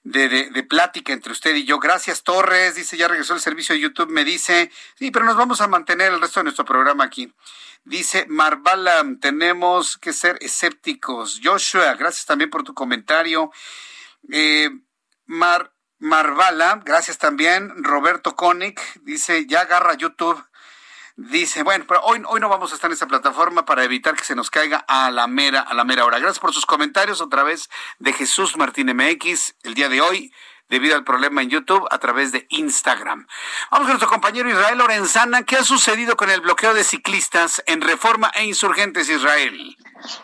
[0.03, 1.79] de, de, de, plática entre usted y yo.
[1.79, 2.75] Gracias, Torres.
[2.75, 4.09] Dice, ya regresó el servicio de YouTube.
[4.09, 7.33] Me dice, sí, pero nos vamos a mantener el resto de nuestro programa aquí.
[7.87, 11.39] Dice Marvala, tenemos que ser escépticos.
[11.41, 13.49] Joshua, gracias también por tu comentario.
[14.29, 14.69] Eh,
[15.25, 15.71] Mar,
[16.83, 17.71] gracias también.
[17.83, 20.43] Roberto Koenig dice, ya agarra YouTube.
[21.19, 24.23] Dice, bueno, pero hoy, hoy no vamos a estar en esa plataforma para evitar que
[24.23, 26.19] se nos caiga a la mera, a la mera hora.
[26.19, 30.31] Gracias por sus comentarios otra vez de Jesús Martín MX el día de hoy.
[30.69, 33.25] debido al problema en YouTube a través de Instagram.
[33.71, 35.43] Vamos con nuestro compañero Israel Lorenzana.
[35.43, 39.75] ¿Qué ha sucedido con el bloqueo de ciclistas en Reforma e Insurgentes Israel?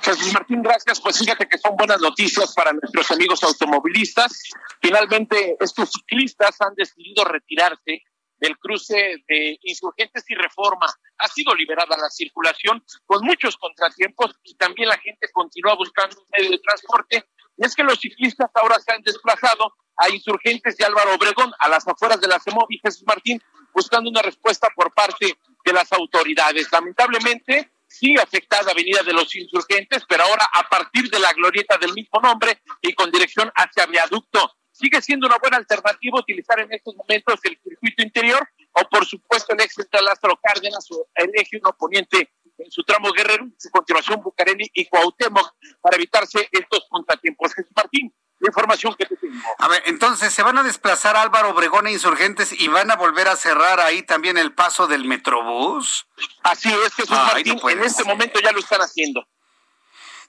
[0.02, 1.00] Jesús Martín, gracias.
[1.02, 4.44] Pues fíjate que son buenas noticias para nuestros amigos automovilistas.
[4.82, 8.04] Finalmente, estos ciclistas han decidido retirarse
[8.44, 10.86] del cruce de insurgentes y reforma.
[11.18, 16.26] Ha sido liberada la circulación con muchos contratiempos y también la gente continúa buscando un
[16.38, 17.24] medio de transporte.
[17.56, 21.70] Y es que los ciclistas ahora se han desplazado a insurgentes de Álvaro Obregón, a
[21.70, 23.42] las afueras de la CEMOVI Jesús Martín,
[23.74, 26.68] buscando una respuesta por parte de las autoridades.
[26.70, 31.94] Lamentablemente, sigue afectada Avenida de los Insurgentes, pero ahora a partir de la glorieta del
[31.94, 34.52] mismo nombre y con dirección hacia Viaducto
[34.84, 39.54] sigue siendo una buena alternativa utilizar en estos momentos el circuito interior o por supuesto
[39.54, 43.70] el ex central Lázaro Cárdenas o el eje 1 poniente en su tramo Guerrero, su
[43.70, 47.54] continuación Bucareli y Cuauhtémoc para evitarse estos contratiempos.
[47.54, 49.40] Jesús Martín, la información que te tengo.
[49.58, 53.28] A ver, entonces se van a desplazar Álvaro Obregón e Insurgentes y van a volver
[53.30, 56.08] a cerrar ahí también el paso del Metrobús.
[56.44, 59.26] Así es, Jesús Martín, en este momento ya lo están haciendo.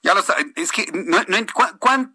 [0.05, 0.23] Ya lo
[0.57, 1.19] es que no,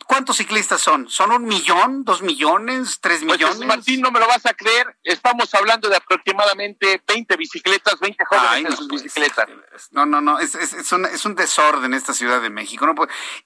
[0.06, 1.10] ¿cuántos ciclistas son?
[1.10, 3.68] ¿Son un millón, dos millones, tres pues, millones?
[3.68, 4.96] Martín, no me lo vas a creer.
[5.04, 9.48] Estamos hablando de aproximadamente 20 bicicletas, 20 jóvenes en sus pues, bicicletas.
[9.90, 12.86] No, no, no, es, es, es, un, es un desorden esta Ciudad de México.
[12.86, 12.94] No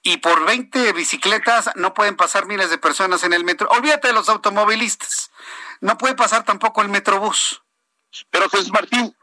[0.02, 3.70] y por 20 bicicletas no pueden pasar miles de personas en el metro.
[3.70, 5.30] Olvídate de los automovilistas.
[5.80, 7.62] No puede pasar tampoco el metrobús.
[8.30, 9.16] Pero Jesús Martín,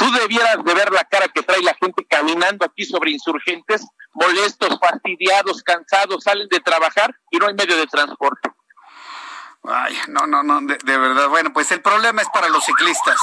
[0.00, 4.78] Tú debieras de ver la cara que trae la gente caminando aquí sobre insurgentes, molestos,
[4.80, 8.50] fastidiados, cansados, salen de trabajar y no hay medio de transporte.
[9.64, 11.28] Ay, no, no, no, de, verdad.
[11.28, 13.20] Bueno, pues el problema es para los ciclistas.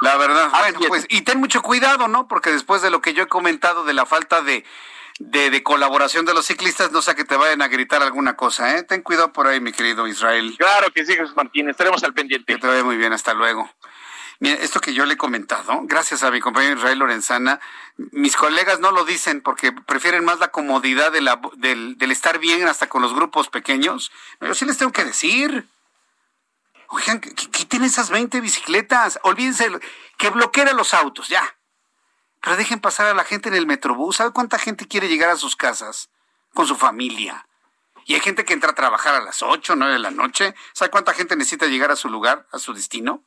[0.00, 0.50] La verdad.
[0.50, 2.28] bueno, pues, y ten mucho cuidado, ¿no?
[2.28, 4.64] Porque después de lo que yo he comentado de la falta de,
[5.18, 8.82] de, colaboración de los ciclistas, no sea que te vayan a gritar alguna cosa, ¿eh?
[8.82, 10.54] Ten cuidado por ahí, mi querido Israel.
[10.58, 12.54] Claro que sí, Jesús Martín, estaremos al pendiente.
[12.54, 13.70] Que te vaya muy bien, hasta luego.
[14.40, 17.60] Mira, esto que yo le he comentado, gracias a mi compañero Israel Lorenzana,
[17.96, 22.66] mis colegas no lo dicen porque prefieren más la comodidad de la, del, estar bien
[22.66, 24.10] hasta con los grupos pequeños.
[24.40, 25.68] Yo sí les tengo que decir.
[26.88, 27.32] Oigan, ¿qué,
[27.66, 29.18] tienen esas 20 bicicletas?
[29.22, 29.70] Olvídense
[30.18, 31.56] que bloqueen los autos, ya.
[32.40, 34.16] Pero dejen pasar a la gente en el metrobús.
[34.16, 36.10] ¿Sabe cuánta gente quiere llegar a sus casas
[36.52, 37.46] con su familia?
[38.04, 40.54] Y hay gente que entra a trabajar a las 8, 9 de la noche.
[40.72, 43.24] ¿Sabe cuánta gente necesita llegar a su lugar, a su destino?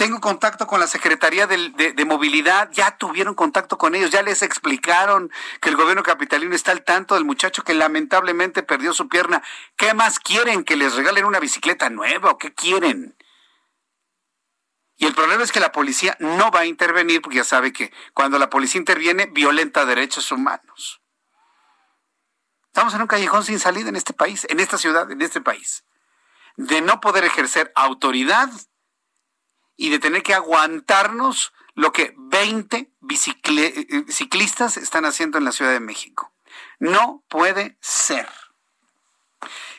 [0.00, 5.30] Tengo contacto con la Secretaría de, Movilidad, ya tuvieron contacto con ellos, ya les explicaron
[5.60, 9.42] que el gobierno capitalino está al tanto del muchacho que lamentablemente perdió su pierna.
[9.76, 10.64] ¿Qué más quieren?
[10.64, 13.14] ¿Que les regalen una bicicleta nueva o qué quieren?
[14.96, 17.92] Y el problema es que la policía no va a intervenir porque ya sabe que
[18.14, 21.02] cuando la policía interviene violenta derechos humanos.
[22.68, 25.84] Estamos en un callejón sin salida en este país, en esta ciudad, en este país.
[26.56, 28.48] De no poder ejercer autoridad
[29.80, 35.72] y de tener que aguantarnos lo que 20 eh, ciclistas están haciendo en la Ciudad
[35.72, 36.30] de México.
[36.78, 38.28] No puede ser.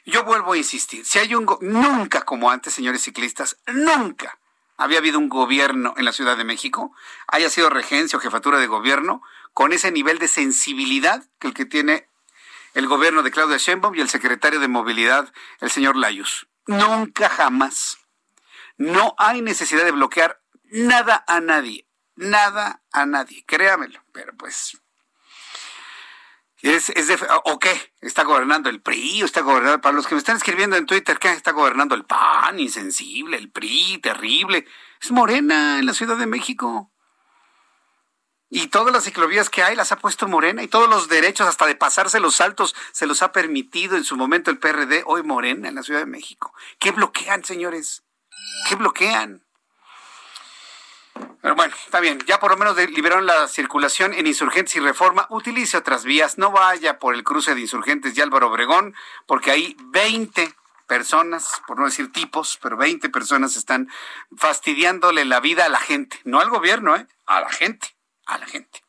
[0.03, 4.39] Yo vuelvo a insistir, si hay un nunca como antes, señores ciclistas, nunca
[4.75, 6.95] había habido un gobierno en la Ciudad de México,
[7.27, 9.21] haya sido regencia o jefatura de gobierno,
[9.53, 12.09] con ese nivel de sensibilidad que el que tiene
[12.73, 16.47] el gobierno de Claudia Sheinbaum y el secretario de Movilidad, el señor Layus.
[16.65, 18.00] Nunca jamás.
[18.81, 24.75] No hay necesidad de bloquear nada a nadie, nada a nadie, créamelo, pero pues...
[26.63, 27.93] Es, de, ¿O qué?
[28.01, 29.21] ¿Está gobernando el PRI?
[29.21, 29.81] ¿O está gobernando?
[29.81, 32.59] Para los que me están escribiendo en Twitter, ¿qué está gobernando el PAN?
[32.59, 34.65] Insensible, el PRI, terrible.
[34.99, 36.91] Es Morena en la Ciudad de México.
[38.49, 41.67] Y todas las ciclovías que hay las ha puesto Morena y todos los derechos, hasta
[41.67, 45.67] de pasarse los saltos, se los ha permitido en su momento el PRD, hoy Morena
[45.67, 46.53] en la Ciudad de México.
[46.79, 48.03] ¿Qué bloquean, señores?
[48.67, 49.41] ¿Qué bloquean?
[51.41, 52.19] Pero bueno, está bien.
[52.27, 55.25] Ya por lo menos liberaron la circulación en Insurgentes y Reforma.
[55.29, 56.37] Utilice otras vías.
[56.37, 60.53] No vaya por el cruce de Insurgentes y Álvaro Obregón, porque hay 20
[60.87, 63.89] personas, por no decir tipos, pero 20 personas están
[64.37, 66.19] fastidiándole la vida a la gente.
[66.25, 67.07] No al gobierno, ¿eh?
[67.25, 67.95] A la gente.
[68.25, 68.83] A la gente.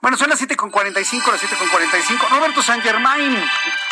[0.00, 2.28] Bueno, son las 7.45, las 7.45.
[2.30, 3.36] Roberto San Germain,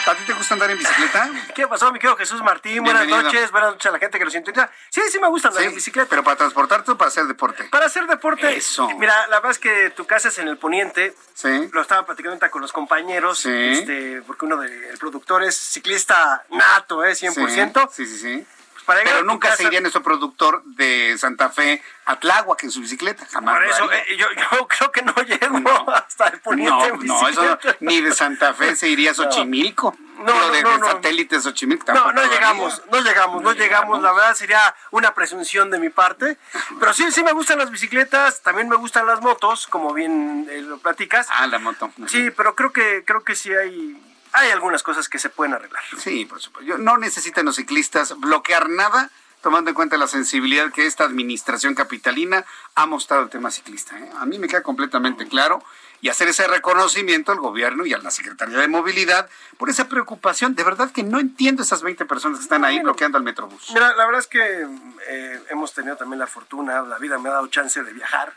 [0.07, 1.31] ¿a ti te gusta andar en bicicleta?
[1.55, 2.83] ¿Qué pasó, mi querido Jesús Martín?
[2.83, 4.71] Buenas noches, buenas noches a la gente que nos sintoniza.
[4.89, 6.09] Sí, sí me gusta andar en bicicleta.
[6.09, 7.65] ¿Pero para transportarte o para hacer deporte?
[7.65, 8.57] Para hacer deporte.
[8.57, 8.89] Eso.
[8.97, 11.15] Mira, la verdad es que tu casa es en el poniente.
[11.35, 11.69] Sí.
[11.73, 13.41] Lo estaba platicando con los compañeros.
[13.41, 13.51] Sí.
[13.53, 17.13] Este, porque uno de el productor es ciclista nato, ¿eh?
[17.13, 17.91] 100%.
[17.93, 18.47] Sí, sí, sí.
[18.89, 23.57] Pero nunca se iría nuestro productor de Santa Fe a Tláhuac en su bicicleta, jamás.
[23.57, 26.93] Por eso, eh, yo, yo, creo que no llego hasta el poniente.
[27.03, 29.95] No, no, eso ni de Santa Fe se iría a Xochimilco.
[30.19, 31.93] no, de, no, satélites Xochimilco.
[31.93, 34.03] No, no llegamos, no llegamos, no, llegamos.
[34.03, 36.39] La verdad sería una presunción de mi parte.
[36.81, 40.63] Pero sí, sí me gustan las bicicletas, también me gustan las motos, como bien eh,
[40.63, 41.29] lo platicas.
[41.31, 41.91] Ah, la moto.
[42.07, 44.01] Sí, pero creo que creo que sí hay
[44.33, 45.83] hay algunas cosas que se pueden arreglar.
[45.99, 46.79] Sí, por supuesto.
[46.79, 49.11] No necesitan los ciclistas bloquear nada
[49.41, 52.45] tomando en cuenta la sensibilidad que esta administración capitalina
[52.75, 53.99] ha mostrado el tema ciclista.
[53.99, 54.11] ¿eh?
[54.19, 55.63] A mí me queda completamente claro
[56.01, 60.55] y hacer ese reconocimiento al gobierno y a la Secretaría de Movilidad por esa preocupación.
[60.55, 63.71] De verdad que no entiendo esas 20 personas que están ahí bloqueando el Metrobús.
[63.73, 64.67] Mira, la verdad es que
[65.09, 68.33] eh, hemos tenido también la fortuna, la vida me ha dado chance de viajar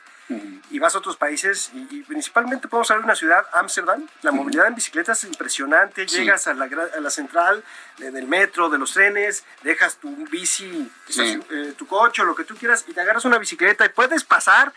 [0.69, 4.67] y vas a otros países y, principalmente podemos hablar de una ciudad, Ámsterdam, la movilidad
[4.67, 7.63] en bicicletas es impresionante, llegas a la, a la central
[7.97, 12.85] del metro, de los trenes, dejas tu bici, eh, tu coche, lo que tú quieras
[12.87, 14.73] y te agarras una bicicleta y puedes pasar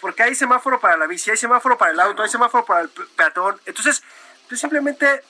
[0.00, 2.88] porque hay semáforo para la bici, hay semáforo para el auto, hay semáforo para el
[2.88, 3.58] peatón.
[3.64, 4.02] Entonces,
[4.48, 5.22] tú simplemente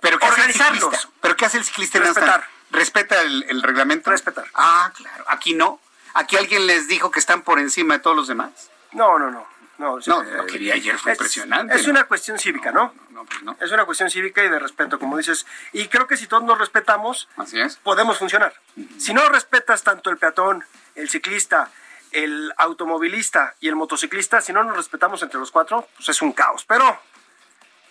[0.00, 0.94] ¿Pero qué organizarlos.
[0.94, 1.98] Hace ¿Pero qué hace el ciclista?
[1.98, 2.46] Respetar.
[2.70, 4.10] ¿Respeta el, el, reglamento?
[4.10, 4.46] Respetar.
[4.54, 5.24] Ah, claro.
[5.28, 5.80] Aquí no.
[6.12, 8.70] Aquí alguien les dijo que están por encima de todos los demás.
[8.94, 9.54] No, no, no.
[9.76, 11.74] No, no lo que vi ayer fue impresionante.
[11.74, 12.94] Es una cuestión cívica, ¿no?
[13.10, 13.56] No, pues no.
[13.60, 15.46] Es una cuestión cívica y de respeto, como dices.
[15.72, 17.76] Y creo que si todos nos respetamos, Así es.
[17.76, 18.54] podemos funcionar.
[18.98, 20.64] Si no respetas tanto el peatón,
[20.94, 21.70] el ciclista,
[22.12, 26.32] el automovilista y el motociclista, si no nos respetamos entre los cuatro, pues es un
[26.32, 26.64] caos.
[26.66, 26.96] Pero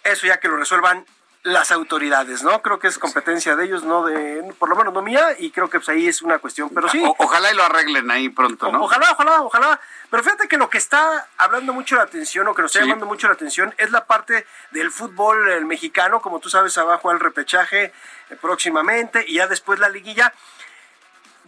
[0.05, 1.05] eso ya que lo resuelvan
[1.43, 2.61] las autoridades, ¿no?
[2.61, 5.69] Creo que es competencia de ellos, no de, por lo menos no mía, y creo
[5.69, 7.03] que pues ahí es una cuestión, pero sí.
[7.17, 8.83] ojalá y lo arreglen ahí pronto, ¿no?
[8.83, 9.79] ojalá, ojalá, ojalá.
[10.09, 13.05] Pero fíjate que lo que está hablando mucho la atención, o que nos está llamando
[13.05, 17.19] mucho la atención, es la parte del fútbol el mexicano, como tú sabes, abajo al
[17.19, 17.91] repechaje
[18.29, 20.33] eh, próximamente, y ya después la liguilla.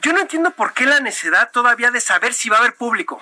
[0.02, 3.22] Yo no entiendo por qué la necedad todavía de saber si va a haber público.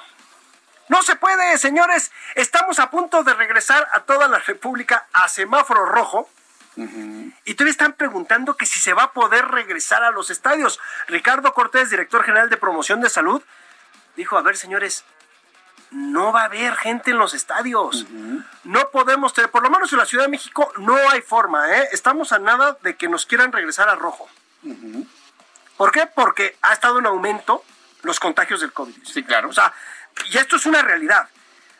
[0.90, 2.12] No se puede, señores.
[2.34, 6.28] Estamos a punto de regresar a toda la República a semáforo rojo
[6.76, 10.80] y todavía están preguntando que si se va a poder regresar a los estadios.
[11.08, 13.44] Ricardo Cortés, director general de promoción de salud,
[14.16, 15.06] dijo, a ver señores,
[15.92, 18.06] no va a haber gente en los estadios.
[18.64, 21.90] No podemos tener, por lo menos en la Ciudad de México no hay forma, ¿eh?
[21.92, 24.28] Estamos a nada de que nos quieran regresar a rojo.
[25.78, 26.08] ¿Por qué?
[26.08, 27.64] Porque ha estado en aumento
[28.02, 28.96] los contagios del COVID.
[29.06, 29.50] Sí, claro.
[29.50, 29.74] O sea,
[30.32, 31.30] y esto es una realidad.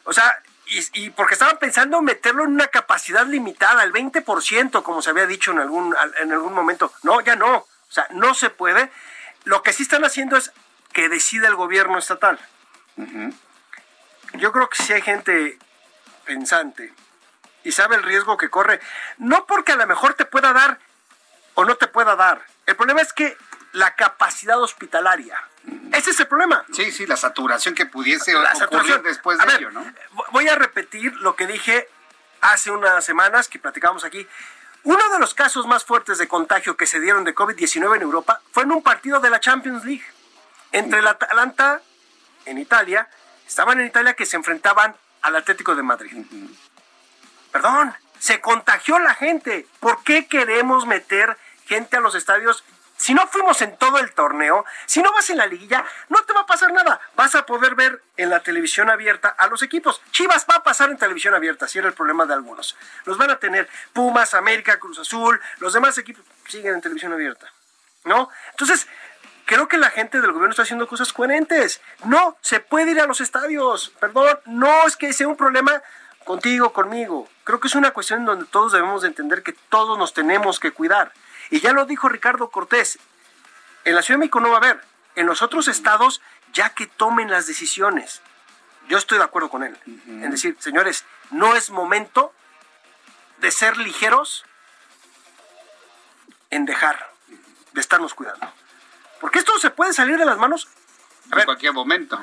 [0.04, 5.10] O sea, y, porque estaban pensando meterlo en una capacidad limitada, el 20%, como se
[5.10, 6.92] había dicho en algún, en algún momento.
[7.04, 7.58] No, ya no.
[7.58, 8.92] O sea, no se puede.
[9.44, 10.52] Lo que sí están haciendo es
[10.94, 12.40] que decida el gobierno estatal.
[14.34, 15.60] Yo creo que si hay gente
[16.26, 16.94] pensante
[17.64, 18.80] y sabe el riesgo que corre,
[19.18, 20.80] no porque a lo mejor te pueda dar
[21.56, 22.46] o no te pueda dar.
[22.66, 23.38] El problema es que
[23.74, 25.40] la capacidad hospitalaria
[25.94, 26.66] ese es el problema.
[26.74, 29.86] Sí, sí, la saturación que pudiese la ocurrir después de ello, ¿no?
[30.32, 31.88] Voy a repetir lo que dije
[32.42, 34.28] hace unas semanas que platicábamos aquí.
[34.84, 38.42] Uno de los casos más fuertes de contagio que se dieron de COVID-19 en Europa
[38.52, 40.04] fue en un partido de la Champions League
[40.74, 41.82] entre el Atalanta
[42.46, 43.08] en Italia,
[43.48, 46.26] estaban en Italia que se enfrentaban al Atlético de Madrid.
[47.52, 49.68] Perdón, se contagió la gente.
[49.80, 52.64] ¿Por qué queremos meter gente a los estadios
[52.98, 56.34] si no fuimos en todo el torneo, si no vas en la liguilla, no te
[56.34, 57.00] va a pasar nada.
[57.16, 60.02] Vas a poder ver en la televisión abierta a los equipos.
[60.12, 62.78] Chivas va a pasar en televisión abierta, si era el problema de algunos.
[63.06, 67.52] Los van a tener Pumas, América, Cruz Azul, los demás equipos siguen en televisión abierta.
[68.06, 68.30] ¿No?
[68.52, 68.88] Entonces,
[69.46, 71.82] creo que la gente del gobierno está haciendo cosas coherentes.
[72.06, 73.94] No se puede ir a los estadios.
[74.00, 75.82] Perdón, no es que sea un problema
[76.26, 77.30] contigo, conmigo.
[77.44, 80.72] Creo que es una cuestión donde todos debemos de entender que todos nos tenemos que
[80.72, 81.12] cuidar.
[81.54, 82.98] Y ya lo dijo Ricardo Cortés,
[83.86, 84.82] en la Ciudad de México no va a haber,
[85.14, 86.20] en los otros estados
[86.52, 88.24] ya que tomen las decisiones.
[88.90, 89.78] Yo estoy de acuerdo con él.
[89.86, 92.34] En decir, señores, no es momento
[93.38, 94.46] de ser ligeros
[96.50, 97.12] en dejar
[97.74, 98.52] de estarnos cuidando.
[99.22, 100.68] Porque esto se puede salir de las manos
[101.32, 102.20] en cualquier momento.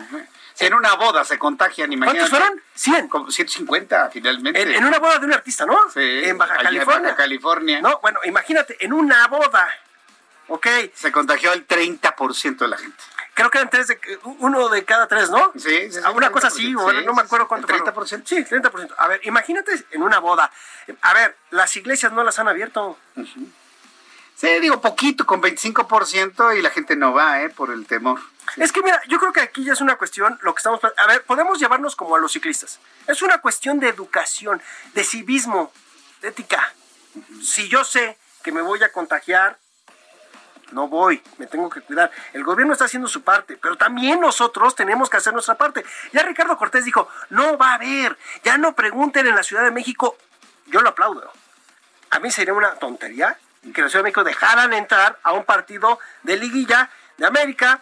[0.55, 2.31] Si en una boda se contagian, imagínate.
[2.31, 2.63] ¿Cuántos fueron?
[2.75, 3.09] 100.
[3.09, 4.77] Como 150 finalmente.
[4.77, 5.79] En, una boda de un artista, ¿no?
[5.93, 6.01] Sí.
[6.25, 6.97] En Baja California.
[6.97, 7.81] En Baja California.
[7.81, 9.69] No, bueno, imagínate, en una boda.
[10.49, 10.67] ¿Ok?
[10.95, 13.03] Se contagió el 30% de la gente.
[13.35, 13.99] Creo que eran tres de,
[14.41, 15.53] uno de cada tres, ¿no?
[15.57, 17.69] Sí, sí, Una cosa así, no me acuerdo cuánto.
[17.69, 18.23] 30%.
[18.27, 18.95] Sí, 30%.
[18.99, 20.51] A ver, imagínate en una boda.
[21.01, 22.99] A ver, las iglesias no las han abierto.
[24.41, 27.51] Sí, digo, poquito, con 25% y la gente no va, ¿eh?
[27.51, 28.19] Por el temor.
[28.57, 30.81] Es que mira, yo creo que aquí ya es una cuestión, lo que estamos...
[30.83, 32.81] A ver, podemos llevarnos como a los ciclistas.
[33.07, 34.63] Es una cuestión de educación,
[34.95, 35.71] de civismo,
[36.23, 36.73] de ética.
[37.43, 39.59] Si yo sé que me voy a contagiar,
[40.73, 42.11] no voy, me tengo que cuidar.
[42.33, 45.85] El gobierno está haciendo su parte, pero también nosotros tenemos que hacer nuestra parte.
[46.15, 49.71] Ya Ricardo Cortés dijo, no va a haber, ya no pregunten en la Ciudad de
[49.71, 50.17] México.
[50.65, 51.31] Yo lo aplaudo.
[52.09, 53.37] A mí sería una tontería
[53.75, 57.81] que la Ciudad de México dejaran entrar a un partido de liguilla de América,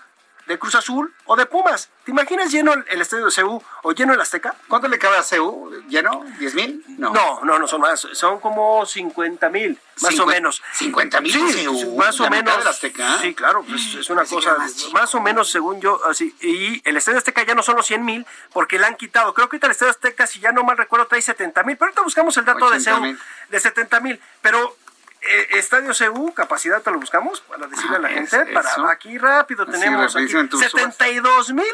[0.49, 1.91] de Cruz Azul o de Pumas.
[2.05, 4.55] ¿Te imaginas lleno el estadio de CEU o lleno el Azteca?
[4.67, 5.71] ¿Cuánto le cabe a CEU?
[5.89, 6.25] ¿Lleno?
[6.41, 6.85] ¿10 mil?
[6.97, 7.13] No.
[7.13, 7.41] no.
[7.45, 8.01] no, no, son más.
[8.15, 10.63] Son como 50 mil, más o menos.
[10.79, 11.33] ¿50 mil?
[11.33, 12.67] Sí, más o menos.
[12.67, 13.19] Azteca?
[13.21, 14.57] Sí, claro, pues, es una cosa.
[14.93, 16.35] Más, o menos, según yo, así.
[16.41, 19.35] Y el estadio Azteca ya no son los 100 mil porque le han quitado.
[19.35, 21.77] Creo que ahorita el estadio Azteca, si ya no mal recuerdo, trae 70 mil.
[21.77, 23.19] Pero ahorita buscamos el dato de CEU
[23.51, 24.19] de 70 mil.
[24.41, 24.77] Pero
[25.21, 28.47] eh, Estadio CU, capacidad, te lo buscamos para decirle a la ah, gente.
[28.47, 31.65] para Aquí rápido tenemos aquí, 72 mil.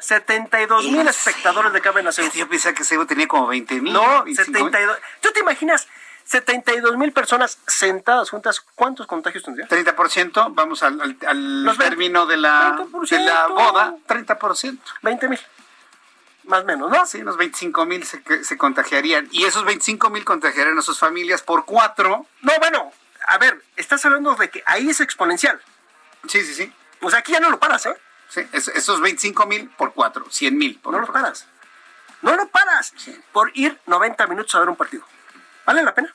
[0.00, 2.22] 72 mil espectadores de caben a CU.
[2.34, 3.92] Yo pensaba que CU tenía como 20 mil.
[3.92, 4.98] No, 72.
[5.20, 5.86] ¿Tú te imaginas
[6.24, 8.60] 72 mil personas sentadas juntas?
[8.74, 9.68] ¿Cuántos contagios tendría?
[9.68, 14.78] 30%, vamos al, al, término de la, de la boda, 30%.
[15.02, 15.40] 20 mil
[16.46, 17.06] más o menos, ¿no?
[17.06, 19.28] Sí, unos 25 mil se, se, contagiarían.
[19.30, 22.26] Y esos 25 mil contagiarían a sus familias por cuatro.
[22.42, 22.92] No, bueno,
[23.26, 25.60] a ver, estás hablando de que ahí es exponencial.
[26.28, 26.72] Sí, sí, sí.
[27.00, 27.96] Pues aquí ya no lo paras, ¿eh?
[28.28, 30.80] Sí, esos 25 mil por cuatro, 100 mil.
[30.84, 31.46] No lo paras.
[32.22, 32.94] No lo paras
[33.32, 35.04] por ir 90 minutos a ver un partido.
[35.66, 36.14] ¿Vale la pena?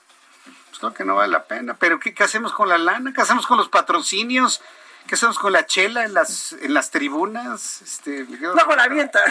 [0.69, 1.75] Pues no, que no vale la pena.
[1.75, 3.13] Pero ¿qué, qué hacemos con la lana?
[3.13, 4.61] ¿Qué hacemos con los patrocinios?
[5.09, 7.81] ¿Qué hacemos con la chela en las, en las tribunas?
[7.81, 9.23] Este, Luego la avientan.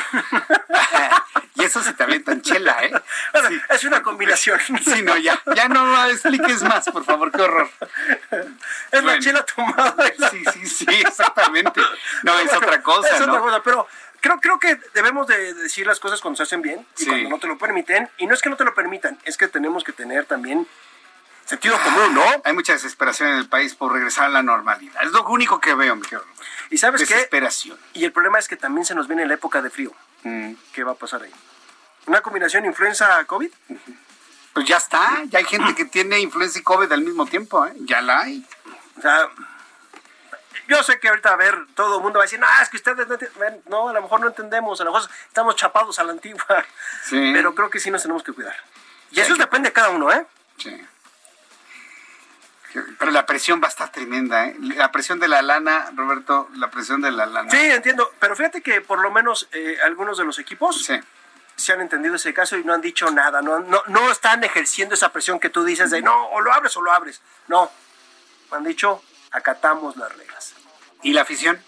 [1.54, 2.90] y eso se te avientan chela, ¿eh?
[3.70, 4.58] Es una combinación.
[4.84, 7.70] Sí, no, ya, ya no expliques más, por favor, qué horror.
[8.90, 9.94] Es la chela tomada.
[10.32, 11.80] Sí, sí, sí, exactamente.
[12.24, 13.86] No, es otra cosa, Es otra cosa, pero
[14.20, 17.38] creo, creo que debemos de decir las cosas cuando se hacen bien y cuando no
[17.38, 18.10] te lo permiten.
[18.18, 20.66] Y no es que no te lo permitan, es que tenemos que tener también
[21.48, 22.24] sentido común, ¿no?
[22.44, 25.02] Hay mucha desesperación en el país por regresar a la normalidad.
[25.02, 26.06] Es lo único que veo, mi
[26.70, 27.14] ¿Y sabes qué?
[27.14, 27.78] Desesperación.
[27.94, 29.92] Y el problema es que también se nos viene la época de frío.
[30.24, 30.52] Mm.
[30.72, 31.32] ¿Qué va a pasar ahí?
[32.06, 33.50] ¿Una combinación influenza-COVID?
[34.52, 35.22] Pues ya está.
[35.26, 37.72] Ya hay gente que tiene influenza y COVID al mismo tiempo, ¿eh?
[37.80, 38.46] Ya la hay.
[38.98, 39.28] O sea,
[40.68, 42.76] yo sé que ahorita, a ver, todo el mundo va a decir, ah, es que
[42.76, 43.16] ustedes no,
[43.66, 46.44] no, a lo mejor no entendemos, a lo mejor estamos chapados a la antigua.
[47.04, 47.30] Sí.
[47.32, 48.56] Pero creo que sí nos tenemos que cuidar.
[49.12, 50.26] Y eso depende de cada uno, ¿eh?
[50.58, 50.78] Sí.
[52.72, 54.56] Pero la presión va a estar tremenda, ¿eh?
[54.60, 57.50] La presión de la lana, Roberto, la presión de la lana.
[57.50, 58.12] Sí, entiendo.
[58.18, 60.86] Pero fíjate que por lo menos eh, algunos de los equipos
[61.56, 63.40] se han entendido ese caso y no han dicho nada.
[63.40, 66.76] No, no, no están ejerciendo esa presión que tú dices de no, o lo abres
[66.76, 67.22] o lo abres.
[67.46, 67.70] No.
[68.50, 70.54] Han dicho, acatamos las reglas.
[71.02, 71.60] ¿Y la afición?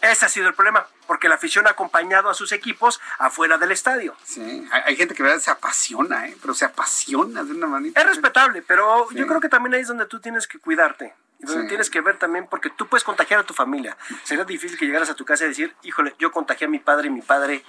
[0.00, 3.72] Ese ha sido el problema, porque la afición ha acompañado a sus equipos afuera del
[3.72, 4.14] estadio.
[4.24, 6.36] Sí, hay, gente que verdad se apasiona, ¿eh?
[6.40, 8.00] pero se apasiona de una manera.
[8.00, 11.14] Es respetable, pero yo creo que también ahí es donde tú tienes que cuidarte.
[11.40, 13.96] Y donde tienes que ver también, porque tú puedes contagiar a tu familia.
[14.22, 17.08] Sería difícil que llegaras a tu casa y decir, híjole, yo contagié a mi padre
[17.08, 17.64] y mi padre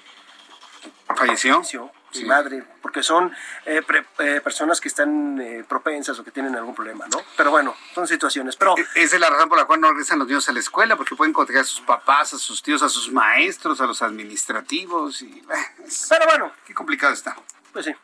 [1.16, 1.62] falleció
[2.12, 2.26] sí.
[2.26, 3.32] madre, porque son
[3.66, 3.82] eh,
[4.20, 7.22] eh, personas que están eh, propensas o que tienen algún problema, ¿no?
[7.38, 8.56] Pero bueno, son situaciones.
[8.56, 10.60] Pero e-, esa es la razón por la cual no regresan los niños a la
[10.60, 14.02] escuela, porque pueden contagiar a sus papás, a sus tíos, a sus maestros, a los
[14.02, 15.44] administrativos y.
[16.10, 17.36] Pero bueno, qué complicado está.
[17.74, 17.96] Pues sí.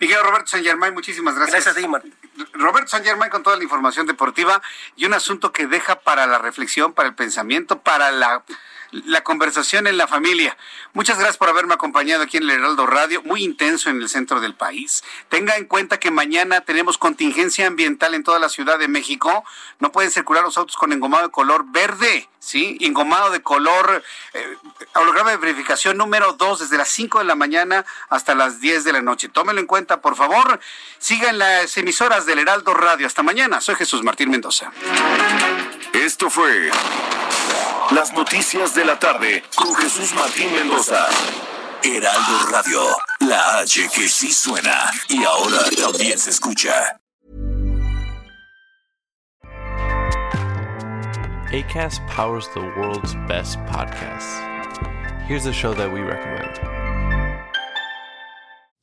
[0.00, 1.64] Miguel Roberto San Germán, muchísimas gracias.
[1.64, 4.60] Gracias a ti, Roberto San Germán con toda la información deportiva
[4.96, 8.42] y un asunto que deja para la reflexión, para el pensamiento, para la
[8.92, 10.56] la conversación en la familia.
[10.92, 14.40] Muchas gracias por haberme acompañado aquí en el Heraldo Radio, muy intenso en el centro
[14.40, 15.02] del país.
[15.28, 19.44] Tenga en cuenta que mañana tenemos contingencia ambiental en toda la Ciudad de México.
[19.80, 22.76] No pueden circular los autos con engomado de color verde, ¿sí?
[22.80, 24.04] Engomado de color,
[24.34, 24.56] eh,
[24.94, 28.92] holograma de verificación número 2 desde las 5 de la mañana hasta las 10 de
[28.92, 29.28] la noche.
[29.28, 30.60] Tómelo en cuenta, por favor.
[30.98, 33.06] Sigan las emisoras del Heraldo Radio.
[33.06, 33.60] Hasta mañana.
[33.60, 34.70] Soy Jesús Martín Mendoza.
[35.94, 36.70] Esto fue
[37.94, 41.06] las noticias de la tarde con Jesús Martín Mendoza.
[41.82, 42.80] Heraldo Radio,
[43.20, 46.98] la H que sí suena y ahora también se escucha.
[51.52, 54.40] ACAST powers the world's best podcasts.
[55.26, 56.81] Here's a show that we recommend.